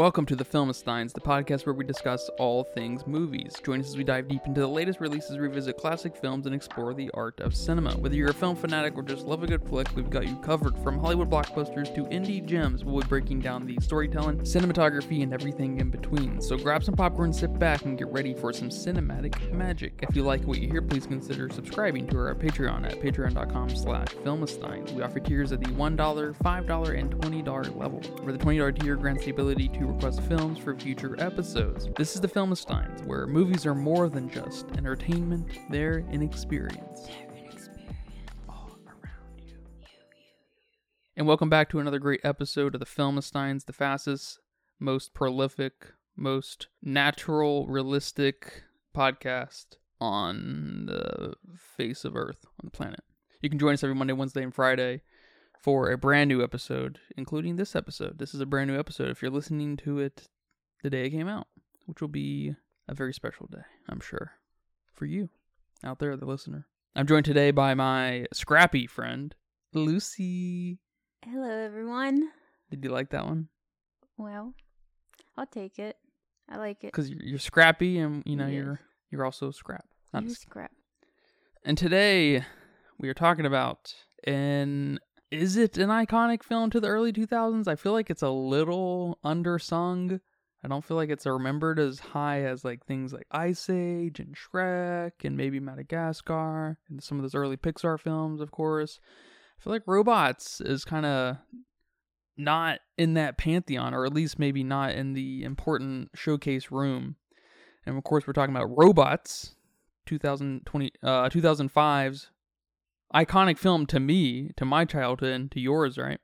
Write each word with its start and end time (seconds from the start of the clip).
Welcome 0.00 0.24
to 0.26 0.34
the 0.34 0.46
Filmistines, 0.46 1.12
the 1.12 1.20
podcast 1.20 1.66
where 1.66 1.74
we 1.74 1.84
discuss 1.84 2.30
all 2.38 2.64
things 2.64 3.06
movies. 3.06 3.54
Join 3.62 3.80
us 3.80 3.88
as 3.88 3.98
we 3.98 4.02
dive 4.02 4.28
deep 4.28 4.40
into 4.46 4.58
the 4.58 4.66
latest 4.66 4.98
releases, 4.98 5.36
revisit 5.36 5.76
classic 5.76 6.16
films, 6.16 6.46
and 6.46 6.54
explore 6.54 6.94
the 6.94 7.10
art 7.12 7.38
of 7.40 7.54
cinema. 7.54 7.92
Whether 7.98 8.14
you're 8.14 8.30
a 8.30 8.32
film 8.32 8.56
fanatic 8.56 8.96
or 8.96 9.02
just 9.02 9.26
love 9.26 9.42
a 9.42 9.46
good 9.46 9.62
flick, 9.68 9.94
we've 9.94 10.08
got 10.08 10.26
you 10.26 10.36
covered 10.36 10.78
from 10.78 10.98
Hollywood 10.98 11.28
blockbusters 11.28 11.94
to 11.94 12.04
indie 12.04 12.42
gems. 12.42 12.82
We'll 12.82 13.02
be 13.02 13.08
breaking 13.08 13.40
down 13.40 13.66
the 13.66 13.76
storytelling, 13.82 14.38
cinematography, 14.38 15.22
and 15.22 15.34
everything 15.34 15.78
in 15.80 15.90
between. 15.90 16.40
So 16.40 16.56
grab 16.56 16.82
some 16.82 16.94
popcorn, 16.94 17.34
sit 17.34 17.58
back, 17.58 17.84
and 17.84 17.98
get 17.98 18.08
ready 18.08 18.32
for 18.32 18.54
some 18.54 18.70
cinematic 18.70 19.52
magic. 19.52 19.98
If 20.00 20.16
you 20.16 20.22
like 20.22 20.42
what 20.44 20.60
you 20.60 20.70
hear, 20.70 20.80
please 20.80 21.04
consider 21.04 21.50
subscribing 21.50 22.06
to 22.06 22.16
our 22.16 22.34
Patreon 22.34 22.86
at 22.86 23.02
patreon.com 23.02 23.76
slash 23.76 24.08
filmistines. 24.24 24.92
We 24.92 25.02
offer 25.02 25.20
tiers 25.20 25.52
at 25.52 25.60
the 25.60 25.68
$1, 25.72 25.96
$5, 26.38 26.98
and 26.98 27.14
$20 27.16 27.76
level, 27.76 28.00
where 28.22 28.32
the 28.32 28.42
$20 28.42 28.80
tier 28.80 28.96
grants 28.96 29.26
the 29.26 29.30
ability 29.30 29.68
to 29.68 29.89
request 29.90 30.22
films 30.22 30.56
for 30.56 30.74
future 30.76 31.16
episodes. 31.18 31.88
This 31.96 32.14
is 32.14 32.20
the 32.20 32.28
Filmistines, 32.28 33.04
where 33.06 33.26
movies 33.26 33.66
are 33.66 33.74
more 33.74 34.08
than 34.08 34.30
just 34.30 34.66
entertainment, 34.78 35.58
they're 35.68 36.04
an 36.12 36.22
experience. 36.22 37.08
All 38.48 38.70
around 38.86 39.40
you. 39.44 39.56
And 41.16 41.26
welcome 41.26 41.50
back 41.50 41.68
to 41.70 41.80
another 41.80 41.98
great 41.98 42.20
episode 42.22 42.74
of 42.74 42.78
the 42.78 42.86
Filmistines, 42.86 43.64
the 43.64 43.72
fastest, 43.72 44.38
most 44.78 45.12
prolific, 45.12 45.92
most 46.16 46.68
natural, 46.80 47.66
realistic 47.66 48.62
podcast 48.94 49.76
on 50.00 50.86
the 50.86 51.34
face 51.56 52.04
of 52.04 52.14
Earth, 52.14 52.44
on 52.44 52.64
the 52.64 52.70
planet. 52.70 53.00
You 53.42 53.50
can 53.50 53.58
join 53.58 53.74
us 53.74 53.82
every 53.82 53.96
Monday, 53.96 54.12
Wednesday, 54.12 54.44
and 54.44 54.54
Friday 54.54 55.02
for 55.62 55.90
a 55.90 55.98
brand 55.98 56.28
new 56.28 56.42
episode, 56.42 56.98
including 57.16 57.56
this 57.56 57.76
episode. 57.76 58.18
This 58.18 58.34
is 58.34 58.40
a 58.40 58.46
brand 58.46 58.70
new 58.70 58.78
episode 58.78 59.10
if 59.10 59.20
you're 59.22 59.30
listening 59.30 59.76
to 59.78 59.98
it 59.98 60.28
the 60.82 60.90
day 60.90 61.04
it 61.06 61.10
came 61.10 61.28
out, 61.28 61.46
which 61.86 62.00
will 62.00 62.08
be 62.08 62.54
a 62.88 62.94
very 62.94 63.12
special 63.12 63.46
day, 63.50 63.62
I'm 63.88 64.00
sure, 64.00 64.32
for 64.94 65.04
you 65.06 65.28
out 65.84 65.98
there, 65.98 66.16
the 66.16 66.26
listener. 66.26 66.66
I'm 66.96 67.06
joined 67.06 67.24
today 67.26 67.50
by 67.50 67.74
my 67.74 68.26
scrappy 68.32 68.86
friend, 68.86 69.34
Lucy. 69.74 70.78
Hello, 71.24 71.48
everyone. 71.50 72.30
Did 72.70 72.82
you 72.84 72.90
like 72.90 73.10
that 73.10 73.26
one? 73.26 73.48
Well, 74.16 74.54
I'll 75.36 75.46
take 75.46 75.78
it. 75.78 75.96
I 76.48 76.56
like 76.56 76.82
it. 76.82 76.88
Because 76.92 77.10
you're, 77.10 77.22
you're 77.22 77.38
scrappy 77.38 77.98
and, 77.98 78.22
you 78.26 78.36
know, 78.36 78.46
Yes. 78.46 78.54
you're 78.54 78.80
you're 79.10 79.24
also 79.24 79.50
scrap. 79.50 79.84
Not 80.12 80.24
You 80.24 80.30
scrap. 80.30 80.72
And 81.64 81.76
today 81.76 82.44
we 82.98 83.08
are 83.08 83.14
talking 83.14 83.44
about 83.46 83.94
an 84.24 84.98
is 85.30 85.56
it 85.56 85.78
an 85.78 85.88
iconic 85.88 86.42
film 86.42 86.70
to 86.70 86.80
the 86.80 86.88
early 86.88 87.12
2000s? 87.12 87.68
I 87.68 87.76
feel 87.76 87.92
like 87.92 88.10
it's 88.10 88.22
a 88.22 88.30
little 88.30 89.18
undersung. 89.24 90.20
I 90.62 90.68
don't 90.68 90.84
feel 90.84 90.96
like 90.96 91.08
it's 91.08 91.26
remembered 91.26 91.78
as 91.78 92.00
high 92.00 92.42
as 92.42 92.64
like 92.64 92.84
things 92.84 93.12
like 93.12 93.26
Ice 93.30 93.70
Age 93.70 94.20
and 94.20 94.36
Shrek 94.36 95.12
and 95.24 95.36
maybe 95.36 95.60
Madagascar 95.60 96.78
and 96.88 97.02
some 97.02 97.18
of 97.18 97.22
those 97.22 97.34
early 97.34 97.56
Pixar 97.56 97.98
films, 97.98 98.40
of 98.40 98.50
course. 98.50 99.00
I 99.58 99.62
feel 99.62 99.72
like 99.72 99.86
Robots 99.86 100.60
is 100.60 100.84
kind 100.84 101.06
of 101.06 101.36
not 102.36 102.80
in 102.98 103.14
that 103.14 103.38
pantheon, 103.38 103.94
or 103.94 104.04
at 104.04 104.12
least 104.12 104.38
maybe 104.38 104.64
not 104.64 104.92
in 104.92 105.12
the 105.12 105.44
important 105.44 106.10
showcase 106.14 106.70
room. 106.70 107.16
And 107.86 107.96
of 107.96 108.04
course, 108.04 108.26
we're 108.26 108.32
talking 108.32 108.54
about 108.54 108.76
Robots, 108.76 109.54
2020 110.06 110.92
uh 111.02 111.28
2005's 111.28 112.30
iconic 113.14 113.58
film 113.58 113.86
to 113.86 114.00
me 114.00 114.50
to 114.56 114.64
my 114.64 114.84
childhood 114.84 115.32
and 115.32 115.50
to 115.52 115.60
yours 115.60 115.98
right? 115.98 116.18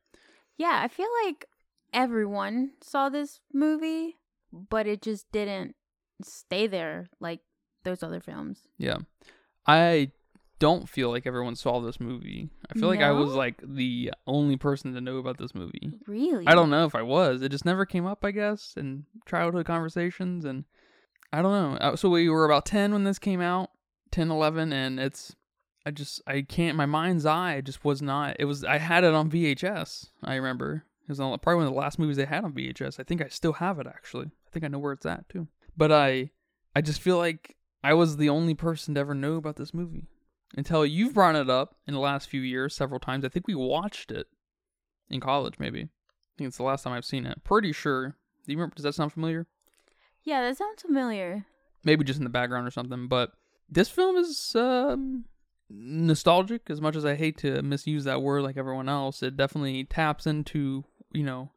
Yeah, 0.59 0.81
I 0.83 0.89
feel 0.89 1.09
like 1.25 1.47
everyone 1.93 2.73
saw 2.83 3.09
this 3.09 3.41
movie, 3.53 4.17
but 4.53 4.87
it 4.87 5.03
just 5.03 5.31
didn't 5.33 5.75
stay 6.23 6.67
there 6.67 7.09
like 7.21 7.41
those 7.85 8.03
other 8.03 8.21
films. 8.21 8.61
yeah. 8.79 8.99
I 9.69 10.13
don't 10.59 10.89
feel 10.89 11.11
like 11.11 11.27
everyone 11.27 11.57
saw 11.57 11.81
this 11.81 12.01
movie. 12.01 12.49
I 12.71 12.79
feel 12.79 12.89
like 12.89 13.01
i 13.03 13.11
was 13.11 13.35
like 13.35 13.61
the 13.63 14.13
only 14.27 14.57
person 14.57 14.95
to 14.95 15.01
know 15.01 15.19
about 15.19 15.37
this 15.39 15.55
movie. 15.55 15.93
Really? 16.07 16.47
i 16.47 16.55
don't 16.55 16.71
know 16.71 16.87
if 16.87 16.95
i 16.95 17.03
was. 17.03 17.43
It 17.43 17.51
just 17.51 17.65
never 17.67 17.85
came 17.85 18.07
up 18.07 18.25
i 18.25 18.31
guess 18.31 18.75
in 18.77 19.05
childhood 19.27 19.67
conversations 19.67 20.45
and 20.45 20.65
i 21.33 21.43
don't 21.43 21.53
know. 21.53 21.77
Uh, 21.79 21.97
so 21.97 22.09
we 22.09 22.29
were 22.31 22.47
about 22.47 22.65
10 22.65 22.93
when 22.93 23.05
this 23.05 23.19
came 23.19 23.41
out? 23.41 23.71
10 24.13 24.31
11 24.31 24.73
and 24.73 24.99
it's 25.01 25.35
i 25.87 25.91
just 25.91 26.21
i 26.27 26.43
can't 26.43 26.77
my 26.77 26.85
mind's 26.85 27.25
eye 27.25 27.61
just 27.63 27.85
was 27.85 28.03
not 28.03 28.37
it 28.39 28.45
was 28.45 28.65
i 28.65 28.77
had 28.77 29.05
it 29.05 29.15
on 29.15 29.31
vhs 29.31 30.11
i 30.23 30.35
remember. 30.35 30.85
It 31.09 31.11
was 31.11 31.19
probably 31.19 31.55
one 31.55 31.67
of 31.67 31.73
the 31.73 31.79
last 31.79 32.01
movies 32.01 32.17
they 32.17 32.25
had 32.25 32.45
on 32.45 32.53
vhs 32.53 32.99
i 32.99 33.05
think 33.05 33.23
i 33.23 33.29
still 33.29 33.53
have 33.55 33.79
it 33.79 33.87
actually. 33.87 34.27
I 34.27 34.51
think 34.51 34.65
i 34.65 34.69
know 34.69 34.81
where 34.81 34.93
it's 34.93 35.07
at 35.07 35.29
too. 35.29 35.47
But 35.77 35.93
i 35.93 36.31
i 36.75 36.81
just 36.81 37.01
feel 37.01 37.17
like 37.17 37.55
i 37.85 37.95
was 37.95 38.17
the 38.17 38.29
only 38.29 38.55
person 38.55 38.95
to 38.95 39.01
ever 39.01 39.15
know 39.15 39.37
about 39.37 39.57
this 39.57 39.73
movie. 39.73 40.09
Until 40.57 40.85
you've 40.85 41.15
brought 41.15 41.37
it 41.37 41.49
up 41.49 41.77
in 41.87 41.95
the 41.95 42.01
last 42.01 42.29
few 42.29 42.41
years 42.41 42.75
several 42.75 42.99
times. 43.01 43.25
I 43.25 43.29
think 43.29 43.47
we 43.47 43.55
watched 43.55 44.11
it 44.11 44.27
in 45.09 45.21
college 45.21 45.55
maybe. 45.61 45.83
I 45.83 46.33
think 46.37 46.49
it's 46.49 46.57
the 46.57 46.65
last 46.65 46.83
time 46.83 46.93
i've 46.95 47.05
seen 47.05 47.25
it. 47.27 47.45
Pretty 47.45 47.73
sure. 47.73 48.17
Do 48.45 48.53
you 48.53 48.57
remember 48.59 48.75
does 48.75 48.83
that 48.83 48.95
sound 48.95 49.13
familiar? 49.13 49.47
Yeah, 50.25 50.43
that 50.43 50.57
sounds 50.57 50.83
familiar. 50.83 51.47
maybe 51.85 52.05
just 52.05 52.19
in 52.19 52.25
the 52.25 52.31
background 52.31 52.67
or 52.67 52.73
something. 52.73 53.07
But 53.07 53.31
this 53.71 53.89
film 53.89 54.17
is 54.17 54.53
um, 54.57 55.25
nostalgic. 55.69 56.71
As 56.71 56.81
much 56.81 56.97
as 56.97 57.05
I 57.05 57.15
hate 57.15 57.39
to 57.39 57.63
misuse 57.63 58.05
that 58.05 58.23
word 58.23 58.43
like 58.43 58.57
everyone 58.57 58.89
else, 58.89 59.23
it 59.23 59.37
definitely 59.37 59.85
taps 59.85 60.27
into 60.27 60.85
you 61.13 61.23
know 61.23 61.51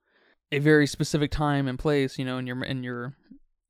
a 0.51 0.59
very 0.59 0.87
specific 0.87 1.31
time 1.31 1.67
and 1.67 1.77
place. 1.77 2.17
You 2.17 2.25
know, 2.25 2.37
in 2.37 2.47
your 2.47 2.63
in 2.63 2.83
your 2.83 3.15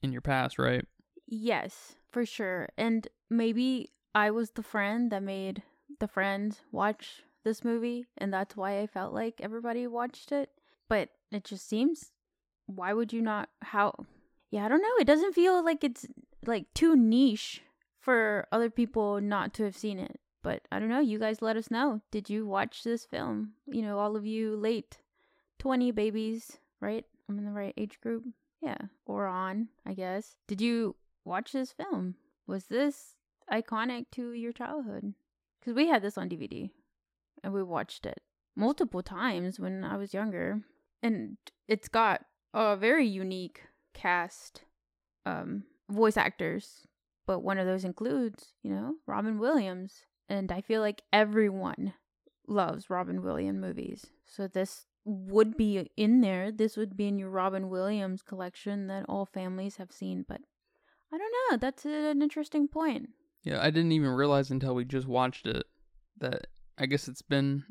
in 0.02 0.12
your 0.12 0.22
past, 0.22 0.60
right? 0.60 0.86
Yes, 1.28 1.96
for 2.12 2.26
sure. 2.26 2.70
And 2.78 3.08
maybe 3.30 3.92
I 4.16 4.32
was 4.32 4.52
the 4.52 4.64
friend 4.64 5.12
that 5.12 5.24
made 5.24 5.64
the 6.00 6.08
friends 6.08 6.62
watch 6.72 7.24
this 7.44 7.64
movie, 7.64 8.06
and 8.18 8.34
that's 8.34 8.56
why 8.56 8.80
I 8.80 8.88
felt 8.88 9.14
like 9.14 9.40
everybody 9.42 9.88
watched 9.88 10.32
it. 10.32 10.50
But 10.88 11.10
it 11.32 11.44
just 11.44 11.70
seems, 11.70 12.12
why 12.66 12.94
would 12.94 13.14
you 13.14 13.22
not? 13.22 13.50
How? 13.62 13.94
Yeah, 14.50 14.66
I 14.66 14.70
don't 14.70 14.82
know. 14.82 14.98
It 15.00 15.06
doesn't 15.06 15.36
feel 15.36 15.64
like 15.64 15.84
it's 15.84 16.08
like 16.46 16.74
too 16.74 16.96
niche 16.96 17.62
for 18.00 18.48
other 18.52 18.70
people 18.70 19.22
not 19.22 19.54
to 19.56 19.64
have 19.64 19.78
seen 19.78 20.00
it. 20.00 20.20
But 20.42 20.62
I 20.72 20.80
don't 20.80 20.90
know. 20.90 21.00
You 21.00 21.20
guys 21.20 21.42
let 21.42 21.58
us 21.58 21.70
know. 21.70 22.02
Did 22.12 22.30
you 22.30 22.48
watch 22.48 22.84
this 22.84 23.06
film? 23.06 23.54
You 23.66 23.82
know, 23.82 24.00
all 24.00 24.16
of 24.16 24.26
you 24.26 24.56
late 24.56 25.00
20 25.60 25.92
babies, 25.92 26.58
right? 26.80 27.06
I'm 27.28 27.38
in 27.38 27.46
the 27.46 27.52
right 27.52 27.74
age 27.78 28.00
group. 28.02 28.24
Yeah, 28.62 28.78
or 29.06 29.28
on, 29.28 29.70
I 29.86 29.94
guess. 29.94 30.36
Did 30.48 30.62
you 30.62 30.96
watch 31.24 31.52
this 31.52 31.72
film? 31.72 32.16
Was 32.48 32.66
this 32.66 33.16
iconic 33.52 34.06
to 34.12 34.32
your 34.32 34.52
childhood? 34.52 35.14
Because 35.60 35.74
we 35.74 35.88
had 35.88 36.02
this 36.02 36.18
on 36.18 36.30
DVD 36.30 36.70
and 37.44 37.54
we 37.54 37.64
watched 37.64 38.06
it 38.06 38.22
multiple 38.56 39.04
times 39.04 39.60
when 39.60 39.84
I 39.84 39.98
was 39.98 40.14
younger. 40.14 40.62
And 41.02 41.38
it's 41.68 41.88
got 41.88 42.26
a 42.54 42.76
very 42.76 43.08
unique 43.08 43.62
cast, 43.94 44.64
um, 45.26 45.64
voice 45.90 46.18
actors. 46.18 46.88
But 47.26 47.40
one 47.40 47.60
of 47.60 47.68
those 47.68 47.86
includes, 47.86 48.54
you 48.64 48.72
know, 48.72 48.96
Robin 49.06 49.38
Williams. 49.40 50.02
And 50.30 50.52
I 50.52 50.62
feel 50.62 50.82
like 50.82 51.02
everyone 51.12 51.94
loves 52.48 52.90
Robin 52.90 53.22
Williams 53.22 53.60
movies. 53.60 54.08
So 54.26 54.48
this 54.48 54.86
would 55.06 55.58
be 55.58 55.90
in 55.98 56.22
there. 56.22 56.52
This 56.52 56.78
would 56.78 56.96
be 56.96 57.08
in 57.08 57.18
your 57.18 57.30
Robin 57.30 57.70
Williams 57.70 58.22
collection 58.22 58.88
that 58.88 59.06
all 59.10 59.26
families 59.26 59.78
have 59.78 59.92
seen. 59.92 60.24
But 60.28 60.42
I 61.12 61.18
don't 61.18 61.34
know. 61.52 61.58
That's 61.58 61.86
an 61.86 62.22
interesting 62.22 62.68
point. 62.68 63.10
Yeah, 63.44 63.60
I 63.62 63.70
didn't 63.70 63.94
even 63.94 64.10
realize 64.10 64.52
until 64.52 64.76
we 64.76 64.86
just 64.86 65.08
watched 65.08 65.48
it 65.48 65.66
that 66.20 66.48
I 66.78 66.86
guess 66.86 67.08
it's 67.08 67.22
been 67.22 67.64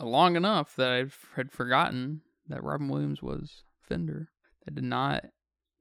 long 0.00 0.36
enough 0.36 0.76
that 0.76 0.90
I've 0.90 1.18
had 1.34 1.50
forgotten 1.50 2.20
that 2.48 2.62
Robin 2.62 2.88
Williams 2.88 3.22
was 3.22 3.64
Fender. 3.80 4.28
That 4.64 4.74
did 4.74 4.84
not. 4.84 5.24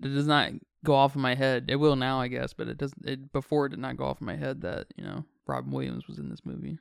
It 0.02 0.10
does 0.10 0.28
not 0.28 0.52
go 0.84 0.96
off 0.96 1.16
in 1.16 1.22
my 1.22 1.36
head. 1.36 1.66
It 1.68 1.76
will 1.76 1.96
now, 1.96 2.20
I 2.20 2.28
guess, 2.28 2.54
but 2.54 2.68
it 2.68 2.78
doesn't. 2.78 3.06
It 3.06 3.32
before 3.32 3.66
it 3.66 3.70
did 3.70 3.80
not 3.80 3.98
go 3.98 4.06
off 4.06 4.22
in 4.22 4.28
my 4.28 4.36
head 4.36 4.62
that 4.62 4.88
you 4.96 5.04
know 5.04 5.26
Robin 5.48 5.72
Williams 5.72 6.08
was 6.08 6.18
in 6.20 6.30
this 6.30 6.46
movie. 6.46 6.78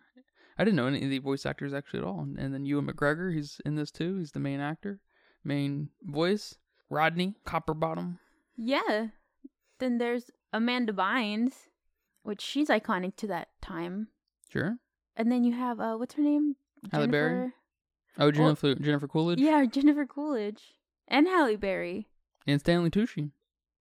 I 0.59 0.65
didn't 0.65 0.77
know 0.77 0.87
any 0.87 1.03
of 1.05 1.11
the 1.11 1.19
voice 1.19 1.47
actors 1.47 1.73
actually 1.73 2.01
at 2.01 2.05
all. 2.07 2.21
And 2.21 2.53
then 2.55 2.65
Ewan 2.65 2.87
McGregor, 2.87 3.35
he's 3.35 3.61
in 3.65 3.75
this 3.75 3.91
too. 3.91 4.19
He's 4.19 4.33
the 4.33 4.41
main 4.41 4.61
actor, 4.61 5.01
main 5.45 5.89
voice. 6.03 6.57
Rodney 6.91 7.35
Copperbottom. 7.47 8.19
Yeah. 8.57 9.07
Then 9.79 9.97
there's 9.97 10.31
Amanda 10.53 10.93
Bynes, 10.93 11.55
which 12.23 12.43
she's 12.43 12.69
iconic 12.69 13.17
to 13.17 13.27
that 13.29 13.49
time. 13.63 14.09
Sure. 14.51 14.77
And 15.17 15.33
then 15.33 15.43
you 15.43 15.53
have 15.55 15.81
uh 15.81 15.95
what's 15.97 16.15
her 16.15 16.23
name? 16.23 16.57
Halle 16.93 17.07
Berry? 17.07 17.31
Jennifer- 17.31 17.55
Oh, 18.19 18.31
Jennifer 18.31 18.75
Jennifer 18.75 19.09
Coolidge. 19.09 19.41
Yeah, 19.41 19.65
Jennifer 19.71 20.05
Coolidge. 20.05 20.75
And 21.09 21.27
Halle 21.27 21.57
Berry. 21.57 22.09
And 22.47 22.61
Stanley 22.61 22.91
Tucci. 22.91 23.31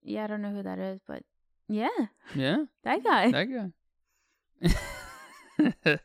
Yeah, 0.04 0.24
I 0.24 0.28
don't 0.28 0.42
know 0.42 0.52
who 0.54 0.64
that 0.64 0.80
is, 0.80 1.02
but 1.06 1.24
yeah, 1.68 1.90
Yeah. 2.34 2.64
that 2.86 3.04
guy. 3.04 3.30
That 3.32 3.44
guy. 3.52 3.72
it's 4.62 6.00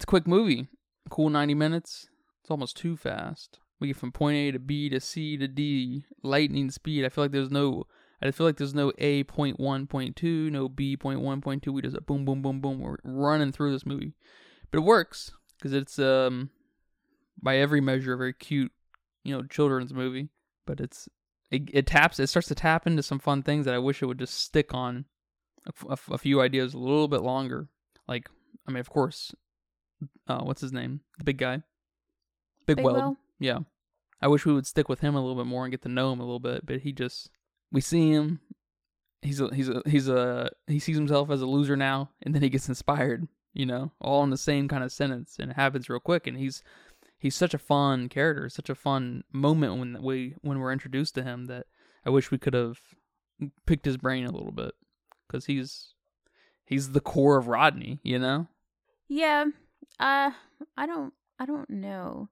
a 0.00 0.06
quick 0.06 0.26
movie. 0.26 0.68
Cool 1.10 1.30
90 1.30 1.54
minutes. 1.54 2.08
It's 2.42 2.50
almost 2.50 2.76
too 2.76 2.96
fast. 2.96 3.58
we 3.78 3.88
get 3.88 3.96
from 3.96 4.12
point 4.12 4.36
A 4.36 4.52
to 4.52 4.58
B 4.58 4.88
to 4.88 5.00
C 5.00 5.36
to 5.36 5.46
D, 5.46 6.04
lightning 6.22 6.70
speed. 6.70 7.04
I 7.04 7.08
feel 7.08 7.24
like 7.24 7.32
there's 7.32 7.50
no 7.50 7.84
I 8.22 8.30
feel 8.30 8.46
like 8.46 8.56
there's 8.56 8.74
no 8.74 8.92
A 8.98 9.24
point 9.24 9.58
one, 9.58 9.86
point 9.86 10.14
two, 10.14 10.48
no 10.50 10.68
B 10.68 10.96
point 10.96 11.20
one, 11.20 11.40
point 11.40 11.62
two. 11.62 11.72
We 11.72 11.82
just 11.82 12.06
boom, 12.06 12.24
boom, 12.24 12.40
boom, 12.40 12.60
boom. 12.60 12.80
We're 12.80 12.96
running 13.04 13.52
through 13.52 13.72
this 13.72 13.86
movie, 13.86 14.14
but 14.70 14.78
it 14.78 14.82
works 14.82 15.32
because 15.58 15.72
it's 15.72 15.98
um 15.98 16.50
by 17.42 17.56
every 17.58 17.80
measure 17.80 18.14
a 18.14 18.16
very 18.16 18.32
cute, 18.32 18.72
you 19.24 19.34
know, 19.34 19.42
children's 19.42 19.92
movie. 19.92 20.28
But 20.66 20.80
it's 20.80 21.08
it, 21.50 21.62
it 21.72 21.86
taps 21.86 22.20
it 22.20 22.28
starts 22.28 22.48
to 22.48 22.54
tap 22.54 22.86
into 22.86 23.02
some 23.02 23.18
fun 23.18 23.42
things 23.42 23.64
that 23.66 23.74
I 23.74 23.78
wish 23.78 24.02
it 24.02 24.06
would 24.06 24.18
just 24.18 24.38
stick 24.38 24.72
on 24.72 25.06
a, 25.66 25.92
a, 25.92 26.14
a 26.14 26.18
few 26.18 26.40
ideas 26.40 26.74
a 26.74 26.78
little 26.78 27.08
bit 27.08 27.22
longer. 27.22 27.68
Like 28.08 28.28
I 28.66 28.72
mean, 28.72 28.80
of 28.80 28.90
course, 28.90 29.34
uh, 30.26 30.40
what's 30.40 30.60
his 30.60 30.72
name? 30.72 31.00
The 31.18 31.24
big 31.24 31.38
guy, 31.38 31.62
Big, 32.66 32.76
Big 32.76 32.84
Weld. 32.84 32.96
Will? 32.96 33.16
Yeah, 33.38 33.60
I 34.20 34.28
wish 34.28 34.46
we 34.46 34.52
would 34.52 34.66
stick 34.66 34.88
with 34.88 35.00
him 35.00 35.14
a 35.14 35.20
little 35.20 35.36
bit 35.36 35.48
more 35.48 35.64
and 35.64 35.72
get 35.72 35.82
to 35.82 35.88
know 35.88 36.12
him 36.12 36.20
a 36.20 36.24
little 36.24 36.40
bit. 36.40 36.66
But 36.66 36.80
he 36.80 36.92
just 36.92 37.30
we 37.70 37.80
see 37.80 38.10
him. 38.10 38.40
He's 39.22 39.40
a 39.40 39.54
he's 39.54 39.68
a 39.68 39.82
he's 39.86 40.08
a 40.08 40.50
he 40.66 40.78
sees 40.78 40.96
himself 40.96 41.30
as 41.30 41.42
a 41.42 41.46
loser 41.46 41.76
now, 41.76 42.10
and 42.22 42.34
then 42.34 42.42
he 42.42 42.48
gets 42.48 42.68
inspired. 42.68 43.28
You 43.54 43.66
know, 43.66 43.92
all 44.00 44.24
in 44.24 44.30
the 44.30 44.38
same 44.38 44.66
kind 44.66 44.82
of 44.82 44.90
sentence, 44.90 45.36
and 45.38 45.50
it 45.50 45.56
happens 45.56 45.88
real 45.88 46.00
quick. 46.00 46.26
And 46.26 46.38
he's 46.38 46.62
he's 47.18 47.34
such 47.34 47.54
a 47.54 47.58
fun 47.58 48.08
character, 48.08 48.48
such 48.48 48.70
a 48.70 48.74
fun 48.74 49.24
moment 49.30 49.78
when 49.78 50.02
we 50.02 50.34
when 50.40 50.58
we're 50.58 50.72
introduced 50.72 51.14
to 51.16 51.22
him 51.22 51.46
that 51.46 51.66
I 52.04 52.10
wish 52.10 52.30
we 52.30 52.38
could 52.38 52.54
have 52.54 52.80
picked 53.66 53.84
his 53.84 53.96
brain 53.96 54.24
a 54.24 54.32
little 54.32 54.52
bit 54.52 54.72
because 55.32 55.46
he's 55.46 55.94
he's 56.66 56.92
the 56.92 57.00
core 57.00 57.38
of 57.38 57.48
Rodney. 57.48 57.98
You 58.02 58.18
know. 58.18 58.48
Yeah. 59.08 59.46
Uh 59.98 60.30
I 60.76 60.86
don't 60.86 61.12
I 61.38 61.46
don't 61.46 61.70
know. 61.70 62.28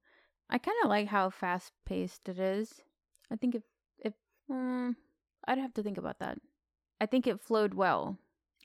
I 0.48 0.58
kind 0.58 0.76
of 0.84 0.88
like 0.88 1.08
how 1.08 1.30
fast 1.30 1.72
paced 1.86 2.28
it 2.28 2.38
is. 2.38 2.82
I 3.30 3.36
think 3.36 3.54
if 3.54 3.62
if 3.98 4.12
um 4.50 4.96
I'd 5.46 5.58
have 5.58 5.74
to 5.74 5.82
think 5.82 5.98
about 5.98 6.18
that. 6.20 6.38
I 7.00 7.06
think 7.06 7.26
it 7.26 7.40
flowed 7.40 7.74
well. 7.74 8.18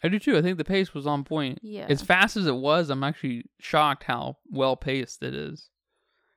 I 0.04 0.10
do 0.10 0.20
too. 0.20 0.38
I 0.38 0.42
think 0.42 0.58
the 0.58 0.66
pace 0.66 0.94
was 0.94 1.08
on 1.08 1.24
point. 1.24 1.60
Yeah. 1.64 1.86
As 1.88 2.02
fast 2.02 2.36
as 2.36 2.46
it 2.48 2.56
was, 2.56 2.90
I'm 2.90 3.04
actually 3.04 3.46
shocked 3.60 4.04
how 4.04 4.38
well 4.52 4.76
paced 4.76 5.24
it 5.24 5.34
is. 5.34 5.70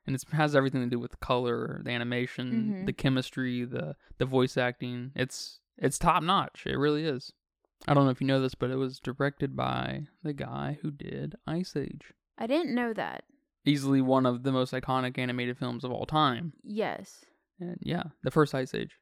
And 0.06 0.14
it 0.16 0.22
has 0.32 0.56
everything 0.56 0.80
to 0.82 0.88
do 0.88 0.98
with 0.98 1.10
the 1.10 1.16
color, 1.18 1.82
the 1.84 1.90
animation, 1.90 2.52
Mhm. 2.52 2.86
the 2.86 2.92
chemistry, 2.94 3.64
the 3.64 3.96
the 4.18 4.24
voice 4.24 4.56
acting. 4.56 5.12
It's 5.14 5.60
it's 5.76 5.98
top 5.98 6.22
notch. 6.22 6.64
It 6.66 6.76
really 6.76 7.04
is. 7.04 7.32
I 7.86 7.94
don't 7.94 8.04
know 8.04 8.10
if 8.10 8.20
you 8.20 8.26
know 8.26 8.40
this, 8.40 8.54
but 8.54 8.70
it 8.70 8.76
was 8.76 8.98
directed 8.98 9.56
by 9.56 10.06
the 10.22 10.32
guy 10.32 10.78
who 10.82 10.90
did 10.90 11.36
Ice 11.46 11.76
Age. 11.76 12.12
I 12.36 12.46
didn't 12.46 12.74
know 12.74 12.92
that. 12.92 13.24
Easily 13.64 14.00
one 14.00 14.26
of 14.26 14.42
the 14.42 14.52
most 14.52 14.72
iconic 14.72 15.18
animated 15.18 15.58
films 15.58 15.84
of 15.84 15.92
all 15.92 16.06
time. 16.06 16.52
Yes. 16.62 17.24
And 17.60 17.78
yeah, 17.82 18.04
the 18.22 18.30
first 18.30 18.54
Ice 18.54 18.74
Age. 18.74 18.98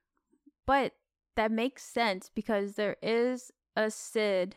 But 0.67 0.93
that 1.37 1.51
makes 1.51 1.85
sense 1.85 2.31
because 2.35 2.75
there 2.75 2.97
is 3.03 3.51
a 3.77 3.91
Sid 3.91 4.57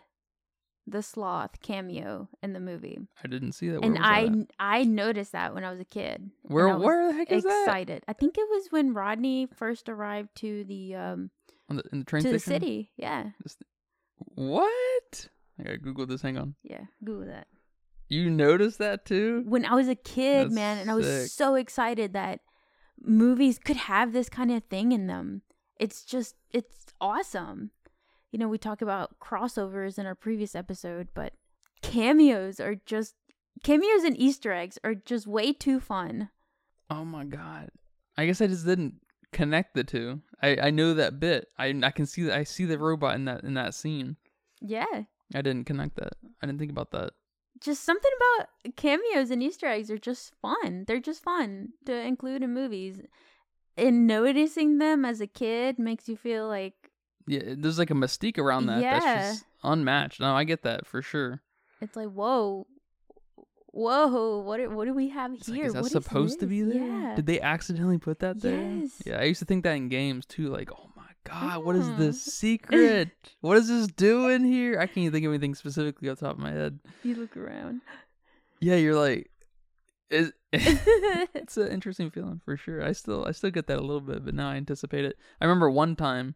the 0.92 1.04
sloth 1.04 1.62
cameo 1.62 2.28
in 2.42 2.54
the 2.54 2.60
movie. 2.60 3.00
I 3.24 3.28
didn't 3.28 3.54
see 3.54 3.70
that. 3.70 3.82
Where 3.82 3.88
and 3.88 3.98
that 3.98 4.48
I? 4.60 4.80
I 4.80 4.84
noticed 4.84 5.32
that 5.34 5.54
when 5.54 5.64
I 5.64 5.72
was 5.72 5.80
a 5.80 5.86
kid. 5.86 6.30
where 6.44 6.68
and 6.68 6.74
I 6.74 6.78
was 6.78 6.86
where 6.86 7.08
the 7.08 7.14
heck 7.14 7.32
is 7.32 7.44
that? 7.44 7.64
excited. 7.64 8.04
I 8.08 8.14
think 8.14 8.38
it 8.38 8.48
was 8.50 8.68
when 8.72 8.94
Rodney 8.94 9.48
first 9.56 9.90
arrived 9.90 10.30
to 10.38 10.64
the 10.64 10.96
um 10.96 11.32
On 11.70 11.78
the, 11.78 11.84
in 11.92 12.00
the 12.00 12.06
train 12.06 12.24
to 12.24 12.32
the 12.32 12.40
city. 12.40 12.92
Yeah. 12.98 13.32
What? 14.36 15.30
I 15.60 15.64
gotta 15.64 15.78
Google 15.78 16.06
this. 16.06 16.22
Hang 16.22 16.38
on. 16.38 16.56
Yeah. 16.64 16.86
Google 17.04 17.28
that. 17.28 17.48
You 18.08 18.30
noticed 18.30 18.80
that 18.80 19.06
too? 19.06 19.44
when 19.46 19.66
I 19.66 19.76
was 19.76 19.88
a 19.88 19.96
kid, 19.96 20.46
That's 20.48 20.56
man, 20.56 20.78
and 20.80 20.90
I 20.90 20.96
was 20.96 21.06
sick. 21.06 21.32
so 21.32 21.56
excited 21.56 22.14
that 22.14 22.40
movies 23.02 23.60
could 23.60 23.78
have 23.78 24.14
this 24.14 24.30
kind 24.30 24.52
of 24.52 24.64
thing 24.64 24.92
in 24.92 25.08
them. 25.08 25.44
It's 25.80 26.04
just 26.04 26.36
it's 26.52 26.88
awesome. 27.00 27.72
You 28.32 28.40
know, 28.40 28.48
we 28.48 28.58
talk 28.58 28.82
about 28.82 29.20
crossovers 29.20 29.98
in 30.00 30.06
our 30.06 30.16
previous 30.16 30.56
episode, 30.56 31.10
but 31.14 31.34
cameos 31.82 32.60
are 32.60 32.76
just 32.76 33.16
cameos 33.64 34.04
and 34.04 34.18
Easter 34.20 34.52
eggs 34.54 34.78
are 34.84 34.96
just 34.96 35.28
way 35.28 35.54
too 35.54 35.80
fun. 35.80 36.30
Oh 36.90 37.06
my 37.06 37.26
god. 37.26 37.70
I 38.18 38.26
guess 38.26 38.42
I 38.42 38.48
just 38.48 38.66
didn't 38.66 38.96
connect 39.32 39.74
the 39.76 39.84
two. 39.84 40.22
I 40.42 40.58
I 40.68 40.70
know 40.72 40.94
that 40.94 41.20
bit. 41.20 41.50
I 41.58 41.68
I 41.84 41.92
can 41.92 42.06
see 42.06 42.24
that. 42.24 42.38
I 42.38 42.44
see 42.44 42.66
the 42.66 42.78
robot 42.80 43.16
in 43.16 43.26
that 43.26 43.44
in 43.44 43.54
that 43.56 43.74
scene. 43.74 44.18
Yeah. 44.62 45.04
I 45.34 45.42
didn't 45.42 45.66
connect 45.66 45.96
that. 45.98 46.14
I 46.42 46.48
didn't 46.48 46.60
think 46.60 46.72
about 46.72 46.92
that. 46.92 47.12
Just 47.62 47.84
something 47.84 48.12
about 48.18 48.76
cameos 48.78 49.32
and 49.32 49.44
Easter 49.44 49.68
eggs 49.68 49.92
are 49.92 49.98
just 49.98 50.34
fun. 50.42 50.86
They're 50.88 51.00
just 51.00 51.22
fun 51.22 51.70
to 51.86 51.94
include 51.94 52.42
in 52.42 52.54
movies. 52.54 53.02
And 53.78 54.08
noticing 54.08 54.78
them 54.78 55.06
as 55.06 55.22
a 55.22 55.28
kid 55.28 55.78
makes 55.80 56.10
you 56.10 56.18
feel 56.18 56.48
like 56.48 56.74
Yeah, 57.28 57.54
there's 57.58 57.78
like 57.80 57.92
a 57.92 57.96
mystique 57.96 58.38
around 58.38 58.66
that. 58.68 58.82
That's 58.82 59.06
just 59.06 59.46
unmatched. 59.64 60.20
No, 60.20 60.34
I 60.36 60.44
get 60.46 60.64
that 60.64 60.86
for 60.88 61.02
sure. 61.02 61.42
it's 61.82 61.96
like 61.96 62.10
whoa 62.10 62.66
whoa 63.72 64.40
what 64.40 64.58
do- 64.58 64.70
what 64.70 64.86
do 64.86 64.94
we 64.94 65.10
have 65.10 65.34
It's 65.34 65.48
like, 65.48 65.56
here 65.58 65.66
is 65.68 65.74
that 65.74 65.82
What 65.84 65.92
supposed 65.92 66.40
to 66.42 66.48
be 66.48 66.62
there? 66.64 66.84
yeah 66.84 67.16
Did 67.16 67.26
they 67.26 67.40
accidentally 67.42 67.98
put 67.98 68.20
that 68.20 68.42
there? 68.42 68.60
Yes. 68.62 69.02
Yeah, 69.06 69.20
I 69.20 69.24
used 69.24 69.40
to 69.40 69.46
think 69.46 69.64
that 69.64 69.74
in 69.74 69.90
games 69.90 70.26
too. 70.26 70.48
Like, 70.50 70.72
oh 70.72 70.90
my 70.96 71.04
god, 71.24 71.64
what 71.64 71.76
is 71.76 71.88
this 71.98 72.22
secret? 72.42 73.10
what 73.42 73.58
is 73.58 73.68
this 73.68 73.88
doing 73.88 74.44
here? 74.46 74.80
I 74.80 74.86
can't 74.88 74.98
even 75.00 75.12
think 75.14 75.26
of 75.26 75.32
anything 75.32 75.56
specifically 75.56 76.10
off 76.10 76.20
the 76.20 76.26
top 76.28 76.36
of 76.36 76.42
my 76.42 76.52
head. 76.52 76.80
you 77.04 77.16
look 77.16 77.36
around 77.38 77.82
Yeah, 78.60 78.76
you're 78.76 78.96
like, 79.00 79.30
is 80.10 80.34
it's 80.54 81.58
an 81.58 81.68
interesting 81.68 82.10
feeling 82.10 82.42
for 82.44 82.58
sure. 82.58 82.84
I 82.84 82.94
still 82.94 83.26
I 83.26 83.32
still 83.32 83.52
get 83.52 83.68
that 83.68 83.78
a 83.78 83.82
little 83.82 84.02
bit, 84.02 84.26
but 84.26 84.34
now 84.34 84.50
I 84.50 84.56
anticipate 84.56 85.06
it. 85.06 85.16
I 85.40 85.46
remember 85.46 85.70
one 85.70 85.96
time, 85.96 86.34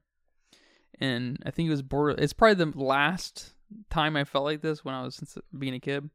and 1.00 1.42
I 1.46 1.50
think 1.52 1.68
it 1.68 1.72
was 1.72 1.82
border. 1.82 2.16
It's 2.22 2.34
probably 2.34 2.64
the 2.64 2.78
last 2.80 3.54
time 3.90 4.16
I 4.16 4.24
felt 4.24 4.46
like 4.46 4.62
this 4.62 4.86
when 4.86 4.94
I 4.94 5.02
was 5.04 5.16
since 5.16 5.36
being 5.58 5.74
a 5.74 5.80
kid. 5.80 6.12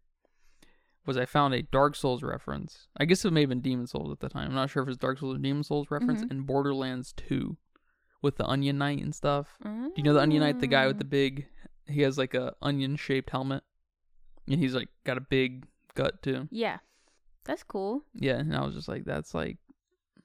Was 1.08 1.16
I 1.16 1.25
found 1.25 1.55
a 1.55 1.62
Dark 1.62 1.96
Souls 1.96 2.22
reference? 2.22 2.87
I 2.96 3.05
guess 3.06 3.25
it 3.25 3.32
may 3.32 3.40
have 3.40 3.49
been 3.49 3.60
Demon 3.62 3.87
Souls 3.87 4.12
at 4.12 4.20
the 4.20 4.28
time. 4.28 4.49
I'm 4.50 4.55
not 4.55 4.69
sure 4.70 4.82
if 4.82 4.88
it's 4.90 4.99
Dark 4.99 5.19
Souls 5.19 5.37
or 5.37 5.38
Demon 5.40 5.64
Souls 5.64 5.90
reference 5.90 6.22
Mhm. 6.22 6.31
in 6.31 6.40
Borderlands 6.43 7.12
2 7.16 7.56
with 8.22 8.37
the 8.37 8.44
Onion 8.46 8.76
Knight 8.78 9.02
and 9.02 9.14
stuff. 9.14 9.56
Do 9.62 9.90
you 9.96 10.02
know 10.02 10.12
the 10.12 10.20
Onion 10.20 10.43
Knight, 10.43 10.60
the 10.60 10.66
guy 10.66 10.87
with 10.87 10.99
the 10.99 11.05
big? 11.05 11.49
He 11.87 12.02
has 12.02 12.19
like 12.19 12.34
a 12.34 12.55
onion 12.60 12.96
shaped 12.96 13.31
helmet, 13.31 13.64
and 14.46 14.60
he's 14.60 14.75
like 14.75 14.90
got 15.05 15.16
a 15.16 15.22
big 15.22 15.66
gut 15.94 16.22
too. 16.22 16.46
yeah 16.50 16.78
that's 17.44 17.62
cool 17.62 18.05
Yeah, 18.12 18.34
and 18.37 18.55
I 18.55 18.62
was 18.65 18.74
just 18.74 18.88
like, 18.88 19.05
that's 19.06 19.32
like, 19.34 19.56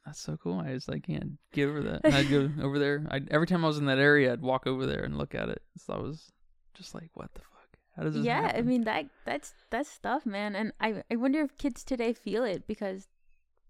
that's 0.05 0.19
so 0.19 0.35
cool. 0.35 0.59
I 0.59 0.73
just 0.73 0.89
like 0.89 1.03
can't 1.03 1.37
get 1.53 1.69
over 1.69 1.81
that. 1.83 2.01
And 2.03 2.13
I'd 2.13 2.29
go 2.29 2.51
over 2.61 2.77
there. 2.77 3.07
I 3.09 3.21
every 3.31 3.47
time 3.47 3.63
I 3.63 3.69
was 3.69 3.77
in 3.77 3.85
that 3.85 3.99
area, 3.99 4.33
I'd 4.33 4.41
walk 4.41 4.67
over 4.67 4.85
there 4.85 5.03
and 5.05 5.17
look 5.17 5.33
at 5.33 5.47
it. 5.47 5.61
So 5.77 5.93
I 5.93 5.99
was 5.99 6.29
just 6.73 6.93
like, 6.93 7.09
what 7.13 7.33
the 7.33 7.39
fuck? 7.39 7.52
How 7.95 8.03
does 8.03 8.15
this 8.15 8.25
yeah 8.25 8.51
i 8.55 8.61
mean 8.61 8.85
that 8.85 9.05
that's 9.23 9.53
that's 9.69 9.89
stuff 9.89 10.25
man 10.25 10.55
and 10.55 10.73
i 10.79 11.03
i 11.11 11.15
wonder 11.15 11.41
if 11.41 11.57
kids 11.59 11.83
today 11.83 12.11
feel 12.11 12.43
it 12.43 12.65
because 12.65 13.07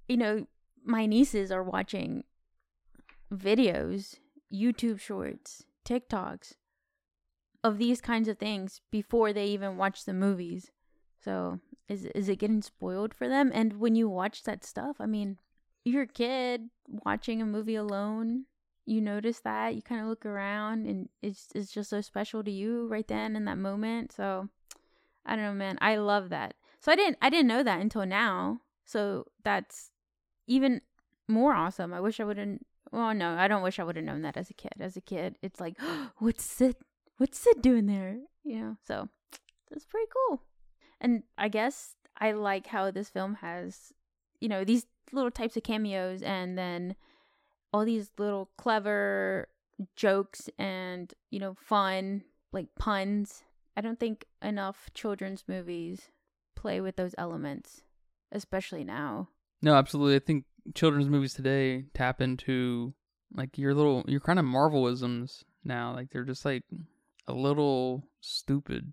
you 0.08 0.15
know 0.15 0.48
my 0.86 1.06
nieces 1.06 1.51
are 1.51 1.63
watching 1.63 2.24
videos 3.34 4.15
youtube 4.51 5.00
shorts 5.00 5.65
tiktoks 5.86 6.53
of 7.63 7.77
these 7.77 8.01
kinds 8.01 8.27
of 8.27 8.38
things 8.38 8.82
before 8.92 9.32
they 9.32 9.46
even 9.46 9.77
watch 9.77 10.03
the 10.06 10.13
movies. 10.13 10.72
So 11.24 11.60
is 11.88 12.06
is 12.08 12.27
it 12.27 12.39
getting 12.39 12.62
spoiled 12.62 13.13
for 13.13 13.30
them? 13.30 13.51
And 13.53 13.80
when 13.80 13.96
you 13.96 14.10
watch 14.10 14.44
that 14.44 14.65
stuff 14.65 14.98
i 15.00 15.06
mean 15.06 15.38
you're 15.86 16.06
kid 16.06 16.70
watching 16.88 17.42
a 17.42 17.46
movie 17.46 17.75
alone 17.75 18.46
you 18.86 19.02
notice 19.02 19.40
that 19.40 19.75
you 19.75 19.82
kind 19.82 20.02
of 20.02 20.08
look 20.08 20.25
around 20.25 20.86
and 20.86 21.10
it's 21.22 21.48
it's 21.56 21.72
just 21.72 21.90
so 21.90 22.02
special 22.02 22.44
to 22.44 22.52
you 22.52 22.88
right 22.88 23.08
then 23.08 23.36
in 23.36 23.46
that 23.46 23.58
moment 23.58 24.12
so 24.12 24.50
i 25.25 25.36
don't 25.36 25.46
know 25.46 25.54
man 25.54 25.78
i 25.82 25.96
love 25.96 26.30
that. 26.30 26.56
So 26.80 26.92
i 26.92 26.96
didn't 26.96 27.18
i 27.22 27.30
didn't 27.30 27.48
know 27.48 27.63
that 27.63 27.80
until 27.80 28.06
now 28.06 28.60
so 28.86 29.25
that's 29.44 29.92
even 30.48 30.82
more 31.28 31.54
awesome 31.54 31.94
i 31.94 32.00
wish 32.02 32.20
i 32.20 32.24
wouldn't 32.24 32.66
well 32.92 33.13
no 33.13 33.36
i 33.36 33.48
don't 33.48 33.63
wish 33.63 33.80
i 33.80 33.84
would 33.84 33.96
have 33.96 34.06
known 34.06 34.22
that 34.24 34.36
as 34.38 34.50
a 34.50 34.54
kid 34.54 34.74
as 34.80 34.98
a 34.98 35.02
kid 35.02 35.38
it's 35.42 35.60
like 35.60 35.78
what's 36.18 36.44
sid 36.44 36.75
what's 37.18 37.40
sid 37.40 37.62
doing 37.62 37.86
there? 37.86 38.18
You 38.44 38.60
know 38.60 38.78
so 38.86 39.08
that's 39.70 39.86
pretty 39.86 40.12
cool. 40.12 40.42
And 41.00 41.24
i 41.38 41.48
guess 41.48 41.96
i 42.18 42.32
like 42.32 42.68
how 42.68 42.92
this 42.92 43.10
film 43.10 43.36
has 43.36 43.94
you 44.42 44.50
know 44.50 44.66
these 44.66 44.86
little 45.13 45.32
types 45.32 45.56
of 45.56 45.63
cameos 45.63 46.22
and 46.22 46.58
then 46.58 46.96
all 47.74 47.84
these 47.84 48.12
little 48.18 48.50
clever 48.58 49.48
jokes 49.96 50.50
and 50.60 51.13
you 51.32 51.39
know 51.39 51.56
fun 51.60 52.24
like 52.51 52.68
puns 52.77 53.44
i 53.75 53.82
don't 53.82 54.00
think 54.00 54.25
enough 54.42 54.89
children's 54.94 55.44
movies 55.48 56.10
play 56.56 56.80
with 56.80 56.96
those 56.96 57.15
elements 57.18 57.82
especially 58.32 58.84
now 58.84 59.27
no, 59.63 59.75
absolutely. 59.75 60.18
I 60.18 60.20
think 60.20 60.44
children's 60.75 61.08
movies 61.08 61.34
today 61.34 61.86
tap 61.94 62.20
into 62.20 62.94
like 63.34 63.58
your 63.58 63.74
little, 63.74 64.03
your 64.08 64.20
kind 64.20 64.38
of 64.38 64.46
Marvelisms 64.46 65.44
now. 65.63 65.96
Like 65.96 66.10
they're 66.12 66.25
just 66.25 66.44
like 66.44 66.63
a 67.27 67.34
little 67.34 68.03
stupid. 68.20 68.92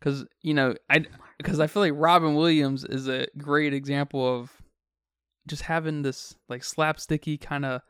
Because 0.00 0.24
you 0.40 0.54
know, 0.54 0.74
I 0.88 1.04
because 1.36 1.60
I 1.60 1.66
feel 1.66 1.82
like 1.82 1.92
Robin 1.94 2.34
Williams 2.34 2.82
is 2.82 3.08
a 3.08 3.26
great 3.36 3.74
example 3.74 4.26
of 4.26 4.50
just 5.46 5.62
having 5.62 6.00
this 6.00 6.34
like 6.48 6.62
slapsticky 6.62 7.38
kind 7.38 7.66
of 7.66 7.82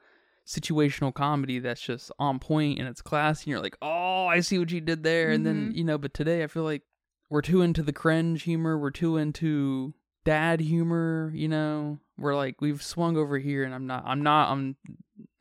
situational 0.46 1.12
comedy 1.12 1.58
that's 1.58 1.80
just 1.80 2.10
on 2.18 2.38
point 2.38 2.78
and 2.78 2.88
it's 2.88 3.02
classy 3.02 3.42
and 3.44 3.50
you're 3.52 3.60
like, 3.62 3.76
"Oh, 3.82 4.26
I 4.26 4.40
see 4.40 4.58
what 4.58 4.70
you 4.70 4.80
did 4.80 5.02
there." 5.02 5.30
And 5.30 5.44
then, 5.44 5.72
Mhm. 5.72 5.76
you 5.76 5.84
know, 5.84 5.98
but 5.98 6.14
today 6.14 6.42
I 6.44 6.46
feel 6.46 6.62
like 6.62 6.82
we're 7.28 7.42
too 7.42 7.62
into 7.62 7.82
the 7.82 7.92
cringe 7.92 8.44
humor, 8.44 8.78
we're 8.78 8.90
too 8.90 9.16
into 9.16 9.94
dad 10.24 10.60
humor, 10.60 11.32
you 11.34 11.48
know. 11.48 11.98
We're 12.16 12.36
like 12.36 12.60
we've 12.60 12.82
swung 12.82 13.16
over 13.16 13.38
here 13.38 13.64
and 13.64 13.74
I'm 13.74 13.86
not 13.86 14.04
I'm 14.06 14.22
not 14.22 14.50
I'm 14.52 14.76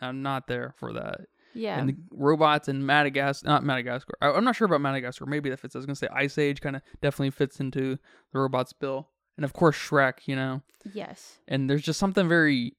I'm 0.02 0.22
not 0.24 0.48
there 0.48 0.74
for 0.78 0.92
that. 0.94 1.22
Yeah. 1.54 1.80
And 1.80 1.88
the 1.90 1.96
robots 2.12 2.68
in 2.68 2.86
Madagascar, 2.86 3.48
not 3.48 3.64
Madagascar. 3.64 4.16
I, 4.22 4.30
I'm 4.32 4.44
not 4.44 4.56
sure 4.58 4.66
about 4.66 4.82
Madagascar. 4.82 5.26
Maybe 5.26 5.50
that 5.52 5.58
fits. 5.60 5.76
I 5.76 5.80
was 5.80 5.86
gonna 5.86 5.96
say 5.96 6.10
Ice 6.12 6.38
Age 6.38 6.60
kind 6.62 6.76
of 6.76 6.82
definitely 7.02 7.30
fits 7.30 7.60
into 7.60 7.98
the 8.34 8.40
robots 8.40 8.74
bill, 8.74 9.10
and 9.38 9.46
of 9.46 9.54
course 9.54 9.78
Shrek. 9.78 10.20
You 10.26 10.36
know, 10.36 10.62
yes. 10.94 11.40
and 11.48 11.70
there's 11.70 11.82
just 11.84 12.00
something 12.00 12.28
very 12.28 12.76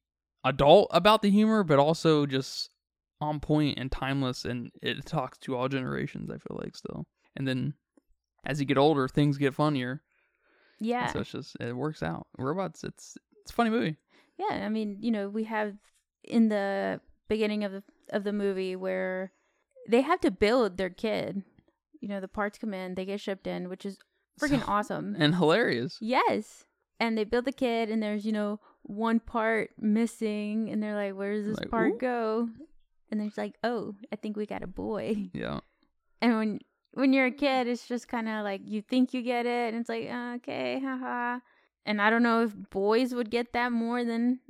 adult 0.48 0.88
about 0.92 1.22
the 1.22 1.30
humor, 1.30 1.62
but 1.64 1.78
also 1.78 2.26
just 2.26 2.70
on 3.20 3.40
point 3.40 3.78
and 3.78 3.90
timeless, 3.90 4.44
and 4.44 4.70
it 4.82 5.04
talks 5.06 5.38
to 5.38 5.56
all 5.56 5.68
generations. 5.68 6.30
I 6.30 6.38
feel 6.38 6.58
like 6.62 6.76
still, 6.76 7.06
and 7.36 7.46
then 7.48 7.74
as 8.44 8.60
you 8.60 8.66
get 8.66 8.78
older, 8.78 9.08
things 9.08 9.38
get 9.38 9.54
funnier. 9.54 10.02
and 10.78 10.88
Yeah. 10.88 11.12
So 11.12 11.20
it's 11.20 11.30
just 11.32 11.56
it 11.60 11.74
works 11.74 12.02
out. 12.02 12.26
Robots, 12.38 12.84
it's 12.84 13.16
it's 13.42 13.50
a 13.50 13.54
funny 13.54 13.70
movie. 13.70 13.96
Yeah, 14.38 14.64
I 14.64 14.68
mean, 14.68 14.98
you 15.00 15.10
know, 15.10 15.28
we 15.28 15.44
have 15.44 15.74
in 16.22 16.48
the 16.48 17.00
beginning 17.28 17.64
of 17.64 17.72
the 17.72 17.82
of 18.10 18.24
the 18.24 18.32
movie 18.32 18.76
where 18.76 19.32
they 19.88 20.02
have 20.02 20.20
to 20.20 20.30
build 20.30 20.76
their 20.76 20.90
kid. 20.90 21.42
You 22.00 22.08
know, 22.08 22.20
the 22.20 22.28
parts 22.28 22.58
come 22.58 22.74
in, 22.74 22.94
they 22.94 23.04
get 23.06 23.20
shipped 23.20 23.46
in, 23.46 23.68
which 23.68 23.86
is 23.86 23.98
freaking 24.40 24.60
So- 24.64 24.70
awesome. 24.70 25.16
and 25.18 25.34
hilarious. 25.34 25.96
Yes. 26.00 26.64
And 27.00 27.16
they 27.16 27.24
build 27.24 27.44
the 27.46 27.52
kid 27.52 27.90
and 27.90 28.02
there's, 28.02 28.24
you 28.24 28.32
know, 28.32 28.60
one 28.88 29.20
part 29.20 29.70
missing 29.78 30.70
and 30.70 30.82
they're 30.82 30.94
like, 30.94 31.14
Where 31.14 31.34
does 31.34 31.44
this 31.46 31.58
Like, 31.58 31.70
part 31.70 31.92
"Ooh." 31.92 31.98
go? 31.98 32.48
And 33.10 33.20
there's 33.20 33.36
like, 33.38 33.54
Oh, 33.64 33.94
I 34.12 34.16
think 34.16 34.36
we 34.36 34.46
got 34.46 34.62
a 34.62 34.66
boy. 34.66 35.30
Yeah. 35.32 35.60
And 36.22 36.36
when 36.38 36.58
when 36.92 37.12
you're 37.12 37.26
a 37.26 37.30
kid, 37.30 37.66
it's 37.66 37.86
just 37.86 38.08
kinda 38.08 38.42
like 38.42 38.62
you 38.64 38.80
think 38.80 39.12
you 39.12 39.20
get 39.20 39.44
it 39.44 39.74
and 39.74 39.80
it's 39.80 39.88
like, 39.90 40.08
"Uh, 40.10 40.36
okay, 40.36 40.80
haha. 40.80 41.40
And 41.84 42.00
I 42.00 42.08
don't 42.08 42.22
know 42.22 42.42
if 42.42 42.54
boys 42.70 43.14
would 43.14 43.30
get 43.30 43.52
that 43.52 43.70
more 43.70 44.02
than 44.02 44.40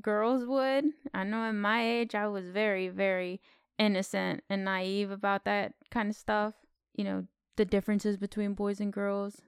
girls 0.00 0.44
would. 0.44 0.86
I 1.14 1.22
know 1.24 1.44
at 1.44 1.52
my 1.54 1.86
age 1.86 2.14
I 2.16 2.26
was 2.26 2.48
very, 2.48 2.88
very 2.88 3.40
innocent 3.78 4.42
and 4.50 4.64
naive 4.64 5.10
about 5.12 5.44
that 5.44 5.74
kind 5.90 6.10
of 6.10 6.16
stuff. 6.16 6.54
You 6.96 7.04
know, 7.04 7.26
the 7.56 7.64
differences 7.64 8.16
between 8.16 8.54
boys 8.54 8.80
and 8.80 8.92
girls. 8.92 9.40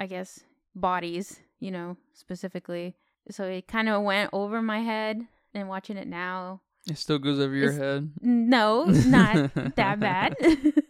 I 0.00 0.06
guess 0.06 0.40
bodies, 0.74 1.38
you 1.60 1.70
know, 1.70 1.96
specifically. 2.14 2.96
So 3.30 3.44
it 3.44 3.68
kind 3.68 3.88
of 3.88 4.02
went 4.02 4.30
over 4.32 4.60
my 4.60 4.80
head 4.80 5.26
and 5.54 5.68
watching 5.68 5.96
it 5.96 6.08
now. 6.08 6.60
It 6.88 6.98
still 6.98 7.18
goes 7.18 7.38
over 7.38 7.54
your 7.54 7.72
head. 7.72 8.10
No, 8.20 8.84
not 8.84 9.50
that 9.76 10.00
bad. 10.00 10.34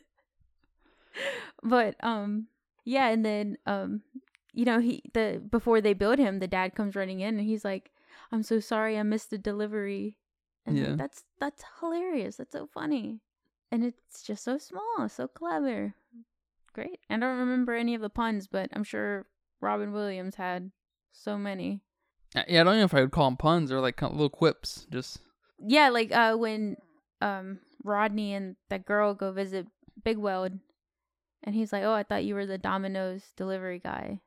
but 1.63 1.95
um 2.03 2.47
yeah, 2.85 3.09
and 3.09 3.25
then 3.25 3.59
um 3.67 4.03
you 4.55 4.65
know, 4.65 4.81
he 4.81 5.03
the 5.15 5.43
before 5.51 5.81
they 5.81 5.93
build 5.95 6.19
him, 6.19 6.39
the 6.39 6.47
dad 6.47 6.75
comes 6.75 6.97
running 6.97 7.21
in 7.21 7.39
and 7.39 7.47
he's 7.47 7.65
like, 7.65 7.91
"I'm 8.31 8.43
so 8.43 8.61
sorry, 8.61 8.99
I 8.99 9.03
missed 9.03 9.31
the 9.31 9.39
delivery." 9.39 10.17
And 10.67 10.77
Yeah. 10.79 10.95
that's 10.97 11.25
that's 11.41 11.65
hilarious. 11.81 12.37
That's 12.37 12.53
so 12.53 12.67
funny. 12.67 13.21
And 13.71 13.85
it's 13.85 14.23
just 14.23 14.45
so 14.45 14.59
small, 14.59 15.09
so 15.09 15.27
clever. 15.27 15.95
Great. 16.75 17.01
I 17.11 17.17
don't 17.19 17.39
remember 17.39 17.75
any 17.75 17.95
of 17.95 18.01
the 18.03 18.11
puns, 18.11 18.47
but 18.47 18.71
I'm 18.73 18.85
sure 18.85 19.27
Robin 19.61 19.93
Williams 19.93 20.37
had 20.37 20.71
so 21.13 21.37
many. 21.39 21.81
Uh, 22.37 22.43
Yeah, 22.49 22.61
I 22.63 22.65
don't 22.65 22.77
know 22.77 22.85
if 22.85 22.95
I 22.95 23.01
would 23.01 23.13
call 23.13 23.27
them 23.27 23.37
puns 23.37 23.71
or 23.71 23.81
like 23.81 24.01
little 24.03 24.31
quips. 24.31 24.87
Just 24.91 25.19
Yeah, 25.59 25.91
like 25.91 26.13
uh 26.13 26.37
when 26.37 26.77
um 27.21 27.61
Rodney 27.85 28.35
and 28.35 28.57
that 28.71 28.87
girl 28.87 29.15
go 29.15 29.33
visit 29.33 29.67
Big 30.05 30.19
Weld 30.19 30.53
and 31.45 31.55
he's 31.55 31.73
like, 31.73 31.83
"Oh, 31.83 31.93
I 31.93 32.05
thought 32.05 32.25
you 32.25 32.35
were 32.35 32.47
the 32.47 32.59
Domino's 32.59 33.33
delivery 33.37 33.81
guy." 33.81 34.21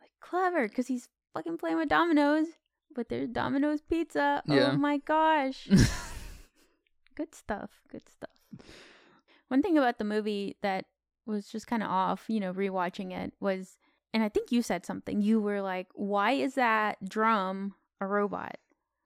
Like 0.00 0.10
clever 0.20 0.68
cuz 0.68 0.88
he's 0.88 1.08
fucking 1.34 1.58
playing 1.58 1.76
with 1.76 1.88
Domino's, 1.88 2.48
but 2.94 3.08
there's 3.08 3.28
Domino's 3.28 3.82
pizza. 3.82 4.42
Yeah. 4.46 4.72
Oh 4.72 4.76
my 4.76 4.98
gosh. 4.98 5.68
good 7.14 7.34
stuff. 7.34 7.70
Good 7.90 8.08
stuff. 8.08 8.30
One 9.48 9.62
thing 9.62 9.78
about 9.78 9.98
the 9.98 10.04
movie 10.04 10.56
that 10.62 10.86
was 11.24 11.48
just 11.48 11.66
kind 11.66 11.82
of 11.82 11.90
off, 11.90 12.24
you 12.28 12.40
know, 12.40 12.52
rewatching 12.52 13.12
it 13.12 13.32
was 13.40 13.78
and 14.14 14.22
I 14.22 14.28
think 14.28 14.50
you 14.52 14.62
said 14.62 14.84
something. 14.86 15.20
You 15.20 15.40
were 15.40 15.60
like, 15.60 15.88
"Why 15.94 16.32
is 16.32 16.54
that 16.54 16.96
drum 17.08 17.74
a 18.00 18.06
robot?" 18.06 18.56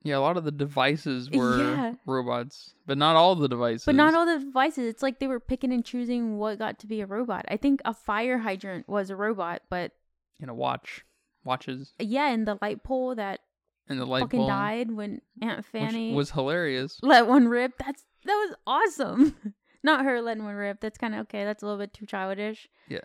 yeah, 0.03 0.17
a 0.17 0.21
lot 0.21 0.37
of 0.39 0.45
the 0.45 0.51
devices 0.53 1.29
were 1.33 1.59
Yeah. 1.59 1.95
robots, 2.07 2.75
but 2.87 2.97
not 2.97 3.17
all 3.17 3.35
the 3.37 3.49
devices. 3.49 3.85
But 3.85 3.97
not 3.97 4.15
all 4.15 4.25
the 4.27 4.39
devices. 4.39 4.87
It's 4.89 5.03
like 5.03 5.19
they 5.19 5.27
were 5.27 5.41
picking 5.41 5.73
and 5.73 5.85
choosing 5.85 6.39
what 6.39 6.59
got 6.59 6.79
to 6.81 6.87
be 6.87 7.01
a 7.03 7.07
robot. 7.07 7.45
I 7.49 7.57
think 7.59 7.81
a 7.85 7.93
fire 7.93 8.39
hydrant 8.39 8.89
was 8.89 9.11
a 9.11 9.17
robot, 9.17 9.63
but 9.69 9.93
you 10.39 10.47
know, 10.47 10.55
watch 10.55 11.05
watches 11.45 11.93
yeah, 11.99 12.29
and 12.31 12.47
the 12.47 12.59
light 12.63 12.83
pole 12.83 13.15
that 13.15 13.41
and 13.89 13.99
the 14.01 14.07
light 14.07 14.21
fucking 14.23 14.47
died 14.47 14.91
when 14.91 15.21
Aunt 15.43 15.65
Fanny 15.65 16.15
was 16.15 16.31
hilarious. 16.31 16.99
let 17.03 17.27
one 17.27 17.49
rip. 17.49 17.73
That's 17.79 18.05
that 18.25 18.35
was 18.35 18.55
awesome. 18.67 19.37
Not 19.83 20.05
her 20.05 20.21
letting 20.21 20.45
one 20.45 20.55
rip. 20.55 20.81
That's 20.81 20.99
kind 20.99 21.15
of 21.15 21.21
okay. 21.23 21.45
That's 21.45 21.63
a 21.63 21.67
little 21.67 21.79
bit 21.81 21.93
too 21.95 22.07
childish. 22.07 22.69
Yeah. 22.89 23.01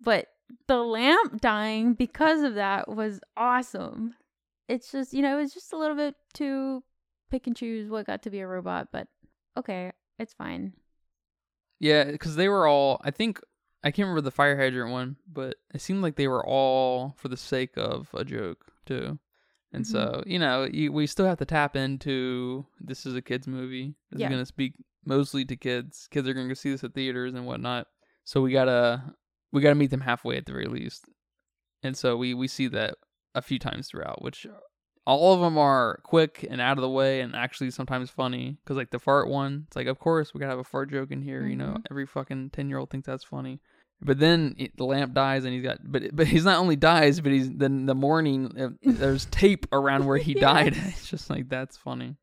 But 0.00 0.26
the 0.68 0.78
lamp 0.78 1.40
dying 1.40 1.94
because 1.94 2.42
of 2.42 2.54
that 2.54 2.88
was 2.88 3.20
awesome. 3.36 4.14
It's 4.68 4.90
just 4.92 5.12
you 5.12 5.22
know 5.22 5.38
it's 5.38 5.54
just 5.54 5.72
a 5.72 5.76
little 5.78 5.96
bit 5.96 6.14
too 6.34 6.82
pick 7.30 7.46
and 7.46 7.56
choose 7.56 7.88
what 7.90 8.06
got 8.06 8.22
to 8.22 8.30
be 8.30 8.40
a 8.40 8.46
robot, 8.46 8.88
but 8.92 9.08
okay, 9.56 9.92
it's 10.18 10.32
fine. 10.34 10.72
Yeah, 11.78 12.04
because 12.04 12.36
they 12.36 12.48
were 12.48 12.66
all. 12.66 13.00
I 13.04 13.10
think 13.10 13.40
I 13.84 13.90
can't 13.90 14.06
remember 14.06 14.22
the 14.22 14.30
fire 14.30 14.56
hydrant 14.56 14.90
one, 14.92 15.16
but 15.30 15.56
it 15.74 15.80
seemed 15.80 16.02
like 16.02 16.16
they 16.16 16.28
were 16.28 16.44
all 16.44 17.14
for 17.18 17.28
the 17.28 17.36
sake 17.36 17.76
of 17.76 18.08
a 18.14 18.24
joke 18.24 18.72
too. 18.86 19.18
And 19.72 19.84
Mhm. 19.84 19.88
so 19.88 20.22
you 20.26 20.38
know, 20.38 20.64
you, 20.70 20.92
we 20.92 21.06
still 21.06 21.26
have 21.26 21.38
to 21.38 21.44
tap 21.44 21.76
into 21.76 22.66
this 22.80 23.04
is 23.06 23.14
a 23.14 23.22
kids 23.22 23.46
movie. 23.46 23.94
This 24.10 24.20
Yeah. 24.20 24.28
is 24.28 24.30
gonna 24.30 24.46
speak 24.46 24.74
mostly 25.04 25.44
to 25.44 25.56
kids. 25.56 26.08
Kids 26.10 26.26
are 26.28 26.34
gonna 26.34 26.48
go 26.48 26.54
see 26.54 26.70
this 26.70 26.84
at 26.84 26.94
theaters 26.94 27.34
and 27.34 27.46
whatnot. 27.46 27.88
So 28.24 28.40
we 28.40 28.52
gotta 28.52 29.14
we 29.52 29.60
gotta 29.62 29.74
meet 29.74 29.90
them 29.90 30.00
halfway 30.02 30.36
at 30.36 30.46
the 30.46 30.52
very 30.52 30.66
least. 30.66 31.04
And 31.82 31.96
so 31.96 32.16
we 32.16 32.34
we 32.34 32.48
see 32.48 32.68
that 32.68 32.94
a 33.34 33.42
few 33.42 33.58
times 33.58 33.88
throughout, 33.88 34.22
which 34.22 34.46
all 35.06 35.34
of 35.34 35.40
them 35.40 35.56
are 35.56 36.00
quick 36.04 36.44
and 36.50 36.60
out 36.60 36.78
of 36.78 36.82
the 36.82 36.88
way 36.90 37.20
and 37.20 37.36
actually 37.36 37.70
sometimes 37.70 38.10
funny 38.10 38.56
because 38.64 38.76
like 38.76 38.90
the 38.90 38.98
fart 38.98 39.28
one 39.28 39.64
it's 39.68 39.76
like 39.76 39.86
of 39.86 40.00
course 40.00 40.34
we 40.34 40.40
gotta 40.40 40.50
have 40.50 40.58
a 40.58 40.64
fart 40.64 40.90
joke 40.90 41.12
in 41.12 41.22
here 41.22 41.46
you 41.46 41.54
know 41.54 41.74
Mhm. 41.78 41.82
every 41.90 42.06
fucking 42.06 42.50
10 42.50 42.68
year 42.68 42.78
old 42.78 42.90
thinks 42.90 43.06
that's 43.06 43.22
funny 43.22 43.60
but 44.00 44.18
then 44.18 44.56
it, 44.58 44.76
the 44.76 44.84
lamp 44.84 45.14
dies 45.14 45.44
and 45.44 45.54
he's 45.54 45.62
got 45.62 45.78
but 45.84 46.02
but 46.12 46.26
he's 46.26 46.44
not 46.44 46.58
only 46.58 46.74
dies 46.74 47.20
but 47.20 47.30
he's 47.30 47.48
then 47.52 47.86
the 47.86 47.94
morning 47.94 48.52
uh, 48.60 48.70
there's 48.82 49.26
tape 49.30 49.64
around 49.70 50.06
where 50.06 50.18
he 50.18 50.32
Yeah. 50.34 50.40
died 50.40 50.76
it's 50.88 51.08
just 51.08 51.30
like 51.30 51.48
that's 51.48 51.76
funny 51.76 52.16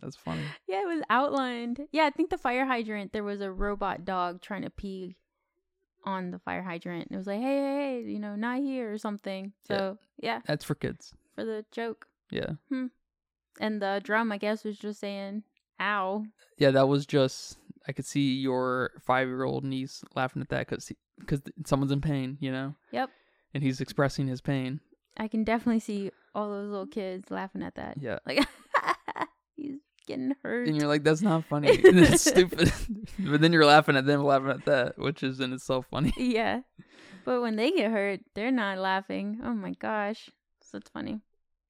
that's 0.00 0.16
funny 0.16 0.44
Yeah, 0.66 0.80
it 0.80 0.86
was 0.88 1.02
outlined. 1.10 1.80
Yeah, 1.92 2.06
I 2.06 2.10
think 2.10 2.30
the 2.30 2.38
fire 2.38 2.64
hydrant 2.64 3.12
there 3.12 3.22
was 3.24 3.42
a 3.42 3.52
robot 3.52 4.06
dog 4.06 4.40
trying 4.40 4.62
to 4.62 4.70
pee 4.70 5.16
on 6.04 6.30
the 6.30 6.38
fire 6.38 6.62
hydrant. 6.62 7.08
It 7.10 7.16
was 7.16 7.26
like, 7.26 7.40
hey, 7.40 7.56
hey, 7.58 8.02
hey, 8.04 8.10
you 8.10 8.18
know, 8.18 8.36
not 8.36 8.60
here 8.60 8.92
or 8.92 8.98
something. 8.98 9.52
So 9.66 9.98
yeah, 10.18 10.40
that's 10.46 10.64
for 10.64 10.74
kids 10.74 11.12
for 11.34 11.44
the 11.44 11.64
joke. 11.72 12.06
yeah 12.30 12.52
hmm. 12.68 12.86
And 13.60 13.82
the 13.82 14.00
drum, 14.02 14.32
I 14.32 14.38
guess, 14.38 14.64
was 14.64 14.78
just 14.78 15.00
saying, 15.00 15.42
"Ow." 15.80 16.24
yeah 16.58 16.70
that 16.70 16.88
was 16.88 17.06
just 17.06 17.56
i 17.88 17.92
could 17.92 18.04
see 18.04 18.34
your 18.34 18.90
five 19.00 19.26
year 19.28 19.44
old 19.44 19.64
niece 19.64 20.04
laughing 20.14 20.42
at 20.42 20.48
that 20.50 20.68
because 20.68 20.92
because 21.18 21.40
someone's 21.64 21.90
in 21.92 22.00
pain 22.02 22.36
you 22.40 22.52
know 22.52 22.74
Yep. 22.92 23.08
and 23.54 23.62
he's 23.62 23.80
expressing 23.80 24.26
his 24.28 24.40
pain 24.42 24.80
I 25.16 25.26
can 25.28 25.42
definitely 25.44 25.80
see 25.80 26.10
all 26.34 26.48
those 26.50 26.70
little 26.70 26.86
kids 26.86 27.30
laughing 27.30 27.62
at 27.62 27.74
that. 27.76 27.96
yeah 28.00 28.18
Like, 28.26 28.46
he's 29.56 29.78
hurt. 30.42 30.68
and 30.68 30.76
you're 30.76 30.88
like, 30.88 31.04
that's 31.04 31.22
not 31.22 31.44
funny. 31.44 31.76
that's 31.92 32.28
stupid. 32.30 32.72
but 33.18 33.40
then 33.40 33.52
you're 33.52 33.66
laughing 33.66 33.96
at 33.96 34.06
them 34.06 34.22
laughing 34.22 34.50
at 34.50 34.64
that, 34.66 34.98
which 34.98 35.22
is 35.22 35.40
in 35.40 35.52
itself 35.52 35.86
funny. 35.90 36.12
yeah. 36.16 36.60
But 37.24 37.42
when 37.42 37.56
they 37.56 37.70
get 37.70 37.90
hurt, 37.90 38.20
they're 38.34 38.50
not 38.50 38.78
laughing. 38.78 39.40
Oh 39.44 39.52
my 39.52 39.72
gosh. 39.72 40.30
So 40.62 40.78
it's 40.78 40.90
funny. 40.90 41.20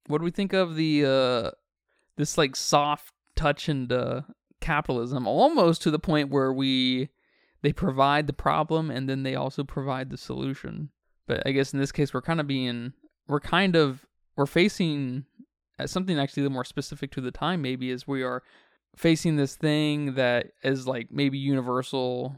What 0.06 0.18
do 0.18 0.24
we 0.24 0.30
think 0.30 0.52
of 0.52 0.76
the 0.76 1.04
uh 1.04 1.50
this 2.16 2.38
like 2.38 2.56
soft 2.56 3.12
touch 3.34 3.68
into 3.68 4.24
capitalism, 4.60 5.26
almost 5.26 5.82
to 5.82 5.90
the 5.90 5.98
point 5.98 6.30
where 6.30 6.52
we 6.52 7.08
they 7.62 7.72
provide 7.72 8.26
the 8.26 8.32
problem 8.32 8.90
and 8.90 9.08
then 9.08 9.22
they 9.22 9.34
also 9.34 9.64
provide 9.64 10.10
the 10.10 10.16
solution. 10.16 10.90
But 11.26 11.42
I 11.46 11.52
guess 11.52 11.72
in 11.72 11.78
this 11.78 11.92
case 11.92 12.14
we're 12.14 12.22
kind 12.22 12.40
of 12.40 12.46
being 12.46 12.92
we're 13.26 13.40
kind 13.40 13.76
of 13.76 14.06
we're 14.36 14.46
facing 14.46 15.24
uh, 15.26 15.29
Uh, 15.80 15.86
something 15.86 16.18
actually 16.18 16.48
more 16.48 16.64
specific 16.64 17.10
to 17.12 17.20
the 17.20 17.30
time 17.30 17.62
maybe 17.62 17.90
is 17.90 18.06
we 18.06 18.22
are 18.22 18.42
facing 18.96 19.36
this 19.36 19.54
thing 19.54 20.14
that 20.14 20.48
is 20.62 20.86
like 20.86 21.08
maybe 21.10 21.38
universal 21.38 22.36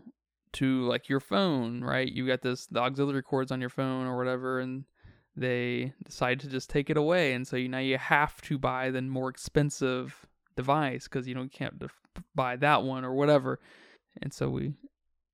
to 0.52 0.86
like 0.86 1.08
your 1.08 1.20
phone, 1.20 1.82
right? 1.82 2.10
You 2.10 2.26
got 2.26 2.42
this 2.42 2.66
the 2.66 2.80
auxiliary 2.80 3.22
cords 3.22 3.50
on 3.50 3.60
your 3.60 3.70
phone 3.70 4.06
or 4.06 4.16
whatever 4.16 4.60
and 4.60 4.84
they 5.36 5.94
decide 6.04 6.40
to 6.40 6.48
just 6.48 6.68
take 6.68 6.90
it 6.90 6.96
away, 6.96 7.32
and 7.32 7.46
so 7.46 7.56
you 7.56 7.68
now 7.68 7.78
you 7.78 7.96
have 7.98 8.40
to 8.42 8.58
buy 8.58 8.90
the 8.90 9.00
more 9.02 9.30
expensive 9.30 10.26
device 10.56 11.04
because 11.04 11.26
you 11.26 11.34
know 11.34 11.42
you 11.42 11.48
can't 11.48 11.78
def- 11.78 12.02
buy 12.34 12.56
that 12.56 12.82
one 12.82 13.04
or 13.04 13.14
whatever, 13.14 13.58
and 14.20 14.32
so 14.32 14.48
we. 14.48 14.74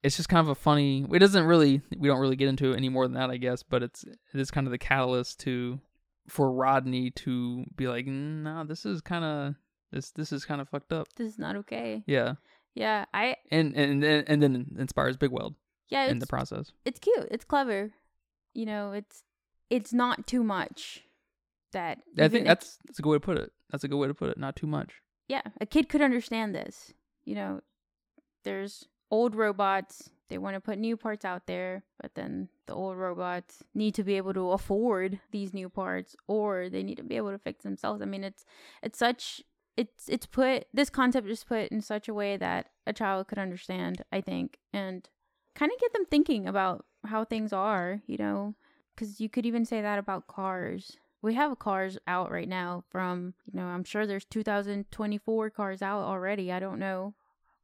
It's 0.04 0.16
just 0.16 0.28
kind 0.28 0.46
of 0.46 0.48
a 0.48 0.54
funny. 0.54 1.04
It 1.12 1.18
doesn't 1.18 1.44
really. 1.44 1.82
We 1.96 2.06
don't 2.06 2.20
really 2.20 2.36
get 2.36 2.48
into 2.48 2.70
it 2.70 2.76
any 2.76 2.88
more 2.88 3.04
than 3.04 3.14
that, 3.14 3.30
I 3.30 3.36
guess. 3.36 3.64
But 3.64 3.82
it's 3.82 4.04
it 4.04 4.40
is 4.40 4.52
kind 4.52 4.68
of 4.68 4.70
the 4.70 4.78
catalyst 4.78 5.40
to 5.40 5.80
for 6.28 6.52
Rodney 6.52 7.10
to 7.10 7.64
be 7.76 7.88
like, 7.88 8.06
no, 8.06 8.64
this 8.64 8.84
is 8.86 9.00
kind 9.00 9.24
of 9.24 9.54
this 9.92 10.10
this 10.12 10.32
is 10.32 10.44
kind 10.44 10.60
of 10.60 10.68
fucked 10.68 10.92
up. 10.92 11.08
This 11.16 11.32
is 11.32 11.38
not 11.38 11.56
okay. 11.56 12.02
Yeah, 12.06 12.34
Yeah, 12.74 13.06
I 13.12 13.36
and 13.50 13.74
and 13.74 14.02
then 14.02 14.24
and 14.26 14.42
then 14.42 14.76
inspires 14.78 15.16
Big 15.16 15.30
Weld 15.30 15.54
yeah, 15.88 16.06
in 16.06 16.18
the 16.18 16.26
process. 16.26 16.72
it's 16.84 16.98
cute. 17.00 17.28
It's 17.30 17.44
clever. 17.44 17.90
You 18.54 18.66
know, 18.66 18.92
it's 18.92 19.22
it's 19.70 19.92
not 19.92 20.26
too 20.26 20.44
much. 20.44 21.04
That 21.72 21.98
I 22.18 22.28
think 22.28 22.46
that's 22.46 22.78
that's 22.86 22.98
a 22.98 23.02
good 23.02 23.10
way 23.10 23.16
to 23.16 23.20
put 23.20 23.36
it. 23.38 23.52
That's 23.70 23.84
a 23.84 23.88
good 23.88 23.98
way 23.98 24.08
to 24.08 24.14
put 24.14 24.30
it. 24.30 24.38
Not 24.38 24.56
too 24.56 24.66
much. 24.66 25.02
yeah, 25.28 25.42
a 25.60 25.66
kid 25.66 25.88
could 25.88 26.00
understand 26.00 26.54
this. 26.54 26.94
You 27.24 27.34
know, 27.34 27.60
there's 28.44 28.86
old 29.10 29.34
robots. 29.34 30.10
They 30.28 30.38
want 30.38 30.54
to 30.54 30.60
put 30.60 30.78
new 30.78 30.96
parts 30.96 31.24
out 31.24 31.46
there, 31.46 31.84
but 32.00 32.14
then 32.14 32.48
the 32.66 32.74
old 32.74 32.96
robots 32.96 33.62
need 33.74 33.94
to 33.94 34.04
be 34.04 34.16
able 34.16 34.34
to 34.34 34.50
afford 34.50 35.20
these 35.30 35.54
new 35.54 35.68
parts, 35.68 36.14
or 36.26 36.68
they 36.68 36.82
need 36.82 36.96
to 36.96 37.02
be 37.02 37.16
able 37.16 37.30
to 37.30 37.38
fix 37.38 37.64
themselves. 37.64 38.02
I 38.02 38.04
mean, 38.04 38.24
it's 38.24 38.44
it's 38.82 38.98
such 38.98 39.42
it's 39.76 40.08
it's 40.08 40.26
put 40.26 40.66
this 40.72 40.90
concept 40.90 41.28
is 41.28 41.44
put 41.44 41.68
in 41.68 41.80
such 41.80 42.08
a 42.08 42.14
way 42.14 42.36
that 42.36 42.66
a 42.86 42.92
child 42.92 43.28
could 43.28 43.38
understand. 43.38 44.02
I 44.12 44.20
think, 44.20 44.58
and 44.72 45.08
kind 45.54 45.72
of 45.72 45.80
get 45.80 45.92
them 45.92 46.06
thinking 46.06 46.46
about 46.46 46.84
how 47.06 47.24
things 47.24 47.52
are. 47.52 48.02
You 48.06 48.18
know, 48.18 48.54
because 48.94 49.20
you 49.20 49.28
could 49.28 49.46
even 49.46 49.64
say 49.64 49.80
that 49.80 49.98
about 49.98 50.26
cars. 50.26 50.96
We 51.20 51.34
have 51.34 51.58
cars 51.58 51.98
out 52.06 52.30
right 52.30 52.48
now 52.48 52.84
from, 52.90 53.34
you 53.44 53.58
know, 53.58 53.66
I'm 53.66 53.82
sure 53.82 54.06
there's 54.06 54.24
2024 54.26 55.50
cars 55.50 55.82
out 55.82 56.02
already. 56.02 56.52
I 56.52 56.60
don't 56.60 56.78
know 56.78 57.14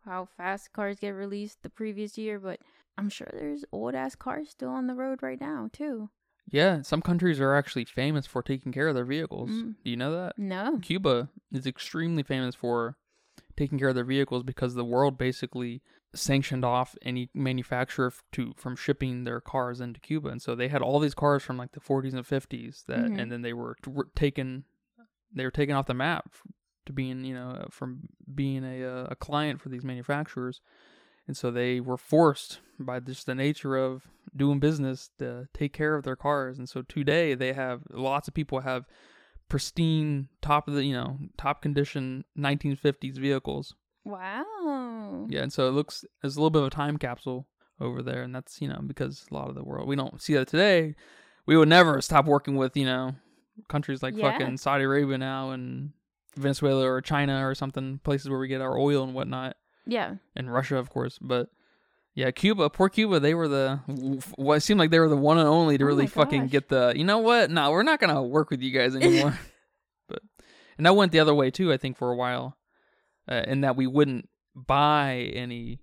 how 0.04 0.28
fast 0.36 0.72
cars 0.72 0.98
get 1.00 1.10
released 1.10 1.62
the 1.62 1.70
previous 1.70 2.16
year, 2.18 2.38
but 2.38 2.60
I'm 2.96 3.08
sure 3.08 3.28
there's 3.32 3.64
old 3.72 3.94
ass 3.94 4.14
cars 4.14 4.50
still 4.50 4.70
on 4.70 4.86
the 4.86 4.94
road 4.94 5.22
right 5.22 5.40
now, 5.40 5.68
too. 5.72 6.10
Yeah, 6.50 6.82
some 6.82 7.00
countries 7.02 7.40
are 7.40 7.54
actually 7.54 7.86
famous 7.86 8.26
for 8.26 8.42
taking 8.42 8.70
care 8.70 8.88
of 8.88 8.94
their 8.94 9.04
vehicles. 9.04 9.50
Mm. 9.50 9.74
Do 9.82 9.90
you 9.90 9.96
know 9.96 10.12
that? 10.12 10.38
No. 10.38 10.78
Cuba 10.82 11.30
is 11.50 11.66
extremely 11.66 12.22
famous 12.22 12.54
for 12.54 12.96
taking 13.56 13.78
care 13.78 13.88
of 13.88 13.94
their 13.94 14.04
vehicles 14.04 14.42
because 14.42 14.74
the 14.74 14.84
world 14.84 15.16
basically 15.16 15.80
sanctioned 16.14 16.64
off 16.64 16.94
any 17.02 17.28
manufacturer 17.34 18.12
to 18.32 18.52
from 18.56 18.76
shipping 18.76 19.24
their 19.24 19.40
cars 19.40 19.80
into 19.80 19.98
Cuba, 20.00 20.28
and 20.28 20.40
so 20.42 20.54
they 20.54 20.68
had 20.68 20.82
all 20.82 21.00
these 21.00 21.14
cars 21.14 21.42
from 21.42 21.56
like 21.56 21.72
the 21.72 21.80
40s 21.80 22.14
and 22.14 22.24
50s 22.26 22.84
that, 22.86 23.06
Mhm. 23.06 23.18
and 23.18 23.32
then 23.32 23.42
they 23.42 23.52
were 23.52 23.76
t- 23.82 23.90
were 23.90 24.08
taken, 24.14 24.64
they 25.32 25.44
were 25.44 25.50
taken 25.50 25.74
off 25.74 25.86
the 25.86 25.94
map 25.94 26.30
to 26.86 26.92
being 26.92 27.24
you 27.24 27.34
know 27.34 27.50
uh, 27.50 27.66
from 27.70 28.08
being 28.34 28.64
a 28.64 28.84
uh, 28.84 29.06
a 29.10 29.16
client 29.16 29.60
for 29.60 29.68
these 29.68 29.84
manufacturers, 29.84 30.60
and 31.26 31.36
so 31.36 31.50
they 31.50 31.80
were 31.80 31.96
forced 31.96 32.60
by 32.78 33.00
just 33.00 33.26
the 33.26 33.34
nature 33.34 33.76
of 33.76 34.08
doing 34.36 34.58
business 34.58 35.10
to 35.18 35.48
take 35.54 35.72
care 35.72 35.94
of 35.94 36.04
their 36.04 36.16
cars, 36.16 36.58
and 36.58 36.68
so 36.68 36.82
today 36.82 37.34
they 37.34 37.52
have 37.52 37.82
lots 37.90 38.28
of 38.28 38.34
people 38.34 38.60
have 38.60 38.86
pristine 39.48 40.28
top 40.40 40.66
of 40.68 40.74
the 40.74 40.84
you 40.84 40.94
know 40.94 41.18
top 41.36 41.60
condition 41.62 42.24
1950s 42.38 43.18
vehicles 43.18 43.74
Wow. 44.04 45.26
yeah 45.28 45.42
and 45.42 45.52
so 45.52 45.68
it 45.68 45.72
looks 45.72 46.04
there's 46.22 46.36
a 46.36 46.40
little 46.40 46.50
bit 46.50 46.62
of 46.62 46.68
a 46.68 46.70
time 46.70 46.96
capsule 46.96 47.46
over 47.80 48.02
there 48.02 48.22
and 48.22 48.34
that's 48.34 48.60
you 48.62 48.68
know 48.68 48.80
because 48.86 49.26
a 49.30 49.34
lot 49.34 49.48
of 49.48 49.54
the 49.54 49.62
world 49.62 49.86
we 49.86 49.96
don't 49.96 50.20
see 50.20 50.34
that 50.34 50.48
today 50.48 50.94
we 51.46 51.56
would 51.56 51.68
never 51.68 52.00
stop 52.00 52.24
working 52.24 52.56
with 52.56 52.76
you 52.76 52.84
know 52.86 53.14
countries 53.68 54.02
like 54.02 54.16
Yeah. 54.16 54.32
fucking 54.32 54.56
saudi 54.56 54.84
arabia 54.84 55.18
now 55.18 55.50
and 55.50 55.92
venezuela 56.36 56.84
or 56.88 57.00
china 57.00 57.46
or 57.46 57.54
something 57.54 57.98
places 58.04 58.28
where 58.28 58.38
we 58.38 58.48
get 58.48 58.60
our 58.60 58.78
oil 58.78 59.02
and 59.04 59.14
whatnot. 59.14 59.56
Yeah. 59.86 60.14
and 60.34 60.52
russia 60.52 60.76
of 60.76 60.88
course 60.90 61.18
but 61.20 61.48
yeah 62.14 62.30
cuba 62.30 62.70
poor 62.70 62.88
cuba 62.88 63.20
they 63.20 63.34
were 63.34 63.48
the 63.48 63.80
what 64.36 64.54
it 64.56 64.60
seemed 64.62 64.80
like 64.80 64.90
they 64.90 64.98
were 65.00 65.08
the 65.08 65.16
one 65.16 65.36
and 65.38 65.46
only 65.48 65.76
to 65.78 65.84
Oh 65.84 65.88
really 65.88 66.06
fucking 66.06 66.46
get 66.46 66.68
the 66.68 66.92
you 66.96 67.04
know 67.04 67.18
what? 67.18 67.50
No 67.50 67.70
we're 67.70 67.82
not 67.82 68.00
gonna 68.00 68.22
work 68.22 68.50
with 68.50 68.62
you 68.62 68.70
guys 68.70 68.94
anymore. 69.00 69.38
But 70.08 70.20
and 70.78 70.86
that 70.86 70.96
went 70.96 71.12
the 71.12 71.20
other 71.20 71.34
way 71.34 71.50
too 71.50 71.72
i 71.72 71.76
think 71.76 71.96
for 71.96 72.10
a 72.10 72.16
while 72.16 72.56
uh, 73.30 73.42
in 73.46 73.60
that 73.62 73.76
we 73.76 73.86
wouldn't 73.86 74.28
buy 74.54 75.30
any 75.34 75.80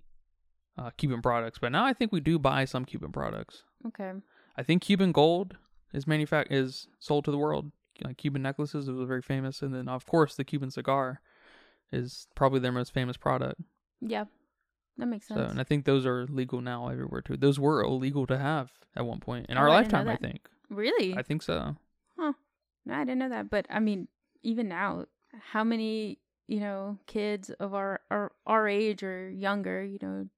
uh, 0.78 0.90
cuban 0.96 1.20
products 1.22 1.58
but 1.58 1.70
now 1.72 1.84
i 1.84 1.92
think 1.92 2.10
we 2.12 2.20
do 2.20 2.38
buy 2.38 2.64
some 2.64 2.84
cuban 2.84 3.12
products. 3.12 3.62
Okay. 3.86 4.12
i 4.56 4.62
think 4.62 4.82
cuban 4.82 5.12
gold 5.12 5.56
is 5.92 6.06
manufac- 6.06 6.46
is 6.50 6.88
sold 6.98 7.24
to 7.26 7.30
the 7.30 7.38
world 7.38 7.70
like 8.02 8.16
cuban 8.16 8.42
necklaces 8.42 8.88
it 8.88 8.92
was 8.92 9.06
very 9.08 9.22
famous 9.22 9.62
and 9.62 9.74
then 9.74 9.88
of 9.88 10.06
course 10.06 10.34
the 10.34 10.44
cuban 10.44 10.70
cigar 10.70 11.20
is 11.92 12.26
probably 12.34 12.58
their 12.60 12.72
most 12.72 12.92
famous 12.92 13.16
product 13.16 13.60
Yeah. 14.00 14.24
That 14.98 15.06
makes 15.06 15.26
sense. 15.28 15.40
so 15.40 15.50
and 15.50 15.60
i 15.60 15.64
think 15.64 15.84
those 15.84 16.04
are 16.06 16.26
legal 16.26 16.60
now 16.60 16.88
everywhere 16.88 17.22
too 17.22 17.36
those 17.36 17.58
were 17.58 17.82
illegal 17.82 18.26
to 18.26 18.38
have 18.38 18.72
at 18.96 19.04
one 19.06 19.20
point 19.20 19.46
in 19.48 19.56
Oh, 19.56 19.60
our 19.62 19.68
I 19.68 19.80
lifetime 19.80 20.08
i 20.08 20.16
think 20.16 20.48
really? 20.68 21.14
i 21.16 21.22
think 21.22 21.42
so 21.42 21.76
Huh. 22.18 22.34
No, 22.84 22.94
I 22.94 23.04
didn't 23.04 23.18
know 23.20 23.28
that. 23.30 23.48
But 23.48 23.66
I 23.70 23.80
mean, 23.80 24.06
even 24.42 24.68
now, 24.68 25.06
how 25.52 25.64
many 25.64 26.18
you 26.46 26.60
know 26.60 26.98
kids 27.06 27.48
of 27.58 27.74
our 27.74 28.00
our, 28.10 28.32
our 28.46 28.68
age 28.68 29.02
or 29.02 29.30
younger, 29.30 29.82
you 29.82 29.98
know, 30.02 30.28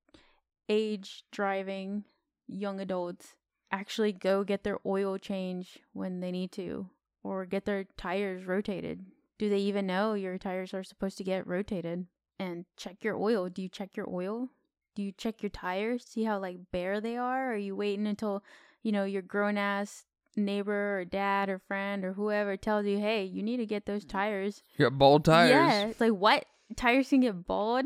age 0.69 1.25
driving 1.33 2.05
young 2.47 2.81
adults 2.81 3.35
actually 3.73 4.13
go 4.13 4.45
get 4.45 4.63
their 4.63 4.79
oil 4.87 5.19
change 5.19 5.79
when 5.93 6.21
they 6.21 6.31
need 6.31 6.53
to, 6.53 6.89
or 7.25 7.45
get 7.47 7.65
their 7.65 7.87
tires 7.97 8.45
rotated? 8.45 9.05
Do 9.39 9.49
they 9.49 9.59
even 9.59 9.89
know 9.89 10.15
your 10.15 10.39
tires 10.39 10.73
are 10.73 10.85
supposed 10.85 11.19
to 11.19 11.25
get 11.25 11.45
rotated? 11.47 12.07
And 12.39 12.67
check 12.77 13.03
your 13.03 13.17
oil. 13.17 13.49
Do 13.49 13.63
you 13.63 13.69
check 13.69 13.97
your 13.97 14.09
oil? 14.09 14.49
Do 14.95 15.03
you 15.03 15.11
check 15.11 15.43
your 15.43 15.51
tires? 15.51 16.05
See 16.05 16.23
how 16.23 16.39
like 16.39 16.59
bare 16.71 17.01
they 17.01 17.17
are? 17.17 17.51
Or 17.51 17.55
are 17.55 17.57
you 17.57 17.75
waiting 17.75 18.07
until 18.07 18.45
you 18.83 18.93
know 18.93 19.05
your 19.05 19.23
grown 19.23 19.59
ass 19.59 20.05
neighbor 20.37 20.99
or 20.99 21.05
dad 21.05 21.49
or 21.49 21.59
friend 21.59 22.05
or 22.05 22.13
whoever 22.13 22.57
tells 22.57 22.87
you, 22.87 22.99
hey, 22.99 23.25
you 23.25 23.43
need 23.43 23.57
to 23.59 23.67
get 23.67 23.87
those 23.87 24.05
tires. 24.05 24.63
you 24.77 24.85
got 24.85 24.99
bald 24.99 25.25
tires 25.25 25.51
Yeah. 25.51 25.87
It's 25.87 26.01
like, 26.01 26.13
what? 26.13 26.45
Tires 26.77 27.09
can 27.09 27.21
get 27.21 27.47
bald? 27.47 27.85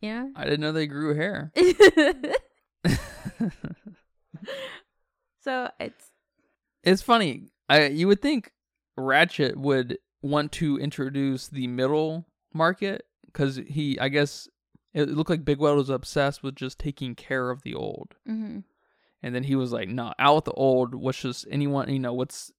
Yeah. 0.00 0.28
i 0.36 0.44
didn't 0.44 0.60
know 0.60 0.72
they 0.72 0.86
grew 0.86 1.14
hair 1.14 1.52
so 5.42 5.70
it's, 5.80 6.10
It's 6.82 7.02
funny. 7.02 7.44
I 7.68 7.86
you 7.88 8.06
would 8.08 8.22
think 8.22 8.52
Ratchet 8.96 9.56
would 9.56 9.98
want 10.22 10.52
to 10.52 10.78
introduce 10.78 11.48
the 11.48 11.66
middle 11.66 12.26
market 12.52 13.04
because 13.26 13.56
he, 13.56 13.98
I 14.00 14.08
guess, 14.08 14.48
it 14.94 15.08
looked 15.10 15.30
like 15.30 15.44
Big 15.44 15.58
Weld 15.58 15.76
was 15.78 15.90
obsessed 15.90 16.42
with 16.42 16.54
just 16.54 16.78
taking 16.78 17.14
care 17.14 17.50
of 17.50 17.62
the 17.62 17.74
old, 17.74 18.14
hmm 18.26 18.60
and 19.22 19.34
then 19.34 19.44
he 19.44 19.56
was 19.56 19.72
like, 19.72 19.88
"No, 19.88 20.12
out 20.18 20.36
with 20.36 20.44
the 20.44 20.52
old. 20.52 20.94
What's 20.94 21.20
just 21.20 21.46
anyone? 21.50 21.88
You 21.92 21.98
know, 21.98 22.12
what's 22.14 22.52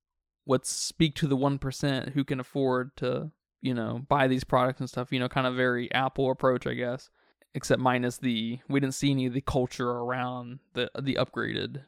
what's 0.43 0.69
speak 0.69 1.15
to 1.15 1.27
the 1.27 1.37
one 1.37 1.59
percent 1.59 2.09
who 2.09 2.23
can 2.23 2.39
afford 2.39 2.95
to, 2.97 3.31
you 3.61 3.73
know, 3.73 4.01
buy 4.07 4.27
these 4.27 4.43
products 4.43 4.79
and 4.79 4.89
stuff. 4.89 5.11
You 5.11 5.19
know, 5.19 5.29
kind 5.29 5.47
of 5.47 5.55
very 5.55 5.91
Apple 5.93 6.29
approach, 6.31 6.67
I 6.67 6.73
guess." 6.73 7.09
Except 7.53 7.81
minus 7.81 8.17
the 8.17 8.59
we 8.67 8.79
didn't 8.79 8.95
see 8.95 9.11
any 9.11 9.25
of 9.25 9.33
the 9.33 9.41
culture 9.41 9.89
around 9.89 10.59
the 10.73 10.91
the 10.99 11.15
upgraded 11.15 11.83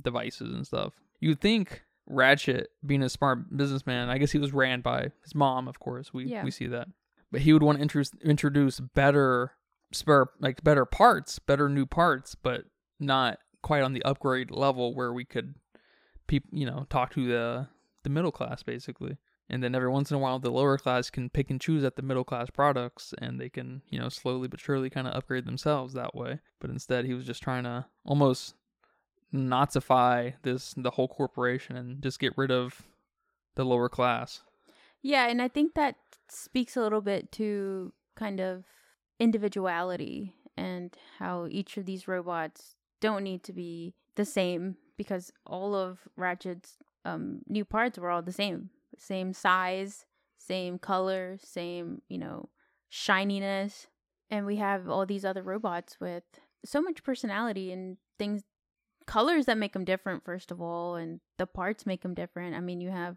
devices 0.00 0.54
and 0.54 0.66
stuff. 0.66 0.94
You'd 1.18 1.40
think 1.40 1.82
Ratchet, 2.10 2.70
being 2.84 3.02
a 3.02 3.08
smart 3.08 3.56
businessman, 3.56 4.08
I 4.10 4.18
guess 4.18 4.32
he 4.32 4.38
was 4.38 4.52
ran 4.52 4.80
by 4.80 5.10
his 5.22 5.34
mom, 5.34 5.68
of 5.68 5.78
course. 5.78 6.12
We 6.12 6.24
Yeah. 6.26 6.44
we 6.44 6.50
see 6.50 6.66
that, 6.66 6.88
but 7.30 7.42
he 7.42 7.52
would 7.52 7.62
want 7.62 7.78
to 7.78 7.82
introduce 7.82 8.12
introduce 8.22 8.80
better 8.80 9.52
spare 9.92 10.26
like 10.40 10.62
better 10.62 10.84
parts, 10.84 11.38
better 11.38 11.68
new 11.68 11.86
parts, 11.86 12.34
but 12.34 12.64
not 12.98 13.38
quite 13.62 13.82
on 13.82 13.92
the 13.92 14.02
upgrade 14.04 14.50
level 14.50 14.94
where 14.94 15.12
we 15.12 15.24
could, 15.24 15.54
peop, 16.26 16.44
you 16.50 16.66
know, 16.66 16.86
talk 16.90 17.12
to 17.14 17.26
the 17.26 17.68
the 18.02 18.10
middle 18.10 18.32
class 18.32 18.62
basically. 18.62 19.16
And 19.52 19.64
then 19.64 19.74
every 19.74 19.88
once 19.88 20.12
in 20.12 20.14
a 20.14 20.20
while, 20.20 20.38
the 20.38 20.48
lower 20.52 20.78
class 20.78 21.10
can 21.10 21.28
pick 21.28 21.50
and 21.50 21.60
choose 21.60 21.82
at 21.82 21.96
the 21.96 22.02
middle 22.02 22.22
class 22.22 22.50
products, 22.50 23.12
and 23.18 23.40
they 23.40 23.48
can, 23.48 23.82
you 23.88 23.98
know, 23.98 24.08
slowly 24.08 24.46
but 24.46 24.60
surely 24.60 24.88
kind 24.90 25.08
of 25.08 25.14
upgrade 25.14 25.44
themselves 25.44 25.92
that 25.94 26.14
way. 26.14 26.38
But 26.60 26.70
instead, 26.70 27.04
he 27.04 27.14
was 27.14 27.26
just 27.26 27.42
trying 27.42 27.64
to 27.64 27.86
almost 28.04 28.54
Nazify 29.34 30.34
this 30.42 30.74
the 30.76 30.90
whole 30.90 31.08
corporation 31.08 31.76
and 31.76 32.02
just 32.02 32.18
get 32.18 32.36
rid 32.36 32.50
of 32.50 32.82
the 33.54 33.64
lower 33.64 33.88
class. 33.88 34.42
yeah. 35.02 35.26
And 35.28 35.40
I 35.40 35.48
think 35.48 35.74
that 35.74 35.96
speaks 36.28 36.76
a 36.76 36.80
little 36.80 37.00
bit 37.00 37.32
to 37.32 37.92
kind 38.16 38.40
of 38.40 38.64
individuality 39.18 40.34
and 40.56 40.94
how 41.18 41.46
each 41.50 41.76
of 41.76 41.86
these 41.86 42.08
robots 42.08 42.74
don't 43.00 43.24
need 43.24 43.42
to 43.44 43.52
be 43.52 43.94
the 44.16 44.24
same 44.24 44.76
because 44.96 45.32
all 45.46 45.74
of 45.74 46.00
Ratchet's 46.16 46.76
um, 47.04 47.40
new 47.48 47.64
parts 47.64 47.98
were 47.98 48.10
all 48.10 48.22
the 48.22 48.32
same. 48.32 48.70
Same 48.98 49.32
size, 49.32 50.04
same 50.36 50.78
color, 50.78 51.38
same, 51.42 52.02
you 52.08 52.18
know, 52.18 52.50
shininess. 52.88 53.86
And 54.30 54.44
we 54.44 54.56
have 54.56 54.88
all 54.88 55.06
these 55.06 55.24
other 55.24 55.42
robots 55.42 55.98
with 56.00 56.24
so 56.64 56.82
much 56.82 57.02
personality 57.02 57.72
and 57.72 57.96
things 58.18 58.42
colors 59.10 59.46
that 59.46 59.58
make 59.58 59.72
them 59.72 59.84
different 59.84 60.24
first 60.24 60.52
of 60.52 60.62
all 60.62 60.94
and 60.94 61.18
the 61.36 61.46
parts 61.46 61.84
make 61.84 62.02
them 62.02 62.14
different. 62.14 62.54
I 62.54 62.60
mean 62.60 62.80
you 62.80 62.90
have 62.90 63.16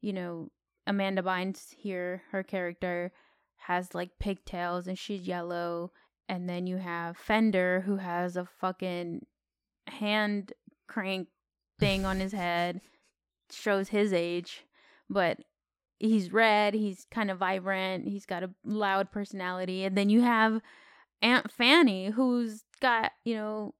you 0.00 0.12
know 0.12 0.48
amanda 0.86 1.22
bynes 1.22 1.74
here 1.76 2.22
her 2.30 2.42
character 2.42 3.12
has 3.56 3.94
like 3.94 4.18
pigtails 4.18 4.86
and 4.86 4.98
she's 4.98 5.28
yellow 5.28 5.92
and 6.30 6.48
then 6.48 6.66
you 6.66 6.78
have 6.78 7.18
fender 7.18 7.82
who 7.84 7.96
has 7.96 8.36
a 8.36 8.46
fucking 8.58 9.26
hand 9.86 10.54
crank 10.88 11.28
thing 11.78 12.06
on 12.06 12.20
his 12.20 12.32
head 12.32 12.80
shows 13.52 13.90
his 13.90 14.14
age 14.14 14.64
but 15.10 15.38
he's 15.98 16.32
red 16.32 16.72
he's 16.72 17.06
kind 17.10 17.30
of 17.30 17.38
vibrant 17.38 18.08
he's 18.08 18.24
got 18.24 18.42
a 18.42 18.50
loud 18.64 19.10
personality 19.10 19.84
and 19.84 19.96
then 19.96 20.08
you 20.08 20.22
have 20.22 20.62
aunt 21.20 21.52
fanny 21.52 22.08
who's 22.08 22.64
got 22.80 23.12
you 23.24 23.34
know 23.34 23.74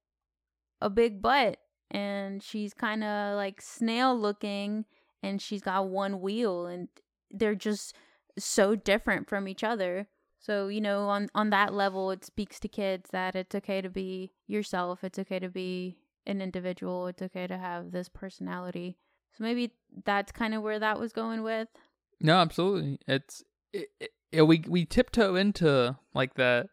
a 0.84 0.90
big 0.90 1.20
butt 1.22 1.56
and 1.90 2.42
she's 2.42 2.74
kind 2.74 3.02
of 3.02 3.36
like 3.36 3.60
snail 3.60 4.18
looking 4.18 4.84
and 5.22 5.40
she's 5.40 5.62
got 5.62 5.88
one 5.88 6.20
wheel 6.20 6.66
and 6.66 6.88
they're 7.30 7.54
just 7.54 7.94
so 8.38 8.74
different 8.76 9.28
from 9.28 9.48
each 9.48 9.64
other. 9.64 10.06
So 10.38 10.68
you 10.68 10.80
know 10.80 11.08
on 11.08 11.28
on 11.34 11.50
that 11.50 11.72
level 11.72 12.10
it 12.10 12.24
speaks 12.24 12.60
to 12.60 12.68
kids 12.68 13.10
that 13.12 13.34
it's 13.34 13.54
okay 13.54 13.80
to 13.80 13.88
be 13.88 14.32
yourself 14.46 15.02
it's 15.02 15.18
okay 15.18 15.38
to 15.38 15.48
be 15.48 15.96
an 16.26 16.40
individual 16.42 17.06
it's 17.06 17.22
okay 17.22 17.46
to 17.46 17.56
have 17.56 17.90
this 17.92 18.08
personality. 18.08 18.98
So 19.36 19.44
maybe 19.44 19.72
that's 20.04 20.32
kind 20.32 20.54
of 20.54 20.62
where 20.62 20.78
that 20.78 21.00
was 21.00 21.12
going 21.12 21.42
with. 21.42 21.68
No, 22.20 22.36
absolutely. 22.38 22.98
It's 23.08 23.42
it, 23.72 23.88
it, 24.00 24.10
it- 24.32 24.42
we 24.42 24.62
we 24.68 24.84
tiptoe 24.84 25.36
into 25.36 25.96
like 26.12 26.34
that 26.34 26.66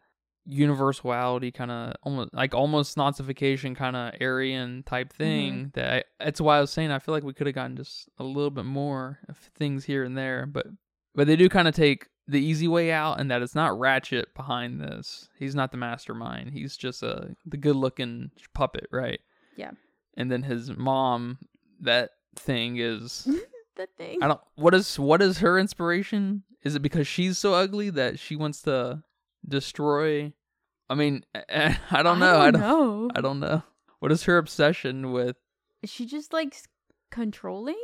universality 0.46 1.50
kind 1.52 1.70
of 1.70 1.94
almost 2.02 2.34
like 2.34 2.54
almost 2.54 2.96
nazification 2.96 3.76
kind 3.76 3.96
of 3.96 4.14
Aryan 4.20 4.82
type 4.84 5.12
mm-hmm. 5.12 5.22
thing. 5.22 5.70
That 5.74 5.92
I, 5.92 6.24
that's 6.24 6.40
why 6.40 6.58
I 6.58 6.60
was 6.60 6.70
saying 6.70 6.90
I 6.90 6.98
feel 6.98 7.14
like 7.14 7.24
we 7.24 7.34
could 7.34 7.46
have 7.46 7.54
gotten 7.54 7.76
just 7.76 8.08
a 8.18 8.24
little 8.24 8.50
bit 8.50 8.64
more 8.64 9.18
of 9.28 9.36
things 9.56 9.84
here 9.84 10.04
and 10.04 10.16
there, 10.16 10.46
but 10.46 10.66
but 11.14 11.26
they 11.26 11.36
do 11.36 11.48
kind 11.48 11.68
of 11.68 11.74
take 11.74 12.08
the 12.28 12.40
easy 12.40 12.68
way 12.68 12.92
out, 12.92 13.20
and 13.20 13.30
that 13.30 13.42
it's 13.42 13.54
not 13.54 13.78
Ratchet 13.78 14.34
behind 14.34 14.80
this. 14.80 15.28
He's 15.38 15.54
not 15.54 15.70
the 15.70 15.76
mastermind. 15.76 16.50
He's 16.50 16.76
just 16.76 17.02
a 17.02 17.34
the 17.46 17.56
good 17.56 17.76
looking 17.76 18.30
puppet, 18.54 18.86
right? 18.90 19.20
Yeah. 19.56 19.72
And 20.16 20.30
then 20.30 20.42
his 20.42 20.70
mom, 20.76 21.38
that 21.80 22.10
thing 22.36 22.78
is. 22.78 23.28
the 23.76 23.86
thing 23.96 24.22
I 24.22 24.28
don't. 24.28 24.40
What 24.54 24.74
is 24.74 24.98
what 24.98 25.22
is 25.22 25.38
her 25.38 25.58
inspiration? 25.58 26.42
Is 26.62 26.74
it 26.74 26.80
because 26.80 27.08
she's 27.08 27.38
so 27.38 27.54
ugly 27.54 27.90
that 27.90 28.18
she 28.18 28.36
wants 28.36 28.62
to 28.62 29.02
destroy? 29.46 30.32
I 30.88 30.94
mean, 30.94 31.24
I 31.34 32.02
don't 32.02 32.18
know. 32.18 32.38
I 32.38 32.50
don't. 32.50 32.60
know 32.60 33.10
I 33.14 33.20
don't 33.20 33.40
know. 33.40 33.62
What 34.00 34.12
is 34.12 34.24
her 34.24 34.38
obsession 34.38 35.12
with? 35.12 35.36
Is 35.82 35.90
she 35.90 36.06
just 36.06 36.32
like 36.32 36.54
s- 36.54 36.66
controlling? 37.10 37.76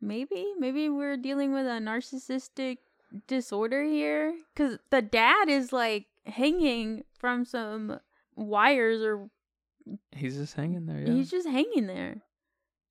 Maybe, 0.00 0.46
maybe 0.58 0.88
we're 0.88 1.16
dealing 1.16 1.52
with 1.52 1.66
a 1.66 1.80
narcissistic 1.80 2.78
disorder 3.26 3.82
here. 3.84 4.34
Cause 4.54 4.78
the 4.90 5.02
dad 5.02 5.48
is 5.48 5.72
like 5.72 6.06
hanging 6.26 7.04
from 7.18 7.44
some 7.44 7.98
wires, 8.36 9.02
or 9.02 9.28
He's 10.12 10.36
just 10.36 10.54
hanging 10.54 10.86
there. 10.86 11.00
Yeah. 11.00 11.12
he's 11.14 11.30
just 11.30 11.48
hanging 11.48 11.86
there. 11.86 12.22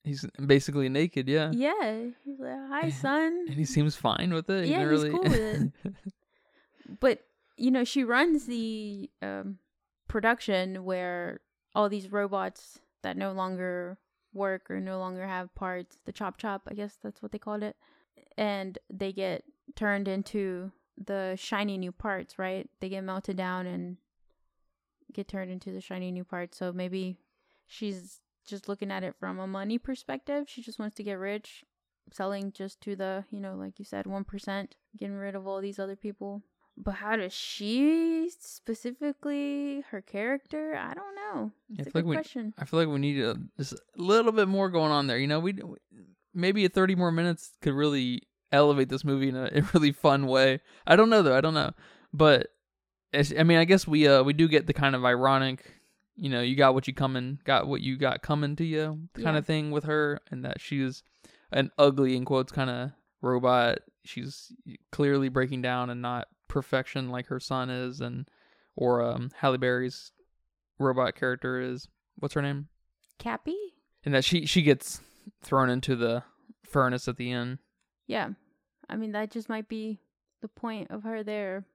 He's 0.04 0.26
basically 0.46 0.90
naked. 0.90 1.28
Yeah. 1.28 1.52
Yeah, 1.54 2.06
he's 2.24 2.40
like, 2.40 2.58
"Hi, 2.70 2.90
son." 3.02 3.46
And 3.48 3.58
he 3.58 3.66
seems 3.66 3.96
fine 3.96 4.34
with 4.34 4.50
it. 4.50 4.68
Yeah, 4.68 4.80
he's 4.80 4.88
really... 4.88 5.10
cool 5.10 5.24
with 5.24 5.34
it 5.36 5.94
but 7.00 7.20
you 7.58 7.72
know, 7.72 7.84
she 7.84 8.04
runs 8.04 8.46
the 8.46 9.10
um, 9.22 9.58
production 10.08 10.84
where 10.86 11.42
all 11.76 11.90
these 11.90 12.12
robots 12.12 12.80
that 13.04 13.18
no 13.18 13.32
longer 13.32 13.98
work 14.34 14.70
or 14.70 14.80
no 14.80 15.00
longer 15.00 15.28
have 15.28 15.54
parts, 15.56 15.98
the 16.06 16.12
chop 16.12 16.38
chop, 16.38 16.64
I 16.70 16.74
guess 16.74 16.98
that's 17.02 17.22
what 17.22 17.32
they 17.32 17.40
called 17.40 17.64
it, 17.64 17.76
and 18.38 18.78
they 18.90 19.12
get 19.12 19.44
turned 19.76 20.08
into 20.08 20.72
the 20.98 21.36
shiny 21.38 21.78
new 21.78 21.92
parts, 21.92 22.40
right? 22.40 22.70
They 22.80 22.90
get 22.90 23.04
melted 23.04 23.38
down 23.38 23.68
and 23.68 23.98
get 25.14 25.28
turned 25.28 25.52
into 25.52 25.72
the 25.72 25.82
shiny 25.82 26.12
new 26.12 26.24
parts. 26.24 26.58
So 26.58 26.72
maybe 26.72 27.18
she's 27.66 28.22
just 28.46 28.68
looking 28.68 28.92
at 28.92 29.04
it 29.04 29.16
from 29.20 29.40
a 29.40 29.48
money 29.48 29.78
perspective. 29.78 30.46
She 30.48 30.62
just 30.62 30.80
wants 30.80 30.96
to 30.98 31.04
get 31.04 31.20
rich, 31.20 31.64
selling 32.12 32.52
just 32.52 32.82
to 32.82 32.96
the, 32.96 33.26
you 33.30 33.40
know, 33.40 33.56
like 33.56 33.80
you 33.80 33.86
said, 33.86 34.06
1%, 34.06 34.68
getting 34.98 35.16
rid 35.16 35.36
of 35.36 35.48
all 35.48 35.62
these 35.62 35.80
other 35.80 35.96
people. 35.96 36.44
But 36.78 36.96
how 36.96 37.16
does 37.16 37.34
she 37.34 38.30
specifically, 38.40 39.84
her 39.90 40.02
character? 40.02 40.76
I 40.76 40.94
don't 40.94 41.16
know. 41.16 41.52
I 41.72 41.76
It's 41.80 41.82
a 41.82 41.84
feel 41.86 41.92
like 41.96 42.04
good 42.04 42.06
we- 42.06 42.16
question. 42.16 42.54
I 42.58 42.66
feel 42.66 42.80
like 42.80 42.90
we 42.90 43.00
need 43.00 43.20
a, 43.20 43.36
just 43.58 43.74
a 43.74 43.78
little 43.96 44.32
bit 44.32 44.48
more 44.48 44.70
going 44.70 44.92
on 44.92 45.08
there. 45.08 45.18
You 45.18 45.28
know, 45.28 45.40
we 45.40 45.60
maybe 46.34 46.66
a 46.66 46.70
thirty 46.70 46.96
more 46.96 47.12
minutes 47.12 47.52
could 47.62 47.74
really 47.74 48.22
elevate 48.52 48.90
this 48.90 49.04
movie 49.04 49.30
in 49.30 49.36
a, 49.36 49.46
a 49.56 49.62
really 49.74 49.92
fun 49.92 50.28
way. 50.28 50.60
I 50.86 50.96
don't 50.96 51.10
know 51.10 51.22
though. 51.24 51.36
I 51.38 51.42
don't 51.42 51.54
know, 51.56 51.72
but 52.14 52.48
I 53.14 53.44
mean, 53.44 53.58
I 53.58 53.66
guess 53.66 53.88
we 53.88 54.08
uh 54.08 54.22
we 54.24 54.34
do 54.34 54.48
get 54.48 54.68
the 54.68 54.74
kind 54.74 54.96
of 54.96 55.04
ironic, 55.06 55.74
you 56.16 56.30
know, 56.30 56.42
you 56.42 56.56
got 56.56 56.74
what 56.74 56.88
you 56.88 56.94
coming, 56.94 57.40
got 57.44 57.68
what 57.68 57.82
you 57.82 57.98
got 57.98 58.22
coming 58.22 58.56
to 58.58 58.64
you 58.66 59.00
kind 59.16 59.26
Yeah. 59.34 59.38
of 59.38 59.46
thing 59.46 59.72
with 59.72 59.86
her, 59.86 60.20
and 60.30 60.46
that 60.46 60.62
she's 60.62 61.04
an 61.52 61.72
ugly 61.78 62.16
in 62.16 62.24
quotes 62.26 62.52
kind 62.52 62.70
of 62.70 62.92
robot. 63.22 63.80
She's 64.04 64.52
clearly 64.92 65.30
breaking 65.30 65.62
down 65.64 65.90
and 65.90 66.02
not 66.02 66.28
perfection 66.48 67.10
like 67.10 67.28
her 67.28 67.40
son 67.40 67.70
is, 67.70 68.02
and 68.02 68.28
or 68.76 69.02
um 69.02 69.32
Halle 69.36 69.58
Berry's 69.58 70.12
robot 70.80 71.16
character 71.16 71.60
is. 71.60 71.88
What's 72.20 72.34
her 72.34 72.42
name? 72.42 72.68
Cappy? 73.20 73.56
and 74.08 74.14
that 74.14 74.24
she 74.24 74.46
she 74.46 74.62
gets 74.62 75.02
thrown 75.44 75.70
into 75.70 75.94
the 75.94 76.24
furnace 76.64 77.10
at 77.10 77.18
the 77.18 77.30
end. 77.30 77.60
Yeah. 78.08 78.30
I 78.90 78.96
mean, 78.96 79.12
that 79.12 79.32
just 79.32 79.50
might 79.50 79.68
be 79.68 80.00
the 80.42 80.48
point 80.48 80.92
of 80.92 81.04
her 81.04 81.24
there. 81.24 81.66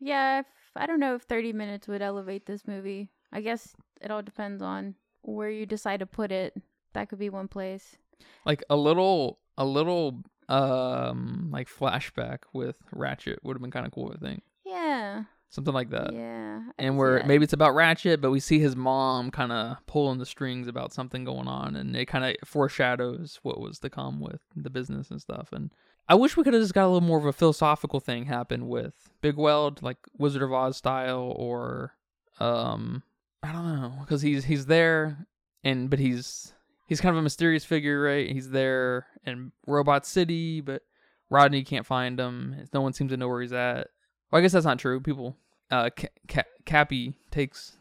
Yeah, 0.00 0.40
if, 0.40 0.46
I 0.76 0.84
don't 0.84 1.00
know 1.00 1.14
if 1.14 1.22
30 1.22 1.54
minutes 1.54 1.88
would 1.88 2.02
elevate 2.02 2.44
this 2.44 2.66
movie. 2.66 3.10
I 3.32 3.40
guess 3.40 3.74
it 4.02 4.10
all 4.10 4.20
depends 4.20 4.60
on 4.60 4.96
where 5.22 5.48
you 5.48 5.64
decide 5.64 6.00
to 6.00 6.06
put 6.06 6.30
it. 6.30 6.54
That 6.92 7.08
could 7.08 7.18
be 7.18 7.30
one 7.30 7.48
place. 7.48 7.96
Like 8.44 8.62
a 8.68 8.76
little 8.76 9.38
a 9.56 9.64
little 9.64 10.22
um 10.48 11.50
like 11.52 11.68
flashback 11.68 12.38
with 12.52 12.78
Ratchet 12.92 13.40
would 13.42 13.54
have 13.54 13.62
been 13.62 13.70
kind 13.70 13.86
of 13.86 13.92
cool, 13.92 14.12
I 14.14 14.18
think. 14.18 14.42
Yeah. 14.64 15.24
Something 15.50 15.72
like 15.72 15.90
that. 15.90 16.12
yeah. 16.12 16.60
I 16.78 16.82
And 16.82 16.98
where 16.98 17.24
maybe 17.24 17.44
it's 17.44 17.54
about 17.54 17.74
Ratchet, 17.74 18.20
but 18.20 18.30
we 18.30 18.40
see 18.40 18.58
his 18.58 18.76
mom 18.76 19.30
kind 19.30 19.50
of 19.50 19.78
pulling 19.86 20.18
the 20.18 20.26
strings 20.26 20.68
about 20.68 20.92
something 20.92 21.24
going 21.24 21.48
on, 21.48 21.74
and 21.74 21.96
it 21.96 22.06
kind 22.06 22.24
of 22.24 22.36
foreshadows 22.46 23.38
what 23.42 23.58
was 23.60 23.78
to 23.78 23.88
come 23.90 24.20
with 24.20 24.40
the 24.54 24.68
business 24.68 25.10
and 25.10 25.20
stuff. 25.22 25.48
And 25.52 25.70
I 26.06 26.14
wish 26.16 26.36
we 26.36 26.44
could 26.44 26.52
have 26.52 26.62
just 26.62 26.74
got 26.74 26.84
a 26.84 26.90
little 26.90 27.06
more 27.06 27.18
of 27.18 27.24
a 27.24 27.32
philosophical 27.32 28.00
thing 28.00 28.26
happen 28.26 28.68
with 28.68 29.10
Big 29.22 29.36
Weld, 29.36 29.82
like 29.82 29.98
Wizard 30.18 30.42
of 30.42 30.52
Oz 30.52 30.76
style, 30.76 31.32
or 31.36 31.94
um, 32.40 33.02
I 33.42 33.52
don't 33.52 33.80
know, 33.80 33.94
because 34.00 34.20
he's 34.20 34.44
he's 34.44 34.66
there, 34.66 35.26
and 35.64 35.88
but 35.88 35.98
he's 35.98 36.52
he's 36.88 37.00
kind 37.00 37.14
of 37.14 37.18
a 37.20 37.22
mysterious 37.22 37.64
figure, 37.64 38.02
right? 38.02 38.28
He's 38.30 38.50
there 38.50 39.06
in 39.24 39.52
Robot 39.66 40.04
City, 40.04 40.60
but 40.60 40.82
Rodney 41.30 41.62
can't 41.62 41.86
find 41.86 42.18
him. 42.18 42.66
No 42.74 42.80
one 42.80 42.92
seems 42.92 43.12
to 43.12 43.16
know 43.16 43.28
where 43.28 43.40
he's 43.42 43.52
at. 43.52 43.88
Well, 44.32 44.40
I 44.40 44.42
guess 44.42 44.52
that's 44.52 44.66
not 44.66 44.78
true. 44.80 45.00
People, 45.00 45.36
uh, 45.70 45.90
Ca- 45.96 46.08
Ca- 46.28 46.42
Cappy 46.64 47.14
takes 47.30 47.76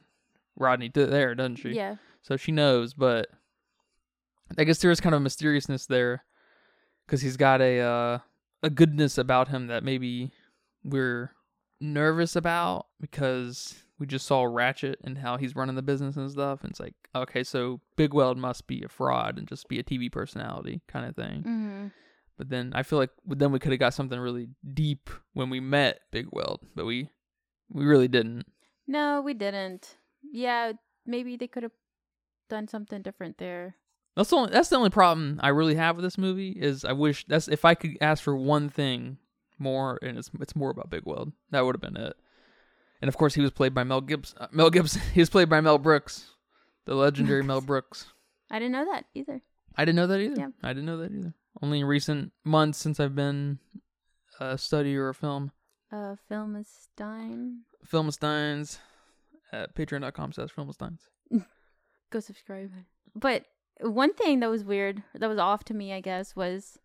Rodney 0.56 0.90
to 0.90 1.06
there, 1.08 1.34
doesn't 1.34 1.56
she? 1.56 1.70
Yeah. 1.72 1.96
So 2.22 2.38
she 2.38 2.52
knows, 2.52 2.94
but 2.94 3.28
I 4.58 4.64
guess 4.66 4.80
there 4.80 4.92
is 4.92 5.00
kind 5.02 5.16
of 5.16 5.22
mysteriousness 5.22 5.86
there 5.88 6.24
because 7.06 7.22
he's 7.22 7.38
got 7.38 7.62
a 7.62 7.80
uh, 7.80 8.20
a 8.64 8.70
goodness 8.70 9.18
about 9.18 9.48
him 9.48 9.68
that 9.68 9.84
maybe 9.84 10.32
we're 10.84 11.32
nervous 11.80 12.36
about 12.36 12.88
because 13.00 13.76
we 14.00 14.06
just 14.06 14.28
saw 14.28 14.44
Ratchet 14.44 15.00
and 15.04 15.18
how 15.18 15.38
he's 15.38 15.56
running 15.56 15.76
the 15.76 15.82
business 15.82 16.18
and 16.18 16.30
stuff. 16.30 16.62
And 16.62 16.72
it's 16.72 16.80
like, 16.80 16.94
okay, 17.16 17.44
so 17.44 17.82
Big 17.96 18.14
Weld 18.14 18.38
must 18.38 18.68
be 18.68 18.84
a 18.84 18.90
fraud 18.90 19.38
and 19.38 19.48
just 19.48 19.68
be 19.68 19.80
a 19.80 19.84
TV 19.84 20.12
personality 20.12 20.82
kind 20.88 21.06
of 21.06 21.16
thing. 21.16 21.40
Mm-hmm. 21.40 21.88
But 22.38 22.50
then 22.50 22.72
I 22.76 22.84
feel 22.84 23.00
like 23.00 23.10
then 23.26 23.52
we 23.52 23.60
could 23.60 23.72
have 23.72 23.80
got 23.80 23.96
something 23.96 24.20
really 24.20 24.48
deep 24.74 25.10
when 25.34 25.50
we 25.50 25.60
met 25.60 26.02
Big 26.12 26.28
Weld, 26.32 26.62
but 26.76 26.86
we 26.86 27.10
we 27.70 27.86
really 27.86 28.08
didn't. 28.08 28.46
No, 28.88 29.22
we 29.22 29.34
didn't. 29.34 29.98
Yeah, 30.22 30.74
maybe 31.06 31.36
they 31.36 31.48
could 31.48 31.64
have 31.64 31.72
done 32.50 32.68
something 32.68 33.02
different 33.02 33.40
there. 33.40 33.76
That's 34.16 34.30
the 34.30 34.36
only, 34.36 34.52
that's 34.52 34.70
the 34.70 34.78
only 34.78 34.90
problem 34.90 35.40
I 35.42 35.50
really 35.50 35.76
have 35.76 35.96
with 35.96 36.04
this 36.04 36.18
movie 36.18 36.52
is 36.52 36.86
I 36.86 36.94
wish 36.94 37.26
that's 37.28 37.48
if 37.48 37.66
I 37.66 37.74
could 37.74 37.98
ask 38.02 38.24
for 38.24 38.36
one 38.36 38.70
thing 38.70 39.18
more 39.60 39.98
and 40.02 40.18
it's 40.18 40.30
it's 40.40 40.56
more 40.56 40.70
about 40.70 40.92
Big 40.92 41.04
Weld. 41.06 41.34
That 41.50 41.66
would 41.66 41.76
have 41.76 41.82
been 41.82 41.98
it. 41.98 42.16
And 43.02 43.10
of 43.10 43.18
course 43.18 43.34
he 43.36 43.42
was 43.42 43.52
played 43.52 43.74
by 43.74 43.84
Mel 43.84 44.02
Gibson. 44.02 44.38
Uh, 44.40 44.48
Mel 44.52 44.70
Gibson. 44.70 45.02
He 45.14 45.20
was 45.20 45.30
played 45.30 45.50
by 45.50 45.62
Mel 45.62 45.78
Brooks, 45.78 46.32
the 46.86 46.96
legendary 46.96 47.44
Mel 47.44 47.62
Brooks. 47.62 48.08
I 48.50 48.60
didn't 48.60 48.72
know 48.72 48.86
that 48.92 49.06
either. 49.14 49.42
I 49.76 49.86
didn't 49.86 49.98
know 49.98 50.08
that 50.08 50.20
either. 50.20 50.36
Yeah. 50.40 50.48
I 50.64 50.70
didn't 50.70 50.86
know 50.86 50.98
that 50.98 51.12
either. 51.12 51.34
Only 51.62 51.80
in 51.82 51.86
recent 51.86 52.32
months 52.44 52.78
since 52.80 53.00
I've 53.00 53.16
been 53.16 53.60
a 54.40 54.58
study 54.58 54.96
or 54.96 55.10
a 55.10 55.14
film. 55.14 55.52
Uh, 55.92 56.16
Filmstein. 56.30 57.60
Filmsteins 57.86 58.80
at 59.52 59.76
patreon.com 59.76 60.34
slash 60.34 60.50
Filmsteins. 60.54 61.00
Go 62.10 62.20
subscribe. 62.20 62.72
but 63.16 63.46
one 63.82 64.14
thing 64.14 64.40
that 64.40 64.50
was 64.50 64.64
weird, 64.64 65.04
that 65.14 65.30
was 65.30 65.38
off 65.40 65.64
to 65.66 65.74
me, 65.74 65.94
I 65.94 66.02
guess, 66.02 66.36
was 66.36 66.80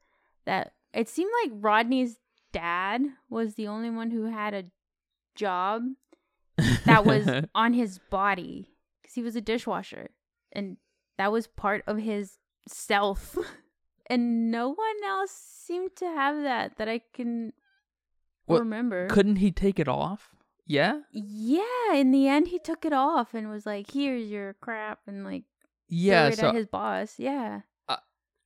that 0.45 0.73
it 0.93 1.09
seemed 1.09 1.31
like 1.43 1.53
Rodney's 1.55 2.19
dad 2.53 3.03
was 3.31 3.55
the 3.55 3.67
only 3.69 3.89
one 3.91 4.11
who 4.11 4.25
had 4.27 4.53
a 4.53 4.65
job 5.35 5.83
that 6.87 7.05
was 7.05 7.29
on 7.55 7.73
his 7.73 7.99
body 8.11 8.69
because 9.01 9.15
he 9.15 9.23
was 9.23 9.37
a 9.37 9.41
dishwasher 9.41 10.11
and 10.53 10.77
that 11.19 11.33
was 11.33 11.47
part 11.47 11.83
of 11.87 11.99
his 11.99 12.39
self 12.69 13.37
and 14.11 14.51
no 14.51 14.69
one 14.69 15.05
else 15.07 15.31
seemed 15.33 15.95
to 15.97 16.07
have 16.07 16.43
that 16.43 16.77
that 16.77 16.89
i 16.89 17.01
can 17.13 17.53
What, 18.47 18.61
remember 18.61 19.09
Couldn't 19.09 19.37
he 19.37 19.51
take 19.51 19.79
it 19.79 19.89
off? 19.89 20.31
Yeah. 20.67 21.01
yeah 21.13 21.95
in 21.95 22.13
the 22.13 22.29
end 22.29 22.49
he 22.49 22.59
took 22.59 22.85
it 22.85 22.93
off 22.93 23.35
and 23.35 23.51
was 23.51 23.67
like 23.67 23.91
here's 23.91 24.31
your 24.31 24.55
crap 24.55 25.01
and 25.07 25.25
like 25.25 25.43
Yeah. 25.89 26.31
So 26.31 26.49
at 26.49 26.55
his 26.55 26.67
boss 26.67 27.15
yeah 27.19 27.63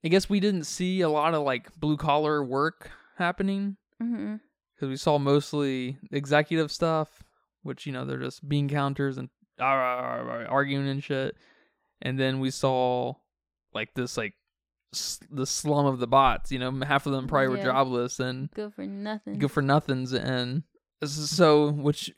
I 0.05 0.09
guess 0.09 0.29
we 0.31 0.39
didn't 0.39 0.65
see 0.65 1.01
a 1.01 1.09
lot 1.09 1.35
of 1.35 1.43
like 1.43 1.75
blue 1.75 1.97
collar 1.97 2.43
work 2.45 2.91
happening 3.19 3.77
hmm 4.01 4.37
because 4.77 4.89
we 4.91 4.97
saw 4.97 5.19
mostly 5.19 5.97
executive 6.13 6.71
stuff, 6.71 7.23
which 7.63 7.87
you 7.87 7.93
know 7.93 8.05
they're 8.05 8.19
just 8.21 8.47
bean 8.49 8.69
counters 8.69 9.17
and 9.19 9.29
arguing 10.49 10.89
and 10.89 11.03
shit. 11.03 11.37
And 12.03 12.19
then 12.21 12.41
we 12.41 12.51
saw 12.51 13.15
like 13.73 13.95
this 13.95 14.17
like 14.17 14.35
s- 14.95 15.19
the 15.31 15.47
slum 15.47 15.87
of 15.87 15.99
the 15.99 16.07
bots. 16.07 16.53
You 16.53 16.59
know, 16.59 16.71
half 16.85 17.07
of 17.07 17.13
them 17.13 17.27
probably 17.27 17.49
were 17.49 17.57
jobless 17.65 18.21
and 18.21 18.51
good 18.53 18.75
for 18.75 18.87
nothing 18.87 19.39
good 19.39 19.51
for 19.51 19.63
nothings. 19.63 20.13
And 20.13 20.63
so, 21.05 21.71
which 21.73 22.11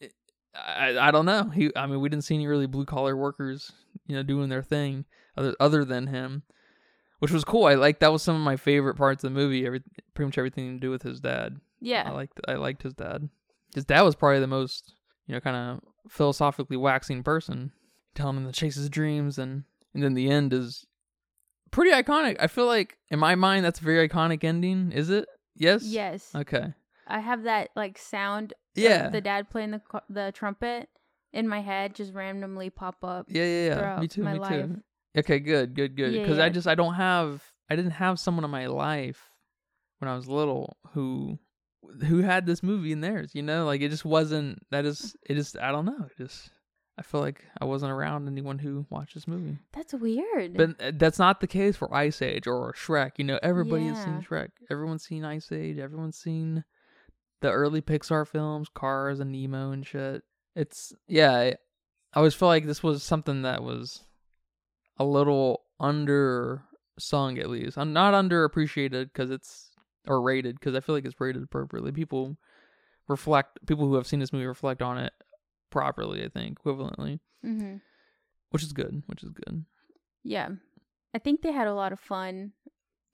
eh, 0.00 0.08
I 0.54 1.08
I 1.08 1.10
don't 1.10 1.26
know. 1.26 1.44
He, 1.50 1.70
I 1.74 1.86
mean, 1.86 2.00
we 2.00 2.08
didn't 2.08 2.24
see 2.24 2.36
any 2.36 2.46
really 2.46 2.66
blue 2.66 2.84
collar 2.84 3.16
workers, 3.16 3.72
you 4.06 4.14
know, 4.14 4.22
doing 4.22 4.48
their 4.48 4.62
thing 4.62 5.04
other 5.36 5.54
other 5.58 5.84
than 5.84 6.06
him, 6.06 6.44
which 7.18 7.32
was 7.32 7.44
cool. 7.44 7.64
I 7.64 7.74
like 7.74 7.98
that 8.00 8.12
was 8.12 8.22
some 8.22 8.36
of 8.36 8.42
my 8.42 8.56
favorite 8.56 8.94
parts 8.94 9.24
of 9.24 9.32
the 9.32 9.38
movie. 9.38 9.66
Every 9.66 9.82
pretty 10.14 10.26
much 10.28 10.38
everything 10.38 10.74
to 10.74 10.80
do 10.80 10.90
with 10.90 11.02
his 11.02 11.20
dad. 11.20 11.58
Yeah 11.84 12.08
I 12.08 12.12
liked 12.12 12.40
I 12.48 12.54
liked 12.54 12.82
his 12.82 12.94
dad. 12.94 13.28
His 13.74 13.84
dad 13.84 14.02
was 14.02 14.14
probably 14.14 14.40
the 14.40 14.46
most 14.46 14.94
you 15.26 15.34
know 15.34 15.40
kind 15.40 15.56
of 15.56 15.80
philosophically 16.10 16.76
waxing 16.76 17.22
person, 17.22 17.72
telling 18.14 18.36
him 18.38 18.46
to 18.46 18.52
chase 18.52 18.74
his 18.76 18.88
dreams, 18.88 19.38
and 19.38 19.64
and 19.94 20.02
then 20.02 20.14
the 20.14 20.28
end 20.30 20.52
is 20.52 20.84
pretty 21.70 21.90
iconic. 21.92 22.36
I 22.40 22.46
feel 22.46 22.66
like 22.66 22.98
in 23.10 23.18
my 23.18 23.34
mind 23.34 23.64
that's 23.64 23.80
a 23.80 23.84
very 23.84 24.08
iconic 24.08 24.44
ending. 24.44 24.92
Is 24.92 25.10
it? 25.10 25.26
Yes. 25.56 25.84
yes 25.84 26.30
Okay. 26.34 26.74
i 27.06 27.20
have 27.20 27.44
that 27.44 27.70
like 27.76 27.96
sound 27.96 28.52
of 28.52 28.82
Yeah. 28.82 29.08
the 29.08 29.20
dad 29.20 29.50
playing 29.50 29.70
the 29.70 29.80
the 30.08 30.32
trumpet 30.34 30.88
in 31.32 31.46
my 31.48 31.60
head 31.60 31.94
just 31.94 32.12
randomly 32.12 32.70
pop 32.70 32.96
up 33.04 33.26
yeah, 33.28 33.44
yeah, 33.44 33.66
yeah. 33.76 34.00
Me 34.00 34.08
too. 34.08 34.24
me 34.24 34.38
life. 34.38 34.50
too. 34.66 34.82
Okay, 35.16 35.38
good, 35.38 35.74
good, 35.76 35.94
good. 35.96 36.12
Yeah, 36.12 36.22
Because 36.22 36.40
I 36.40 36.48
just 36.48 36.66
I 36.66 36.74
don't 36.74 36.94
have 36.94 37.42
I 37.70 37.76
didn't 37.76 37.92
have 37.92 38.18
someone 38.18 38.44
in 38.44 38.50
my 38.50 38.66
life 38.66 39.30
when 39.98 40.08
I 40.10 40.16
was 40.16 40.26
little 40.28 40.76
who 40.92 41.38
who 42.06 42.22
had 42.22 42.46
this 42.46 42.62
movie 42.62 42.92
in 42.92 43.00
theirs. 43.00 43.30
You 43.34 43.42
know, 43.42 43.64
like 43.64 43.80
it 43.80 43.90
just 43.90 44.04
wasn't. 44.04 44.60
That 44.70 44.84
is 44.84 45.16
it. 45.28 45.34
Just 45.34 45.58
I 45.58 45.72
don't 45.72 45.86
know. 45.86 46.06
It 46.10 46.16
just 46.16 46.50
I 46.98 47.02
feel 47.02 47.20
like 47.20 47.44
I 47.60 47.64
wasn't 47.64 47.92
around 47.92 48.28
anyone 48.28 48.58
who 48.58 48.86
watched 48.88 49.14
this 49.14 49.26
movie. 49.26 49.58
That's 49.72 49.94
weird. 49.94 50.56
But 50.56 50.80
uh, 50.80 50.92
that's 50.94 51.18
not 51.18 51.40
the 51.40 51.46
case 51.46 51.76
for 51.76 51.92
Ice 51.94 52.22
Age 52.22 52.46
or 52.46 52.72
Shrek. 52.74 53.12
You 53.18 53.24
know, 53.24 53.38
everybody 53.42 53.86
has 53.86 54.02
seen 54.02 54.22
Shrek. 54.22 54.50
Everyone's 54.70 55.04
seen 55.04 55.24
Ice 55.24 55.50
Age. 55.50 55.78
Everyone's 55.78 56.18
seen 56.18 56.64
the 57.40 57.50
early 57.50 57.82
Pixar 57.82 58.26
films, 58.26 58.68
Cars 58.72 59.18
and 59.20 59.32
Nemo 59.32 59.72
and 59.72 59.84
shit. 59.84 60.22
It's 60.54 60.92
yeah. 61.08 61.32
I, 61.32 61.46
I 61.46 62.18
always 62.18 62.34
feel 62.34 62.48
like 62.48 62.64
this 62.64 62.82
was 62.82 63.02
something 63.02 63.42
that 63.42 63.64
was 63.64 64.04
a 64.96 65.04
little 65.04 65.62
under 65.80 66.62
sung 66.98 67.38
at 67.38 67.50
least. 67.50 67.76
I'm 67.76 67.92
not 67.92 68.14
underappreciated 68.14 69.06
because 69.06 69.30
it's 69.32 69.70
or 70.06 70.20
rated 70.20 70.58
because 70.58 70.74
I 70.74 70.80
feel 70.80 70.94
like 70.94 71.04
it's 71.04 71.20
rated 71.20 71.42
appropriately. 71.42 71.92
People 71.92 72.36
reflect. 73.08 73.58
People 73.66 73.86
who 73.86 73.94
have 73.94 74.06
seen 74.06 74.20
this 74.20 74.32
movie 74.32 74.46
reflect 74.46 74.82
on 74.82 74.98
it 74.98 75.12
properly. 75.70 76.24
I 76.24 76.28
think 76.28 76.60
equivalently, 76.62 77.20
hmm 77.42 77.76
which 78.50 78.62
is 78.62 78.72
good. 78.72 79.02
Which 79.06 79.22
is 79.24 79.30
good. 79.30 79.64
yeah, 80.22 80.50
I 81.14 81.18
think 81.18 81.42
they 81.42 81.52
had 81.52 81.66
a 81.66 81.74
lot 81.74 81.92
of 81.92 82.00
fun. 82.00 82.52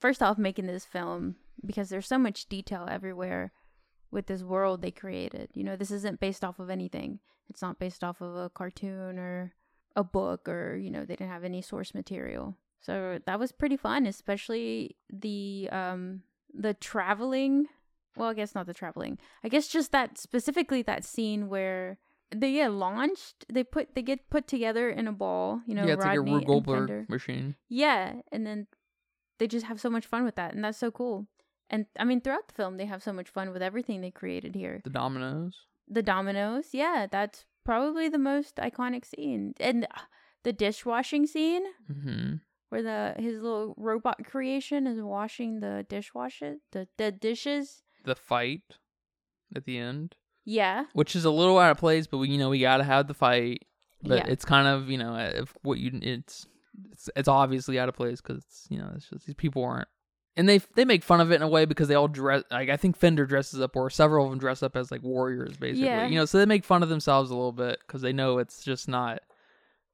First 0.00 0.22
off, 0.22 0.38
making 0.38 0.66
this 0.66 0.84
film 0.84 1.36
because 1.64 1.88
there's 1.90 2.06
so 2.06 2.18
much 2.18 2.48
detail 2.48 2.86
everywhere 2.90 3.52
with 4.10 4.26
this 4.26 4.42
world 4.42 4.80
they 4.82 4.90
created. 4.90 5.50
You 5.54 5.62
know, 5.64 5.76
this 5.76 5.90
isn't 5.90 6.20
based 6.20 6.42
off 6.44 6.58
of 6.58 6.70
anything. 6.70 7.20
It's 7.48 7.62
not 7.62 7.78
based 7.78 8.02
off 8.04 8.20
of 8.20 8.34
a 8.36 8.48
cartoon 8.50 9.18
or 9.18 9.52
a 9.96 10.04
book 10.04 10.48
or 10.48 10.76
you 10.76 10.90
know 10.90 11.00
they 11.04 11.16
didn't 11.16 11.30
have 11.30 11.44
any 11.44 11.60
source 11.62 11.94
material. 11.94 12.56
So 12.80 13.18
that 13.26 13.38
was 13.38 13.52
pretty 13.52 13.76
fun, 13.76 14.06
especially 14.06 14.96
the 15.12 15.68
um 15.72 16.22
the 16.54 16.74
traveling. 16.74 17.66
Well, 18.16 18.28
I 18.28 18.34
guess 18.34 18.54
not 18.54 18.66
the 18.66 18.74
traveling. 18.74 19.18
I 19.44 19.48
guess 19.48 19.68
just 19.68 19.92
that 19.92 20.18
specifically 20.18 20.82
that 20.82 21.04
scene 21.04 21.48
where 21.48 21.98
they 22.34 22.52
get 22.52 22.72
launched. 22.72 23.46
They 23.52 23.64
put 23.64 23.94
they 23.94 24.02
get 24.02 24.30
put 24.30 24.46
together 24.46 24.90
in 24.90 25.08
a 25.08 25.12
ball. 25.12 25.62
You 25.66 25.74
know, 25.74 25.86
yeah, 25.86 25.94
it's 25.94 26.04
Rodney 26.04 26.18
like 26.18 26.28
a 26.28 26.34
Rube 26.34 26.46
Goldberg 26.46 27.10
machine. 27.10 27.56
Yeah, 27.68 28.14
and 28.32 28.46
then 28.46 28.66
they 29.38 29.46
just 29.46 29.66
have 29.66 29.80
so 29.80 29.90
much 29.90 30.06
fun 30.06 30.24
with 30.24 30.36
that, 30.36 30.54
and 30.54 30.64
that's 30.64 30.78
so 30.78 30.90
cool. 30.90 31.26
And 31.68 31.86
I 31.98 32.04
mean, 32.04 32.20
throughout 32.20 32.48
the 32.48 32.54
film, 32.54 32.76
they 32.76 32.86
have 32.86 33.02
so 33.02 33.12
much 33.12 33.28
fun 33.28 33.52
with 33.52 33.62
everything 33.62 34.00
they 34.00 34.10
created 34.10 34.54
here. 34.54 34.80
The 34.84 34.90
dominoes. 34.90 35.56
The 35.88 36.02
dominoes, 36.02 36.68
yeah, 36.72 37.06
that's 37.10 37.46
probably 37.64 38.08
the 38.08 38.18
most 38.18 38.56
iconic 38.56 39.04
scene, 39.04 39.54
and 39.58 39.84
uh, 39.84 40.00
the 40.44 40.52
dishwashing 40.52 41.26
scene 41.26 41.64
Mm-hmm. 41.90 42.34
Where 42.70 42.82
the 42.82 43.14
his 43.22 43.42
little 43.42 43.74
robot 43.76 44.24
creation 44.24 44.86
is 44.86 45.00
washing 45.00 45.60
the 45.60 45.84
dishwasher, 45.88 46.56
the 46.72 46.88
the 46.96 47.12
dishes. 47.12 47.82
The 48.04 48.14
fight 48.14 48.62
at 49.54 49.64
the 49.66 49.76
end, 49.76 50.14
Yeah, 50.44 50.86
which 50.94 51.14
is 51.14 51.26
a 51.26 51.30
little 51.30 51.58
out 51.58 51.72
of 51.72 51.76
place, 51.76 52.06
but 52.06 52.16
we, 52.18 52.30
you 52.30 52.38
know 52.38 52.48
we 52.48 52.60
gotta 52.60 52.84
have 52.84 53.06
the 53.06 53.14
fight. 53.14 53.66
But 54.02 54.26
yeah, 54.26 54.32
it's 54.32 54.46
kind 54.46 54.66
of 54.66 54.88
you 54.88 54.96
know 54.96 55.14
uh, 55.14 55.32
if 55.34 55.54
what 55.62 55.78
you 55.78 55.90
it's 56.00 56.46
it's 56.90 57.10
it's 57.14 57.28
obviously 57.28 57.78
out 57.78 57.90
of 57.90 57.94
place 57.94 58.20
because 58.20 58.38
it's 58.38 58.66
you 58.70 58.78
know 58.78 58.90
it's 58.96 59.10
just 59.10 59.26
these 59.26 59.34
people 59.34 59.62
aren't. 59.62 59.88
And 60.36 60.48
they 60.48 60.58
they 60.76 60.84
make 60.86 61.02
fun 61.02 61.20
of 61.20 61.30
it 61.32 61.34
in 61.34 61.42
a 61.42 61.48
way 61.48 61.66
because 61.66 61.88
they 61.88 61.94
all 61.94 62.08
dress 62.08 62.44
like 62.50 62.70
I 62.70 62.76
think 62.76 62.96
Fender 62.96 63.26
dresses 63.26 63.60
up 63.60 63.76
or 63.76 63.90
several 63.90 64.24
of 64.24 64.30
them 64.30 64.38
dress 64.38 64.62
up 64.62 64.76
as 64.76 64.90
like 64.90 65.02
warriors 65.02 65.56
basically. 65.56 65.86
Yeah. 65.86 66.06
You 66.06 66.14
know, 66.14 66.24
so 66.24 66.38
they 66.38 66.46
make 66.46 66.64
fun 66.64 66.82
of 66.82 66.88
themselves 66.88 67.30
a 67.30 67.34
little 67.34 67.52
bit 67.52 67.80
because 67.86 68.00
they 68.00 68.12
know 68.12 68.38
it's 68.38 68.62
just 68.62 68.88
not 68.88 69.20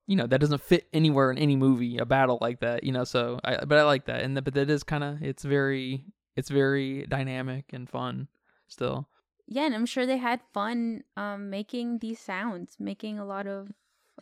you 0.06 0.16
know 0.16 0.26
that 0.26 0.40
doesn't 0.40 0.60
fit 0.60 0.86
anywhere 0.92 1.30
in 1.30 1.38
any 1.38 1.56
movie 1.56 1.98
a 1.98 2.04
battle 2.04 2.38
like 2.40 2.60
that 2.60 2.84
you 2.84 2.92
know 2.92 3.04
so 3.04 3.40
i 3.44 3.64
but 3.64 3.78
i 3.78 3.82
like 3.82 4.06
that 4.06 4.22
and 4.22 4.36
the, 4.36 4.42
but 4.42 4.54
that 4.54 4.70
is 4.70 4.82
kind 4.82 5.02
of 5.04 5.22
it's 5.22 5.42
very 5.42 6.04
it's 6.36 6.48
very 6.48 7.06
dynamic 7.06 7.64
and 7.72 7.88
fun 7.88 8.28
still 8.68 9.08
yeah, 9.48 9.64
and 9.64 9.76
I'm 9.76 9.86
sure 9.86 10.06
they 10.06 10.16
had 10.16 10.40
fun 10.52 11.04
um 11.16 11.50
making 11.50 12.00
these 12.00 12.18
sounds, 12.18 12.74
making 12.80 13.20
a 13.20 13.24
lot 13.24 13.46
of 13.46 13.70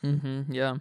mm-hmm 0.03 0.53
yeah 0.53 0.77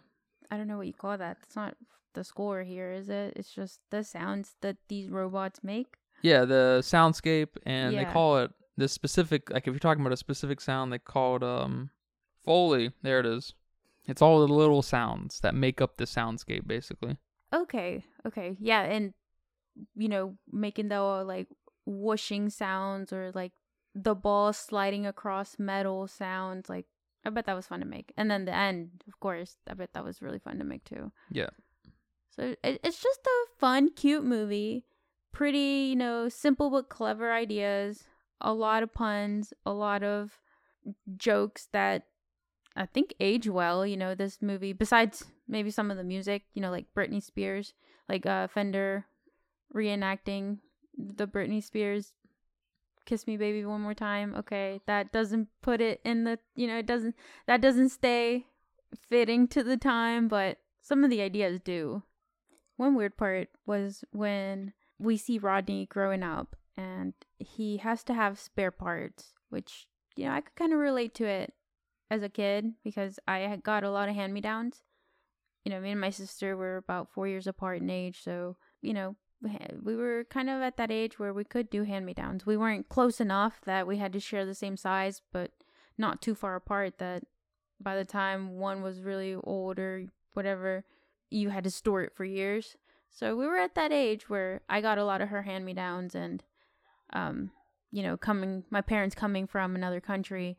I 0.52 0.58
don't 0.58 0.68
know 0.68 0.76
what 0.78 0.88
you 0.88 0.94
call 0.94 1.18
that. 1.18 1.38
It's 1.44 1.56
not 1.56 1.78
the 2.14 2.26
score 2.26 2.62
here, 2.64 2.92
is 2.92 3.08
it? 3.08 3.34
It's 3.38 3.50
just 3.50 3.80
the 3.90 4.04
sounds 4.04 4.56
that 4.60 4.76
these 4.90 5.10
robots 5.10 5.64
make. 5.64 5.96
yeah 6.22 6.44
the 6.44 6.80
soundscape 6.82 7.56
and 7.66 7.98
they 7.98 8.04
call 8.04 8.40
it 8.40 8.52
this 8.76 8.92
specific 8.92 9.50
like 9.50 9.66
if 9.66 9.74
you're 9.74 9.80
talking 9.80 10.02
about 10.02 10.12
a 10.14 10.18
specific 10.18 10.60
sound 10.60 10.92
they 10.92 11.00
call 11.00 11.38
it 11.38 11.44
um 11.44 11.90
foley 12.44 12.92
there 13.02 13.20
it 13.22 13.26
is 13.26 13.54
it's 14.06 14.22
all 14.22 14.46
the 14.46 14.54
little 14.54 14.82
sounds 14.82 15.40
that 15.42 15.56
make 15.56 15.82
up 15.82 15.98
the 15.98 16.06
soundscape 16.06 16.68
basically 16.68 17.18
Okay, 17.54 18.04
okay, 18.26 18.58
yeah, 18.60 18.82
and 18.82 19.14
you 19.96 20.10
know, 20.10 20.36
making 20.52 20.90
the 20.90 21.00
uh, 21.00 21.24
like 21.24 21.48
whooshing 21.86 22.50
sounds 22.50 23.14
or 23.14 23.32
like 23.34 23.52
the 23.94 24.16
ball 24.16 24.54
sliding 24.54 25.06
across 25.06 25.60
metal 25.60 26.08
sounds. 26.08 26.68
Like, 26.68 26.86
I 27.26 27.30
bet 27.30 27.46
that 27.46 27.56
was 27.56 27.68
fun 27.68 27.80
to 27.82 27.86
make. 27.86 28.12
And 28.18 28.30
then 28.30 28.46
the 28.46 28.56
end, 28.56 29.04
of 29.08 29.20
course, 29.20 29.58
I 29.70 29.76
bet 29.76 29.94
that 29.94 30.04
was 30.04 30.22
really 30.22 30.40
fun 30.40 30.58
to 30.58 30.64
make 30.64 30.84
too. 30.84 31.12
yeah 31.30 31.50
So 32.32 32.56
it, 32.64 32.80
it's 32.84 33.02
just 33.02 33.20
a 33.26 33.60
fun, 33.60 33.92
cute 33.92 34.26
movie. 34.26 34.86
Pretty, 35.32 35.90
you 35.90 35.96
know, 35.96 36.30
simple 36.30 36.70
but 36.70 36.90
clever 36.90 37.32
ideas. 37.32 38.04
A 38.42 38.54
lot 38.54 38.84
of 38.84 38.94
puns, 38.94 39.54
a 39.66 39.72
lot 39.72 40.04
of 40.04 40.40
jokes 41.16 41.68
that 41.72 42.08
I 42.76 42.86
think 42.86 43.14
age 43.20 43.48
well. 43.48 43.86
You 43.86 43.98
know, 43.98 44.16
this 44.16 44.42
movie, 44.42 44.74
besides 44.74 45.26
maybe 45.48 45.72
some 45.72 45.92
of 45.92 45.98
the 45.98 46.04
music, 46.04 46.44
you 46.54 46.62
know, 46.62 46.72
like 46.72 46.86
Britney 46.96 47.22
Spears, 47.22 47.74
like 48.10 48.26
uh, 48.26 48.48
Fender 48.48 49.06
reenacting 49.74 50.60
the 50.98 51.28
Britney 51.28 51.64
Spears 51.64 52.14
kiss 53.06 53.28
me 53.28 53.36
baby 53.36 53.66
one 53.66 53.82
more 53.82 53.94
time 53.94 54.34
okay 54.34 54.80
that 54.86 55.12
doesn't 55.12 55.50
put 55.62 55.82
it 55.82 56.00
in 56.06 56.24
the 56.24 56.40
you 56.56 56.66
know 56.66 56.78
it 56.78 56.86
doesn't 56.86 57.14
that 57.48 57.60
doesn't 57.60 57.90
stay 57.90 58.46
fitting 59.10 59.46
to 59.46 59.62
the 59.62 59.76
time 59.76 60.30
but 60.30 60.60
some 60.82 61.04
of 61.04 61.10
the 61.10 61.22
ideas 61.22 61.60
do 61.60 62.02
one 62.78 62.96
weird 62.96 63.18
part 63.18 63.50
was 63.66 64.04
when 64.12 64.74
we 65.00 65.18
see 65.18 65.38
Rodney 65.38 65.86
growing 65.86 66.24
up 66.24 66.56
and 66.76 67.14
he 67.38 67.78
has 67.78 68.04
to 68.06 68.14
have 68.14 68.40
spare 68.40 68.72
parts, 68.72 69.34
which, 69.50 69.88
you 70.16 70.26
know, 70.26 70.32
I 70.32 70.42
could 70.42 70.56
kind 70.56 70.74
of 70.74 70.80
relate 70.80 71.14
to 71.16 71.26
it 71.26 71.54
as 72.10 72.24
a 72.24 72.30
kid 72.30 72.74
because 72.84 73.20
I 73.28 73.40
had 73.40 73.64
got 73.64 73.84
a 73.84 73.92
lot 73.92 74.10
of 74.10 74.16
hand 74.16 74.34
me 74.34 74.42
downs. 74.42 74.84
you 75.66 75.72
know, 75.72 75.80
me 75.80 75.92
and 75.92 76.02
my 76.02 76.10
sister 76.10 76.58
were 76.58 76.78
about 76.78 77.10
four 77.10 77.28
years 77.28 77.48
apart 77.48 77.82
in 77.82 77.90
age, 77.90 78.22
so 78.24 78.58
you 78.82 78.94
know, 78.94 79.16
we 79.82 79.96
were 79.96 80.26
kind 80.30 80.50
of 80.50 80.62
at 80.62 80.78
that 80.78 80.92
age 80.92 81.20
where 81.20 81.34
we 81.34 81.44
could 81.44 81.70
do 81.70 81.84
hand 81.84 82.06
me 82.06 82.14
downs. 82.14 82.46
We 82.46 82.58
weren't 82.58 82.90
close 82.90 83.20
enough 83.22 83.62
that 83.66 83.88
we 83.88 83.98
had 83.98 84.14
to 84.14 84.20
share 84.20 84.46
the 84.46 84.56
same 84.56 84.78
size, 84.78 85.22
but 85.32 85.52
not 85.98 86.22
too 86.22 86.36
far 86.36 86.56
apart 86.56 86.98
that 87.00 87.24
by 87.80 87.96
the 87.96 88.06
time 88.06 88.58
one 88.60 88.82
was 88.82 89.02
really 89.02 89.36
old 89.36 89.80
or 89.80 90.06
whatever, 90.34 90.86
you 91.30 91.50
had 91.50 91.64
to 91.66 91.72
store 91.72 92.04
it 92.04 92.14
for 92.16 92.26
years. 92.26 92.78
So 93.10 93.36
we 93.36 93.46
were 93.46 93.58
at 93.58 93.76
that 93.76 93.92
age 93.92 94.30
where 94.30 94.62
I 94.70 94.82
got 94.82 94.98
a 94.98 95.06
lot 95.06 95.22
of 95.22 95.30
her 95.30 95.44
hand 95.44 95.66
me 95.66 95.74
downs 95.74 96.16
and 96.16 96.44
um 97.12 97.52
you 97.92 98.02
know, 98.02 98.18
coming 98.18 98.64
my 98.72 98.82
parents 98.82 99.14
coming 99.14 99.46
from 99.46 99.76
another 99.76 100.02
country, 100.02 100.58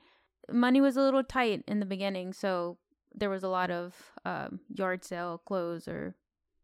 money 0.51 0.81
was 0.81 0.97
a 0.97 1.03
little 1.03 1.25
tight 1.25 1.65
in 1.67 1.81
the 1.81 1.87
beginning, 1.87 2.33
so 2.33 2.79
there 3.15 3.31
was 3.31 3.43
a 3.43 3.49
lot 3.49 3.71
of 3.71 4.13
um, 4.25 4.61
yard 4.69 5.05
sale 5.05 5.41
clothes 5.45 5.87
or 5.87 6.15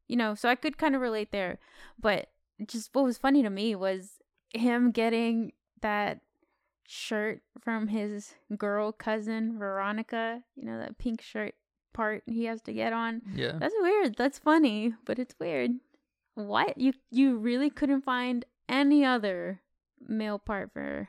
you 0.09 0.17
know, 0.17 0.35
so 0.35 0.49
I 0.49 0.57
could 0.57 0.77
kind 0.77 0.97
of 0.97 1.01
relate 1.01 1.31
there. 1.31 1.59
But 1.99 2.31
just 2.67 2.91
what 2.93 3.05
was 3.05 3.17
funny 3.17 3.45
to 3.45 3.51
me 3.51 3.77
was 3.77 4.19
him 4.53 4.91
getting 4.91 5.53
that 5.83 6.21
shirt 6.85 7.43
from 7.61 7.87
his 7.87 8.35
girl 8.59 8.91
cousin 8.91 9.57
Veronica, 9.57 10.43
you 10.57 10.65
know, 10.65 10.79
that 10.81 10.99
pink 10.99 11.23
shirt 11.23 11.55
part 11.93 12.25
he 12.27 12.47
has 12.47 12.61
to 12.63 12.73
get 12.73 12.93
on. 12.93 13.23
Yeah. 13.35 13.53
That's 13.59 13.75
weird. 13.79 14.17
That's 14.17 14.39
funny, 14.39 14.95
but 15.05 15.21
it's 15.21 15.35
weird. 15.39 15.71
What? 16.35 16.77
You 16.77 16.95
you 17.11 17.37
really 17.37 17.71
couldn't 17.71 18.03
find 18.03 18.45
any 18.69 19.05
other 19.05 19.61
male 20.01 20.39
part 20.39 20.73
for 20.73 21.09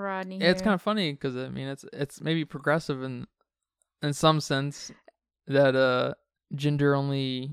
Rodney? 0.00 0.38
Yeah, 0.38 0.50
it's 0.50 0.60
here. 0.60 0.64
kind 0.64 0.74
of 0.74 0.82
funny 0.82 1.12
because 1.12 1.36
I 1.36 1.48
mean 1.48 1.68
it's 1.68 1.84
it's 1.92 2.20
maybe 2.20 2.44
progressive 2.44 3.02
in 3.02 3.26
in 4.02 4.12
some 4.12 4.40
sense 4.40 4.90
that 5.46 5.74
uh 5.76 6.14
gender 6.54 6.94
only 6.94 7.50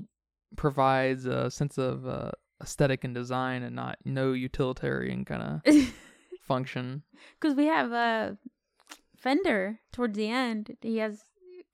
provides 0.56 1.26
a 1.26 1.50
sense 1.50 1.78
of 1.78 2.06
uh, 2.06 2.30
aesthetic 2.62 3.04
and 3.04 3.14
design 3.14 3.62
and 3.62 3.74
not 3.76 3.96
no 4.04 4.32
utilitarian 4.32 5.24
kind 5.24 5.42
of 5.64 5.74
function. 6.42 7.02
because 7.40 7.56
we 7.56 7.66
have 7.66 7.92
a 7.92 8.36
Fender 9.16 9.78
towards 9.92 10.16
the 10.16 10.28
end. 10.30 10.76
He 10.80 10.96
has 10.98 11.22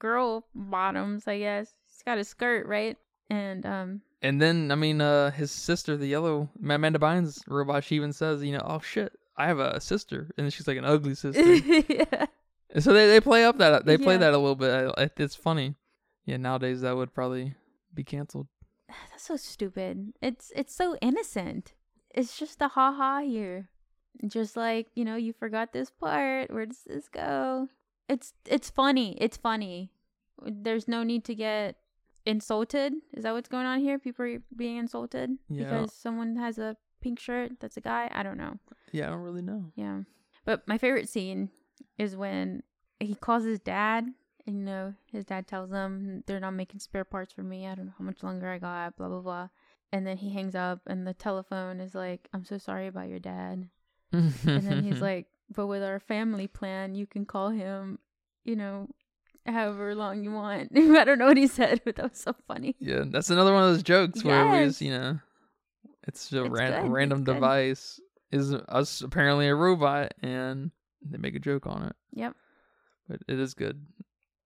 girl 0.01 0.47
bottoms, 0.55 1.29
I 1.29 1.39
guess. 1.39 1.73
He's 1.87 2.03
got 2.03 2.19
a 2.19 2.25
skirt, 2.25 2.67
right? 2.67 2.97
And 3.31 3.65
um, 3.65 4.01
And 4.21 4.41
then 4.43 4.71
I 4.73 4.75
mean 4.75 5.01
uh 5.01 5.31
his 5.31 5.51
sister, 5.53 5.97
the 5.97 6.07
yellow 6.09 6.49
Amanda 6.63 6.99
Bynes 6.99 7.43
robot, 7.47 7.85
she 7.85 7.95
even 7.97 8.13
says, 8.13 8.43
you 8.43 8.53
know, 8.53 8.63
oh 8.65 8.81
shit, 8.81 9.13
I 9.37 9.47
have 9.47 9.59
a 9.59 9.81
sister, 9.81 10.31
and 10.39 10.53
she's 10.53 10.67
like 10.67 10.79
an 10.79 10.85
ugly 10.85 11.15
sister. 11.25 11.43
yeah, 11.57 12.27
And 12.71 12.83
so 12.83 12.93
they, 12.93 13.07
they 13.09 13.21
play 13.21 13.45
up 13.45 13.59
that 13.59 13.85
they 13.87 13.99
play 13.99 14.15
Yeah. 14.15 14.19
that 14.21 14.35
a 14.35 14.39
little 14.39 14.55
bit. 14.57 14.93
I- 14.97 15.11
It's 15.23 15.35
funny. 15.35 15.75
Yeah, 16.25 16.39
nowadays 16.39 16.81
that 16.81 16.97
would 16.97 17.13
probably 17.15 17.55
be 17.95 18.03
canceled. 18.05 18.49
that's 19.11 19.25
so 19.27 19.37
stupid. 19.37 20.13
It's 20.23 20.53
it's 20.57 20.75
so 20.75 20.97
innocent. 21.03 21.75
It's 22.15 22.39
just 22.39 22.61
a 22.63 22.69
ha 22.69 22.93
ha 22.93 23.21
here. 23.21 23.69
Just 24.27 24.57
like 24.57 24.89
you 24.95 25.05
know, 25.05 25.17
you 25.17 25.33
forgot 25.33 25.73
this 25.73 25.91
part. 25.91 26.51
Where 26.51 26.67
does 26.67 26.83
this 26.87 27.09
go? 27.09 27.69
It's 28.09 28.33
it's 28.47 28.71
funny. 28.71 29.17
It's 29.21 29.37
funny. 29.37 29.91
There's 30.43 30.89
no 30.89 31.03
need 31.03 31.25
to 31.27 31.35
get 31.35 31.77
insulted. 32.25 32.93
Is 33.13 33.23
that 33.25 33.33
what's 33.35 33.49
going 33.49 33.67
on 33.67 33.81
here? 33.81 33.99
People 33.99 34.25
are 34.25 34.39
being 34.57 34.77
insulted 34.79 35.31
Yeah. 35.49 35.65
because 35.65 35.93
someone 35.93 36.37
has 36.37 36.59
a 36.59 36.77
pink 37.01 37.19
shirt 37.21 37.53
that's 37.61 37.77
a 37.77 37.81
guy. 37.81 38.11
I 38.13 38.23
don't 38.23 38.39
know. 38.39 38.59
Yeah, 38.97 39.07
I 39.09 39.11
don't 39.11 39.21
really 39.21 39.43
know. 39.43 39.65
Yeah. 39.75 40.01
But 40.47 40.67
my 40.67 40.79
favorite 40.79 41.09
scene 41.09 41.51
is 41.99 42.17
when 42.17 42.63
he 42.99 43.15
calls 43.15 43.45
his 43.45 43.59
dad 43.61 44.07
and 44.47 44.57
you 44.59 44.65
know, 44.65 44.95
his 45.13 45.25
dad 45.25 45.47
tells 45.47 45.71
him 45.71 46.23
they're 46.27 46.41
not 46.41 46.53
making 46.53 46.81
spare 46.81 47.05
parts 47.05 47.33
for 47.33 47.43
me. 47.43 47.67
I 47.67 47.75
don't 47.75 47.87
know 47.87 47.93
how 47.99 48.05
much 48.05 48.23
longer 48.23 48.49
I 48.49 48.59
got, 48.59 48.97
blah 48.97 49.09
blah 49.09 49.21
blah. 49.21 49.49
And 49.93 50.07
then 50.07 50.17
he 50.17 50.31
hangs 50.31 50.55
up 50.55 50.81
and 50.87 51.07
the 51.07 51.15
telephone 51.15 51.81
is 51.81 51.95
like, 51.95 52.29
I'm 52.33 52.45
so 52.45 52.57
sorry 52.59 52.87
about 52.87 53.09
your 53.09 53.19
dad. 53.19 53.69
And 54.13 54.33
then 54.63 54.83
he's 54.83 55.01
like, 55.11 55.27
But 55.55 55.67
with 55.67 55.83
our 55.83 56.01
family 56.01 56.47
plan 56.47 56.95
you 56.95 57.07
can 57.07 57.27
call 57.27 57.51
him, 57.51 57.99
you 58.45 58.57
know, 58.57 58.89
however 59.45 59.95
long 59.95 60.25
you 60.25 60.33
want. 60.33 60.73
I 60.77 61.05
don't 61.05 61.19
know 61.19 61.27
what 61.27 61.37
he 61.37 61.49
said, 61.49 61.83
but 61.85 61.97
that 61.97 62.11
was 62.11 62.21
so 62.21 62.35
funny. 62.49 62.77
Yeah, 62.79 63.05
that's 63.07 63.29
another 63.31 63.53
one 63.53 63.65
of 63.65 63.75
those 63.75 63.83
jokes 63.83 64.25
where 64.25 64.47
we 64.51 64.65
just, 64.67 64.81
you 64.81 64.91
know, 64.93 65.19
it's 66.07 66.33
a 66.33 66.45
It's 66.45 66.51
ran- 66.53 66.91
random 66.91 67.21
it's 67.21 67.27
device 67.27 68.01
is 68.31 68.53
us 68.53 69.01
apparently 69.03 69.49
a 69.49 69.55
robot, 69.55 70.15
and 70.23 70.71
they 71.03 71.19
make 71.19 71.35
a 71.35 71.41
joke 71.41 71.67
on 71.67 71.85
it. 71.85 71.97
Yep. 72.13 72.35
But 73.09 73.21
it 73.29 73.39
is 73.39 73.55
good. 73.55 73.87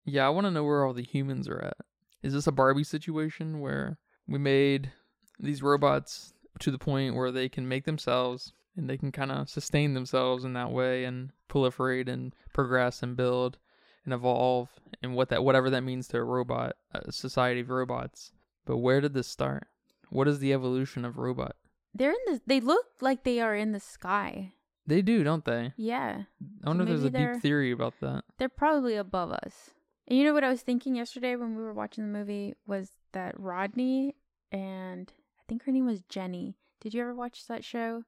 Yeah, 0.05 0.27
I 0.27 0.31
want 0.31 0.47
to 0.47 0.51
know 0.51 0.65
where 0.65 0.85
all 0.85 0.93
the 0.93 1.03
humans 1.03 1.49
are 1.49 1.63
at. 1.63 1.77
Is 2.23 2.35
this 2.35 2.47
a 2.47 2.53
Barbie 2.53 2.85
situation 2.85 3.61
where 3.61 3.99
we 4.29 4.39
made 4.39 4.93
these 5.39 5.63
robots 5.63 6.35
to 6.59 6.71
the 6.71 6.79
point 6.79 7.15
where 7.15 7.33
they 7.33 7.49
can 7.49 7.67
make 7.67 7.85
themselves 7.85 8.53
and 8.77 8.89
they 8.89 8.99
can 8.99 9.13
kind 9.13 9.33
of 9.33 9.49
sustain 9.49 9.95
themselves 9.95 10.45
in 10.45 10.53
that 10.53 10.71
way 10.71 11.05
and 11.05 11.31
proliferate 11.49 12.09
and 12.09 12.35
progress 12.53 13.03
and 13.03 13.17
build 13.17 13.59
and 14.05 14.15
evolve 14.15 14.69
and 15.03 15.15
what 15.15 15.29
that 15.29 15.45
whatever 15.45 15.71
that 15.71 15.83
means 15.83 16.09
to 16.09 16.19
a 16.19 16.25
robot, 16.25 16.77
a 16.93 17.13
society 17.13 17.61
of 17.61 17.71
robots. 17.71 18.33
But 18.65 18.79
where 18.79 19.01
did 19.01 19.15
this 19.15 19.29
start? 19.29 19.67
What 20.11 20.29
is 20.29 20.39
the 20.39 20.53
evolution 20.53 21.05
of 21.05 21.19
robot? 21.19 21.57
They're 21.95 22.13
in 22.13 22.19
the 22.27 22.41
they 22.47 22.61
look 22.61 22.87
like 23.01 23.25
they 23.25 23.41
are 23.41 23.55
in 23.55 23.73
the 23.73 23.81
sky. 23.81 24.53
They 24.87 25.03
do, 25.03 25.23
don't 25.23 25.45
they? 25.45 25.73
Yeah. 25.77 26.23
I 26.65 26.69
wonder 26.69 26.83
if 26.85 26.89
there's 26.89 27.05
a 27.05 27.11
deep 27.11 27.43
theory 27.43 27.71
about 27.71 27.95
that. 28.01 28.25
They're 28.39 28.49
probably 28.49 28.97
above 28.97 29.31
us. 29.33 29.71
And 30.09 30.19
you 30.19 30.25
know 30.25 30.33
what 30.35 30.43
I 30.45 30.49
was 30.49 30.63
thinking 30.63 30.97
yesterday 30.97 31.37
when 31.37 31.55
we 31.55 31.63
were 31.63 31.73
watching 31.73 32.05
the 32.05 32.19
movie 32.19 32.55
was 32.67 32.91
that 33.13 33.39
Rodney 33.39 34.17
and 34.51 35.13
I 35.39 35.43
think 35.49 35.65
her 35.65 35.73
name 35.73 35.87
was 35.87 36.03
Jenny. 36.09 36.57
Did 36.81 36.95
you 36.95 37.03
ever 37.03 37.15
watch 37.15 37.47
that 37.47 37.65
show, 37.65 38.05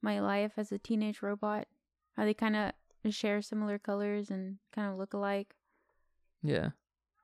My 0.00 0.20
Life 0.20 0.52
as 0.56 0.72
a 0.72 0.78
Teenage 0.78 1.20
Robot? 1.20 1.66
How 2.16 2.24
they 2.24 2.34
kind 2.34 2.56
of 2.56 2.72
share 3.12 3.42
similar 3.42 3.78
colors 3.78 4.30
and 4.30 4.58
kind 4.74 4.90
of 4.90 4.96
look 4.98 5.12
alike. 5.12 5.54
Yeah. 6.42 6.70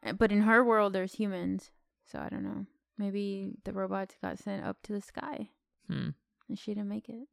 Uh, 0.05 0.13
But 0.13 0.33
in 0.33 0.43
her 0.43 0.63
world, 0.65 0.93
there's 0.93 1.15
humans. 1.15 1.71
So 2.05 2.19
I 2.19 2.29
don't 2.29 2.45
know. 2.45 2.67
Maybe 2.99 3.53
the 3.65 3.73
robots 3.73 4.17
got 4.21 4.39
sent 4.39 4.65
up 4.65 4.79
to 4.83 4.93
the 4.93 5.01
sky 5.01 5.51
Hmm. 5.89 6.11
and 6.49 6.59
she 6.59 6.75
didn't 6.75 6.89
make 6.89 7.09
it. 7.09 7.27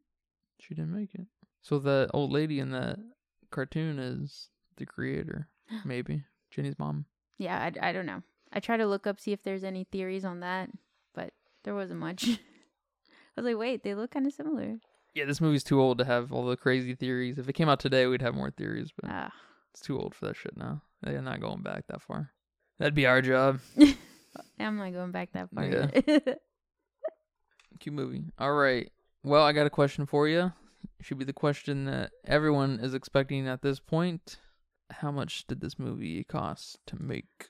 She 0.59 0.73
didn't 0.73 0.93
make 0.95 1.13
it. 1.13 1.27
So 1.61 1.79
the 1.79 2.09
old 2.13 2.31
lady 2.31 2.59
in 2.59 2.71
that 2.71 2.97
cartoon 3.51 3.99
is 3.99 4.49
the 4.77 4.85
creator, 4.85 5.49
maybe 5.85 6.23
Jenny's 6.51 6.79
mom. 6.79 7.05
Yeah, 7.37 7.57
I, 7.57 7.89
I 7.89 7.91
don't 7.91 8.05
know. 8.05 8.21
I 8.53 8.59
try 8.59 8.77
to 8.77 8.87
look 8.87 9.05
up 9.07 9.19
see 9.19 9.33
if 9.33 9.43
there's 9.43 9.63
any 9.63 9.83
theories 9.83 10.23
on 10.23 10.39
that, 10.39 10.69
but 11.13 11.33
there 11.63 11.75
wasn't 11.75 11.99
much. 11.99 12.23
I 13.37 13.41
was 13.41 13.45
like, 13.45 13.57
wait, 13.57 13.83
they 13.83 13.95
look 13.95 14.11
kind 14.11 14.25
of 14.25 14.33
similar. 14.33 14.77
Yeah, 15.13 15.25
this 15.25 15.41
movie's 15.41 15.63
too 15.63 15.81
old 15.81 15.97
to 15.97 16.05
have 16.05 16.31
all 16.31 16.45
the 16.45 16.55
crazy 16.55 16.95
theories. 16.95 17.37
If 17.37 17.49
it 17.49 17.53
came 17.53 17.67
out 17.69 17.79
today, 17.79 18.05
we'd 18.07 18.21
have 18.21 18.35
more 18.35 18.51
theories, 18.51 18.91
but 18.95 19.09
Ah, 19.11 19.31
it's 19.71 19.81
too 19.81 19.99
old 19.99 20.15
for 20.15 20.25
that 20.27 20.37
shit 20.37 20.55
now. 20.55 20.81
They're 21.01 21.21
not 21.21 21.41
going 21.41 21.61
back 21.61 21.87
that 21.87 22.01
far. 22.01 22.31
That'd 22.79 22.95
be 22.95 23.05
our 23.05 23.21
job. 23.21 23.59
I'm 24.59 24.77
not 24.77 24.93
going 24.93 25.11
back 25.11 25.31
that 25.33 25.49
far. 25.51 25.65
Yeah. 25.65 26.17
Cute 27.79 27.95
movie. 27.95 28.23
All 28.39 28.53
right. 28.53 28.91
Well, 29.23 29.43
I 29.43 29.51
got 29.51 29.67
a 29.67 29.71
question 29.71 30.05
for 30.05 30.27
you. 30.27 30.53
Should 31.01 31.17
be 31.19 31.25
the 31.25 31.33
question 31.33 31.85
that 31.85 32.11
everyone 32.25 32.79
is 32.79 32.93
expecting 32.93 33.47
at 33.47 33.61
this 33.61 33.79
point. 33.79 34.37
How 34.91 35.11
much 35.11 35.47
did 35.47 35.61
this 35.61 35.79
movie 35.79 36.23
cost 36.23 36.77
to 36.87 37.01
make? 37.01 37.49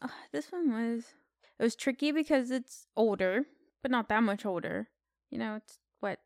Ah, 0.00 0.14
this 0.32 0.52
one 0.52 0.72
was 0.72 1.14
it 1.58 1.62
was 1.62 1.74
tricky 1.74 2.12
because 2.12 2.50
it's 2.50 2.86
older, 2.96 3.44
but 3.82 3.90
not 3.90 4.08
that 4.08 4.22
much 4.22 4.46
older. 4.46 4.88
You 5.30 5.38
know, 5.38 5.56
it's 5.56 5.78
what 6.00 6.20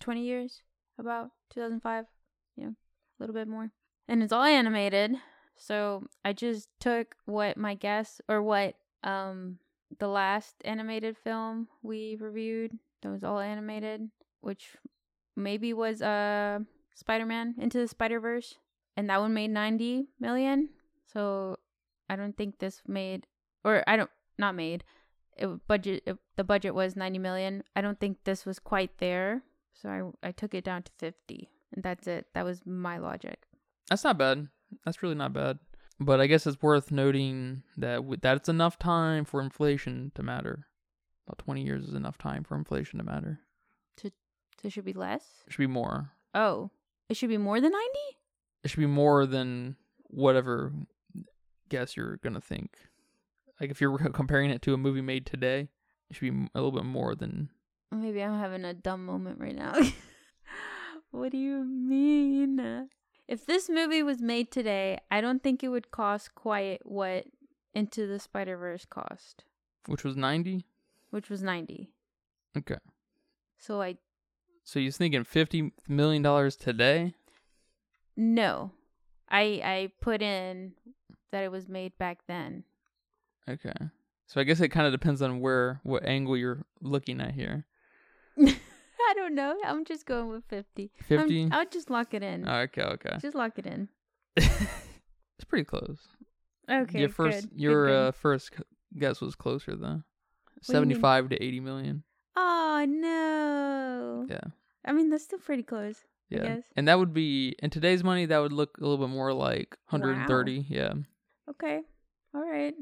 20 0.00 0.22
years 0.22 0.62
about 0.98 1.30
2005, 1.50 2.04
you 2.56 2.64
know, 2.64 2.70
a 2.70 3.22
little 3.22 3.34
bit 3.34 3.48
more. 3.48 3.70
And 4.08 4.22
it's 4.22 4.32
all 4.32 4.44
animated. 4.44 5.16
So, 5.56 6.08
I 6.24 6.32
just 6.32 6.68
took 6.80 7.14
what 7.26 7.56
my 7.56 7.74
guess 7.74 8.20
or 8.28 8.42
what 8.42 8.74
um 9.02 9.58
the 9.98 10.08
last 10.08 10.56
animated 10.64 11.16
film 11.16 11.68
we 11.82 12.16
reviewed 12.20 12.78
that 13.04 13.10
was 13.10 13.22
all 13.22 13.38
animated, 13.38 14.10
which 14.40 14.76
maybe 15.36 15.72
was 15.72 16.02
uh 16.02 16.58
Spider-Man 16.94 17.54
Into 17.58 17.78
the 17.78 17.88
Spider-Verse, 17.88 18.56
and 18.96 19.08
that 19.10 19.20
one 19.20 19.34
made 19.34 19.50
90 19.50 20.08
million. 20.18 20.70
So, 21.12 21.58
I 22.08 22.16
don't 22.16 22.36
think 22.36 22.58
this 22.58 22.82
made 22.86 23.26
or 23.64 23.84
I 23.86 23.96
don't 23.96 24.10
not 24.38 24.54
made. 24.54 24.84
It 25.36 25.48
budget 25.66 26.02
it, 26.06 26.16
the 26.36 26.44
budget 26.44 26.74
was 26.74 26.96
90 26.96 27.18
million. 27.18 27.62
I 27.76 27.80
don't 27.80 28.00
think 28.00 28.18
this 28.24 28.46
was 28.46 28.58
quite 28.58 28.98
there. 28.98 29.42
So 29.74 29.88
I 30.22 30.28
I 30.28 30.32
took 30.32 30.54
it 30.54 30.64
down 30.64 30.82
to 30.84 30.92
50. 30.98 31.50
And 31.72 31.82
that's 31.82 32.06
it. 32.06 32.26
That 32.34 32.44
was 32.44 32.64
my 32.64 32.98
logic. 32.98 33.38
That's 33.90 34.04
not 34.04 34.18
bad. 34.18 34.48
That's 34.84 35.02
really 35.02 35.16
not 35.16 35.32
bad. 35.32 35.58
But 36.00 36.20
I 36.20 36.26
guess 36.26 36.46
it's 36.46 36.62
worth 36.62 36.90
noting 36.90 37.62
that 37.76 37.96
w- 37.96 38.18
that's 38.20 38.48
enough 38.48 38.78
time 38.78 39.24
for 39.24 39.40
inflation 39.40 40.12
to 40.14 40.22
matter. 40.22 40.66
About 41.26 41.38
20 41.38 41.62
years 41.62 41.88
is 41.88 41.94
enough 41.94 42.18
time 42.18 42.44
for 42.44 42.54
inflation 42.54 42.98
to 42.98 43.04
matter. 43.04 43.40
So 44.64 44.68
it 44.68 44.72
should 44.72 44.84
be 44.86 44.94
less? 44.94 45.24
It 45.46 45.52
should 45.52 45.58
be 45.62 45.66
more. 45.66 46.10
Oh. 46.32 46.70
It 47.10 47.18
should 47.18 47.28
be 47.28 47.36
more 47.36 47.60
than 47.60 47.72
90? 47.72 47.88
It 48.62 48.70
should 48.70 48.80
be 48.80 48.86
more 48.86 49.26
than 49.26 49.76
whatever 50.04 50.72
guess 51.68 51.96
you're 51.98 52.16
going 52.18 52.32
to 52.34 52.40
think. 52.40 52.76
like 53.60 53.70
if 53.70 53.80
you're 53.80 53.98
comparing 54.12 54.50
it 54.50 54.62
to 54.62 54.72
a 54.72 54.78
movie 54.78 55.02
made 55.02 55.26
today, 55.26 55.68
it 56.08 56.16
should 56.16 56.32
be 56.32 56.48
a 56.54 56.58
little 56.58 56.72
bit 56.72 56.86
more 56.86 57.14
than. 57.14 57.50
Maybe 57.92 58.22
I'm 58.22 58.38
having 58.38 58.64
a 58.64 58.72
dumb 58.72 59.04
moment 59.04 59.38
right 59.38 59.54
now. 59.54 59.74
what 61.10 61.30
do 61.30 61.36
you 61.36 61.64
mean? 61.64 62.88
If 63.28 63.44
this 63.44 63.68
movie 63.68 64.02
was 64.02 64.22
made 64.22 64.50
today, 64.50 64.98
I 65.10 65.20
don't 65.20 65.42
think 65.42 65.62
it 65.62 65.68
would 65.68 65.90
cost 65.90 66.34
quite 66.34 66.80
what 66.84 67.26
Into 67.74 68.06
the 68.06 68.18
Spider 68.18 68.56
Verse 68.56 68.84
cost, 68.84 69.44
Which 69.86 70.04
was 70.04 70.16
ninety. 70.16 70.64
Which 71.14 71.30
was 71.30 71.42
ninety. 71.42 71.90
Okay. 72.56 72.78
So 73.58 73.80
I 73.80 73.96
So 74.64 74.78
you're 74.80 74.92
thinking 74.92 75.22
fifty 75.24 75.72
million 75.88 76.22
dollars 76.22 76.56
today? 76.56 77.14
no, 78.16 78.72
I 79.28 79.42
I 79.64 79.90
put 80.00 80.22
in 80.22 80.72
that 81.32 81.44
it 81.44 81.50
was 81.52 81.68
made 81.68 81.96
back 81.98 82.18
then. 82.26 82.64
Okay. 83.48 83.72
So 84.26 84.40
I 84.40 84.44
guess 84.44 84.60
it 84.60 84.68
kind 84.70 84.86
of 84.86 84.92
depends 84.92 85.22
on 85.22 85.40
where 85.40 85.80
what 85.84 86.04
angle 86.04 86.36
you're 86.36 86.64
looking 86.80 87.20
at 87.20 87.32
here. 87.34 87.64
I 88.38 89.12
don't 89.14 89.34
know. 89.34 89.56
I'm 89.64 89.84
just 89.84 90.06
going 90.06 90.28
with 90.28 90.44
fifty. 90.48 90.90
I'm- 90.98 91.04
Fifty. 91.06 91.48
I'll 91.52 91.66
just 91.66 91.90
lock 91.90 92.12
it 92.14 92.22
in. 92.22 92.48
Okay. 92.48 92.82
Okay. 92.82 93.16
Just 93.20 93.36
lock 93.36 93.58
it 93.58 93.66
in. 93.66 93.88
it's 94.36 95.44
pretty 95.46 95.64
close. 95.64 95.98
Okay. 96.68 97.00
your 97.00 97.08
first, 97.10 97.42
good, 97.42 97.50
good, 97.50 97.60
your 97.60 97.86
good. 97.86 97.96
uh, 98.08 98.10
first 98.12 98.50
guess 98.98 99.20
was 99.20 99.34
closer 99.36 99.76
though. 99.76 100.02
You 100.68 100.72
mean? 100.72 100.76
Seventy-five 100.90 101.28
to 101.30 101.42
eighty 101.42 101.60
million. 101.60 102.02
Oh 102.36 102.84
no. 102.88 104.26
Yeah. 104.28 104.50
I 104.84 104.92
mean 104.92 105.10
that's 105.10 105.24
still 105.24 105.38
pretty 105.38 105.62
close. 105.62 105.96
I 106.32 106.36
Yeah. 106.36 106.42
guess. 106.56 106.62
And 106.76 106.88
that 106.88 106.98
would 106.98 107.12
be 107.14 107.54
in 107.60 107.70
today's 107.70 108.02
money. 108.02 108.26
That 108.26 108.38
would 108.38 108.52
look 108.52 108.78
a 108.78 108.80
little 108.80 108.98
bit 109.06 109.12
more 109.12 109.32
like 109.32 109.76
130. 109.90 110.66
Yeah. 110.68 110.94
Okay. 111.50 111.82
All 112.34 112.44
right. 112.44 112.74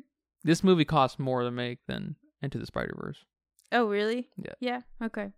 This 0.45 0.64
movie 0.64 0.85
costs 0.85 1.18
more 1.18 1.43
to 1.43 1.51
make 1.51 1.78
than 1.87 2.16
Into 2.41 2.59
the 2.59 2.66
Spider 2.66 2.95
Verse 3.01 3.24
Oh 3.70 3.87
really? 3.87 4.28
Yeah. 4.37 4.53
Yeah. 4.61 4.80
Okay. 5.03 5.33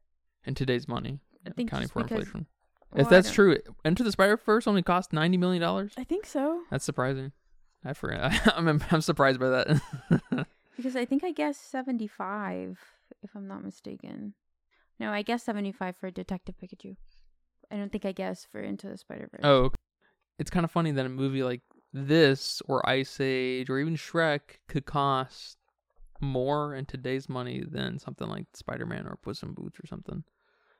in 0.46 0.54
today's 0.54 0.86
money, 0.88 1.20
I 1.46 1.50
think 1.50 1.70
accounting 1.70 1.88
for 1.88 2.02
because- 2.02 2.18
inflation. 2.18 2.46
Well, 2.92 3.02
if 3.02 3.08
that's 3.08 3.32
true, 3.32 3.58
Into 3.84 4.04
the 4.04 4.12
Spider 4.12 4.36
Verse 4.36 4.68
only 4.68 4.82
cost 4.82 5.12
90 5.12 5.36
million 5.36 5.60
dollars. 5.60 5.94
I 5.98 6.04
think 6.04 6.26
so 6.26 6.62
That's 6.70 6.84
surprising. 6.84 7.32
I 7.84 7.92
forgot. 7.92 8.32
I'm 8.56 8.80
I'm 8.90 9.00
surprised 9.00 9.40
by 9.40 9.48
that. 9.48 10.46
because 10.76 10.96
I 10.96 11.04
think 11.04 11.24
I 11.24 11.32
guessed 11.32 11.70
seventy-five, 11.70 12.78
if 13.22 13.30
I'm 13.34 13.46
not 13.48 13.64
mistaken. 13.64 14.34
No, 15.00 15.10
I 15.10 15.22
guess 15.22 15.42
seventy-five 15.42 15.96
for 15.96 16.10
Detective 16.10 16.54
Pikachu. 16.62 16.96
I 17.70 17.76
don't 17.76 17.90
think 17.90 18.04
I 18.04 18.12
guessed 18.12 18.48
for 18.52 18.60
Into 18.60 18.88
the 18.88 18.96
Spider 18.96 19.28
Verse. 19.32 19.40
oh, 19.42 19.56
okay. 19.64 19.76
it's 20.38 20.50
kind 20.50 20.64
of 20.64 20.70
funny 20.70 20.90
that 20.92 21.06
a 21.06 21.08
movie 21.08 21.42
like 21.42 21.62
this 21.92 22.60
or 22.66 22.88
Ice 22.88 23.18
Age 23.20 23.70
or 23.70 23.78
even 23.78 23.96
Shrek 23.96 24.58
could 24.68 24.84
cost 24.86 25.56
more 26.20 26.74
in 26.74 26.86
today's 26.86 27.28
money 27.28 27.62
than 27.66 27.98
something 27.98 28.28
like 28.28 28.46
Spider-Man 28.54 29.06
or 29.06 29.16
Puss 29.16 29.42
in 29.42 29.52
Boots 29.52 29.78
or 29.82 29.86
something. 29.86 30.24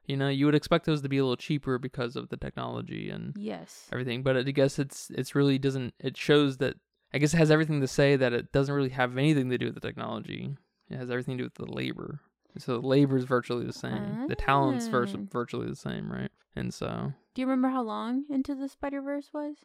You 0.06 0.16
know, 0.16 0.28
you 0.28 0.44
would 0.46 0.54
expect 0.54 0.84
those 0.86 1.00
to 1.02 1.08
be 1.08 1.18
a 1.18 1.22
little 1.24 1.36
cheaper 1.36 1.78
because 1.78 2.14
of 2.14 2.28
the 2.28 2.36
technology 2.36 3.08
and 3.10 3.34
Yes. 3.36 3.88
everything, 3.92 4.22
but 4.22 4.36
I 4.36 4.42
guess 4.42 4.78
it's 4.78 5.10
it's 5.10 5.34
really 5.34 5.58
doesn't. 5.58 5.94
It 5.98 6.16
shows 6.16 6.58
that 6.58 6.76
I 7.14 7.18
guess 7.18 7.32
it 7.32 7.38
has 7.38 7.50
everything 7.50 7.80
to 7.80 7.86
say 7.88 8.16
that 8.16 8.32
it 8.32 8.50
doesn't 8.52 8.74
really 8.74 8.88
have 8.90 9.16
anything 9.16 9.48
to 9.50 9.56
do 9.58 9.66
with 9.66 9.74
the 9.76 9.80
technology. 9.80 10.56
It 10.90 10.96
has 10.96 11.10
everything 11.10 11.38
to 11.38 11.42
do 11.42 11.44
with 11.44 11.54
the 11.54 11.72
labor. 11.72 12.20
So 12.58 12.80
the 12.80 12.86
labor 12.86 13.16
is 13.16 13.24
virtually 13.24 13.64
the 13.64 13.72
same. 13.72 14.26
The 14.28 14.36
talent's 14.36 14.86
vir- 14.88 15.06
Ah. 15.08 15.18
virtually 15.30 15.68
the 15.68 15.76
same, 15.76 16.10
right? 16.12 16.30
And 16.56 16.72
so 16.74 17.12
Do 17.34 17.40
you 17.42 17.46
remember 17.46 17.68
how 17.68 17.82
long 17.82 18.24
Into 18.28 18.54
the 18.54 18.68
Spider 18.68 19.00
Verse 19.00 19.30
was? 19.32 19.56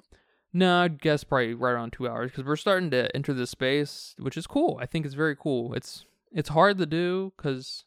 no, 0.54 0.82
I'd 0.82 1.02
guess 1.02 1.24
probably 1.24 1.54
right 1.54 1.72
around 1.74 1.94
two 1.94 2.08
hours 2.08 2.32
because 2.32 2.46
we're 2.46 2.56
starting 2.56 2.90
to 2.92 3.16
enter 3.16 3.34
this 3.34 3.52
space, 3.52 4.16
which 4.18 4.38
is 4.38 4.48
cool. 4.48 4.78
I 4.82 4.86
think 4.88 5.06
it's 5.06 5.14
very 5.16 5.36
cool. 5.36 5.74
It's 5.74 6.06
it's 6.32 6.50
hard 6.50 6.78
to 6.80 6.86
do 6.86 7.34
because 7.38 7.84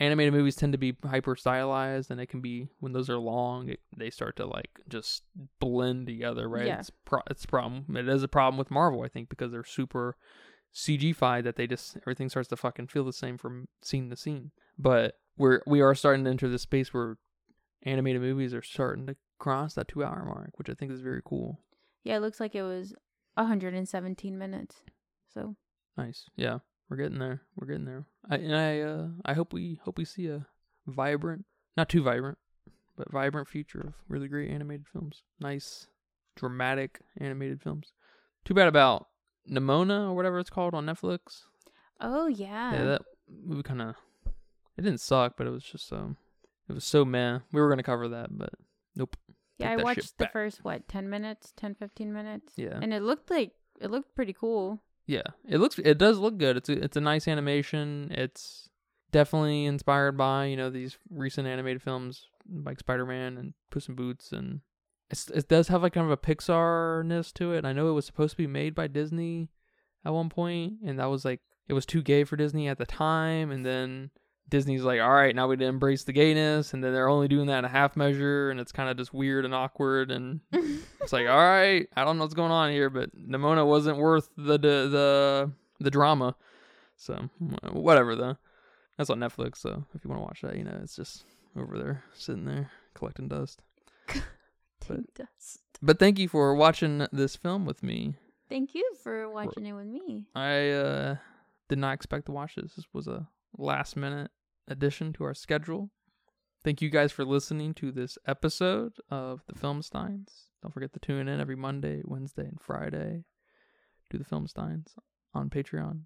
animated 0.00 0.32
movies 0.32 0.56
tend 0.56 0.72
to 0.72 0.78
be 0.78 0.96
hyper 1.04 1.36
stylized, 1.36 2.10
and 2.10 2.20
it 2.20 2.26
can 2.26 2.40
be 2.40 2.66
when 2.80 2.92
those 2.92 3.10
are 3.10 3.18
long, 3.18 3.68
it, 3.68 3.80
they 3.96 4.10
start 4.10 4.36
to 4.36 4.46
like 4.46 4.70
just 4.88 5.22
blend 5.60 6.06
together, 6.06 6.48
right? 6.48 6.66
Yeah. 6.66 6.80
It's 6.80 6.90
pro- 7.04 7.22
it's 7.30 7.44
a 7.44 7.48
problem. 7.48 7.96
It 7.96 8.08
is 8.08 8.22
a 8.22 8.28
problem 8.28 8.58
with 8.58 8.70
Marvel, 8.70 9.02
I 9.02 9.08
think, 9.08 9.28
because 9.28 9.52
they're 9.52 9.62
super 9.62 10.16
CG-fied 10.74 11.44
that 11.44 11.56
they 11.56 11.66
just 11.66 11.96
everything 11.98 12.28
starts 12.28 12.48
to 12.48 12.56
fucking 12.56 12.88
feel 12.88 13.04
the 13.04 13.12
same 13.12 13.36
from 13.36 13.68
scene 13.82 14.08
to 14.10 14.16
scene. 14.16 14.52
But 14.78 15.14
we're 15.36 15.60
we 15.66 15.80
are 15.82 15.94
starting 15.94 16.24
to 16.24 16.30
enter 16.30 16.48
this 16.48 16.62
space 16.62 16.94
where 16.94 17.18
animated 17.82 18.22
movies 18.22 18.54
are 18.54 18.62
starting 18.62 19.06
to 19.06 19.16
cross 19.38 19.74
that 19.74 19.88
two 19.88 20.02
hour 20.02 20.24
mark, 20.24 20.52
which 20.56 20.70
I 20.70 20.74
think 20.74 20.92
is 20.92 21.00
very 21.00 21.22
cool. 21.24 21.60
Yeah, 22.04 22.16
it 22.16 22.20
looks 22.20 22.40
like 22.40 22.54
it 22.54 22.62
was 22.62 22.94
117 23.34 24.38
minutes. 24.38 24.76
So 25.32 25.56
Nice. 25.96 26.24
Yeah, 26.36 26.58
we're 26.90 26.96
getting 26.96 27.18
there. 27.18 27.40
We're 27.56 27.68
getting 27.68 27.84
there. 27.84 28.04
I 28.28 28.34
and 28.36 28.56
I 28.56 28.80
uh 28.80 29.06
I 29.24 29.34
hope 29.34 29.52
we 29.52 29.80
hope 29.84 29.96
we 29.96 30.04
see 30.04 30.26
a 30.26 30.46
vibrant, 30.86 31.44
not 31.76 31.88
too 31.88 32.02
vibrant, 32.02 32.38
but 32.96 33.10
vibrant 33.10 33.48
future 33.48 33.80
of 33.80 33.94
really 34.08 34.28
great 34.28 34.50
animated 34.50 34.86
films. 34.92 35.22
Nice, 35.38 35.86
dramatic 36.36 37.00
animated 37.18 37.62
films. 37.62 37.92
Too 38.44 38.54
bad 38.54 38.66
about 38.66 39.06
Nimona 39.48 40.08
or 40.08 40.14
whatever 40.14 40.40
it's 40.40 40.50
called 40.50 40.74
on 40.74 40.86
Netflix. 40.86 41.44
Oh 42.00 42.26
yeah. 42.26 42.72
Yeah, 42.72 42.84
that 42.84 43.02
movie 43.28 43.62
kind 43.62 43.82
of 43.82 43.94
it 44.76 44.82
didn't 44.82 45.00
suck, 45.00 45.34
but 45.36 45.46
it 45.46 45.50
was 45.50 45.64
just 45.64 45.92
um 45.92 46.16
it 46.68 46.72
was 46.72 46.84
so 46.84 47.04
meh. 47.04 47.38
We 47.52 47.60
were 47.60 47.68
gonna 47.68 47.82
cover 47.84 48.08
that, 48.08 48.36
but 48.36 48.50
nope. 48.96 49.16
yeah, 49.58 49.70
I 49.70 49.76
watched 49.76 50.18
the 50.18 50.24
back. 50.24 50.32
first 50.32 50.64
what, 50.64 50.88
10 50.88 51.08
minutes, 51.08 51.52
10 51.56 51.76
15 51.76 52.12
minutes. 52.12 52.54
Yeah. 52.56 52.78
And 52.80 52.92
it 52.92 53.02
looked 53.02 53.30
like 53.30 53.52
it 53.80 53.90
looked 53.90 54.14
pretty 54.16 54.32
cool. 54.32 54.82
Yeah, 55.10 55.22
it 55.44 55.58
looks 55.58 55.76
it 55.80 55.98
does 55.98 56.20
look 56.20 56.38
good. 56.38 56.56
It's 56.56 56.68
a 56.68 56.84
it's 56.84 56.96
a 56.96 57.00
nice 57.00 57.26
animation. 57.26 58.12
It's 58.12 58.68
definitely 59.10 59.64
inspired 59.64 60.16
by 60.16 60.44
you 60.44 60.56
know 60.56 60.70
these 60.70 60.98
recent 61.10 61.48
animated 61.48 61.82
films 61.82 62.28
like 62.48 62.78
Spider 62.78 63.04
Man 63.04 63.36
and 63.36 63.54
Puss 63.72 63.88
in 63.88 63.96
Boots, 63.96 64.30
and 64.30 64.60
it 65.10 65.48
does 65.48 65.66
have 65.66 65.82
like 65.82 65.94
kind 65.94 66.04
of 66.04 66.12
a 66.12 66.16
Pixar 66.16 67.04
ness 67.04 67.32
to 67.32 67.52
it. 67.54 67.64
I 67.64 67.72
know 67.72 67.88
it 67.88 67.94
was 67.94 68.06
supposed 68.06 68.34
to 68.34 68.36
be 68.36 68.46
made 68.46 68.72
by 68.72 68.86
Disney 68.86 69.48
at 70.04 70.14
one 70.14 70.28
point, 70.28 70.74
and 70.86 71.00
that 71.00 71.10
was 71.10 71.24
like 71.24 71.40
it 71.66 71.72
was 71.72 71.86
too 71.86 72.02
gay 72.02 72.22
for 72.22 72.36
Disney 72.36 72.68
at 72.68 72.78
the 72.78 72.86
time, 72.86 73.50
and 73.50 73.66
then 73.66 74.12
Disney's 74.48 74.82
like, 74.82 75.00
all 75.00 75.10
right, 75.12 75.34
now 75.34 75.46
we 75.46 75.64
embrace 75.64 76.04
the 76.04 76.12
gayness, 76.12 76.74
and 76.74 76.82
then 76.82 76.92
they're 76.92 77.08
only 77.08 77.28
doing 77.28 77.46
that 77.46 77.60
in 77.60 77.64
a 77.64 77.68
half 77.68 77.96
measure, 77.96 78.50
and 78.50 78.58
it's 78.58 78.72
kind 78.72 78.88
of 78.90 78.96
just 78.96 79.14
weird 79.14 79.44
and 79.44 79.54
awkward, 79.54 80.10
and 80.10 80.40
it's 80.52 81.12
like, 81.12 81.28
all 81.28 81.38
right, 81.38 81.88
I 81.96 82.04
don't 82.04 82.18
know 82.18 82.24
what's 82.24 82.34
going 82.34 82.50
on 82.50 82.72
here, 82.72 82.90
but 82.90 83.14
Nimona 83.16 83.66
wasn't 83.66 83.98
worth 83.98 84.28
the 84.36 84.58
the 84.58 84.88
the, 84.88 85.52
the 85.78 85.90
drama. 85.90 86.34
So 86.96 87.28
whatever 87.72 88.14
though. 88.16 88.36
That's 88.98 89.08
on 89.08 89.20
Netflix, 89.20 89.56
so 89.58 89.84
if 89.94 90.04
you 90.04 90.10
want 90.10 90.20
to 90.20 90.24
watch 90.24 90.40
that, 90.42 90.56
you 90.58 90.64
know, 90.64 90.78
it's 90.82 90.96
just 90.96 91.24
over 91.56 91.78
there 91.78 92.04
sitting 92.12 92.44
there 92.44 92.70
collecting 92.94 93.28
dust. 93.28 93.62
But- 94.88 95.14
Dust. 95.14 95.60
But 95.82 95.98
thank 95.98 96.18
you 96.18 96.28
for 96.28 96.54
watching 96.54 97.06
this 97.12 97.36
film 97.36 97.64
with 97.64 97.82
me. 97.82 98.14
Thank 98.50 98.74
you 98.74 98.84
for 99.02 99.30
watching 99.30 99.64
it 99.64 99.72
with 99.72 99.86
me. 99.86 100.24
I 100.34 100.70
uh 100.70 101.16
did 101.68 101.78
not 101.78 101.94
expect 101.94 102.26
to 102.26 102.32
watch 102.32 102.56
this. 102.56 102.74
This 102.74 102.86
was 102.92 103.06
a 103.06 103.26
last 103.56 103.96
minute 103.96 104.30
addition 104.68 105.12
to 105.14 105.24
our 105.24 105.34
schedule. 105.34 105.90
Thank 106.62 106.82
you 106.82 106.90
guys 106.90 107.10
for 107.10 107.24
listening 107.24 107.72
to 107.74 107.90
this 107.90 108.18
episode 108.26 108.92
of 109.10 109.42
the 109.46 109.54
Filmistines. 109.54 110.28
Don't 110.62 110.72
forget 110.72 110.92
to 110.92 110.98
tune 111.00 111.26
in 111.26 111.40
every 111.40 111.56
Monday, 111.56 112.02
Wednesday, 112.04 112.42
and 112.44 112.60
Friday 112.60 113.24
to 114.10 114.18
the 114.18 114.24
Filmistines 114.24 114.88
on 115.32 115.48
Patreon, 115.48 116.02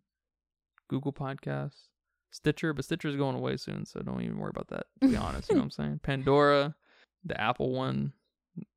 Google 0.89 1.13
Podcasts, 1.13 1.89
Stitcher, 2.31 2.73
but 2.73 2.85
Stitcher's 2.85 3.17
going 3.17 3.35
away 3.37 3.57
soon, 3.57 3.85
so 3.85 4.01
don't 4.01 4.21
even 4.23 4.39
worry 4.39 4.51
about 4.55 4.69
that. 4.69 4.87
To 5.01 5.09
be 5.09 5.17
honest, 5.17 5.49
you 5.49 5.57
know 5.57 5.61
what 5.63 5.65
I'm 5.65 5.71
saying? 5.71 6.01
Pandora, 6.05 6.75
the 7.25 7.41
Apple 7.41 7.73
one, 7.73 8.13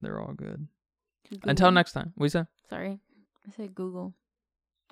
they're 0.01 0.19
all 0.19 0.33
good. 0.33 0.67
Until 1.43 1.71
next 1.71 1.91
time. 1.91 2.13
What 2.15 2.25
you 2.25 2.29
say? 2.29 2.45
Sorry. 2.69 2.99
I 3.47 3.51
said 3.55 3.75
Google. 3.75 4.13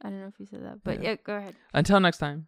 I 0.03 0.09
don't 0.09 0.19
know 0.19 0.27
if 0.27 0.39
you 0.39 0.45
said 0.45 0.63
that, 0.65 0.83
but 0.83 1.01
Yeah. 1.01 1.11
yeah, 1.11 1.15
go 1.23 1.35
ahead. 1.35 1.55
Until 1.73 1.99
next 1.99 2.17
time. 2.17 2.47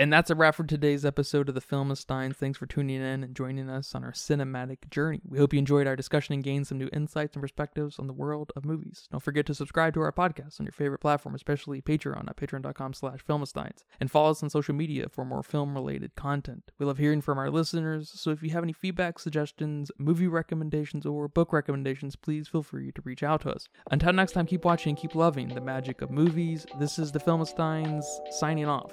And 0.00 0.12
that's 0.12 0.30
a 0.30 0.36
wrap 0.36 0.54
for 0.54 0.62
today's 0.62 1.04
episode 1.04 1.48
of 1.48 1.56
the 1.56 1.60
Filmistines. 1.60 2.36
Thanks 2.36 2.56
for 2.56 2.66
tuning 2.66 3.02
in 3.02 3.24
and 3.24 3.34
joining 3.34 3.68
us 3.68 3.96
on 3.96 4.04
our 4.04 4.12
cinematic 4.12 4.88
journey. 4.90 5.20
We 5.28 5.38
hope 5.38 5.52
you 5.52 5.58
enjoyed 5.58 5.88
our 5.88 5.96
discussion 5.96 6.34
and 6.34 6.44
gained 6.44 6.68
some 6.68 6.78
new 6.78 6.88
insights 6.92 7.34
and 7.34 7.42
perspectives 7.42 7.98
on 7.98 8.06
the 8.06 8.12
world 8.12 8.52
of 8.54 8.64
movies. 8.64 9.08
Don't 9.10 9.24
forget 9.24 9.44
to 9.46 9.56
subscribe 9.56 9.94
to 9.94 10.02
our 10.02 10.12
podcast 10.12 10.60
on 10.60 10.66
your 10.66 10.72
favorite 10.72 11.00
platform, 11.00 11.34
especially 11.34 11.82
Patreon 11.82 12.28
at 12.28 12.36
patreon.com 12.36 12.92
slash 12.92 13.24
filmistines. 13.28 13.82
And 13.98 14.08
follow 14.08 14.30
us 14.30 14.40
on 14.40 14.50
social 14.50 14.72
media 14.72 15.08
for 15.08 15.24
more 15.24 15.42
film-related 15.42 16.14
content. 16.14 16.70
We 16.78 16.86
love 16.86 16.98
hearing 16.98 17.20
from 17.20 17.36
our 17.36 17.50
listeners, 17.50 18.08
so 18.08 18.30
if 18.30 18.40
you 18.40 18.50
have 18.50 18.62
any 18.62 18.72
feedback, 18.72 19.18
suggestions, 19.18 19.90
movie 19.98 20.28
recommendations, 20.28 21.06
or 21.06 21.26
book 21.26 21.52
recommendations, 21.52 22.14
please 22.14 22.46
feel 22.46 22.62
free 22.62 22.92
to 22.92 23.02
reach 23.02 23.24
out 23.24 23.40
to 23.40 23.50
us. 23.50 23.68
Until 23.90 24.12
next 24.12 24.30
time, 24.30 24.46
keep 24.46 24.64
watching, 24.64 24.94
keep 24.94 25.16
loving 25.16 25.48
the 25.48 25.60
magic 25.60 26.02
of 26.02 26.12
movies. 26.12 26.66
This 26.78 27.00
is 27.00 27.10
the 27.10 27.18
Filmistines 27.18 28.04
signing 28.30 28.66
off. 28.66 28.92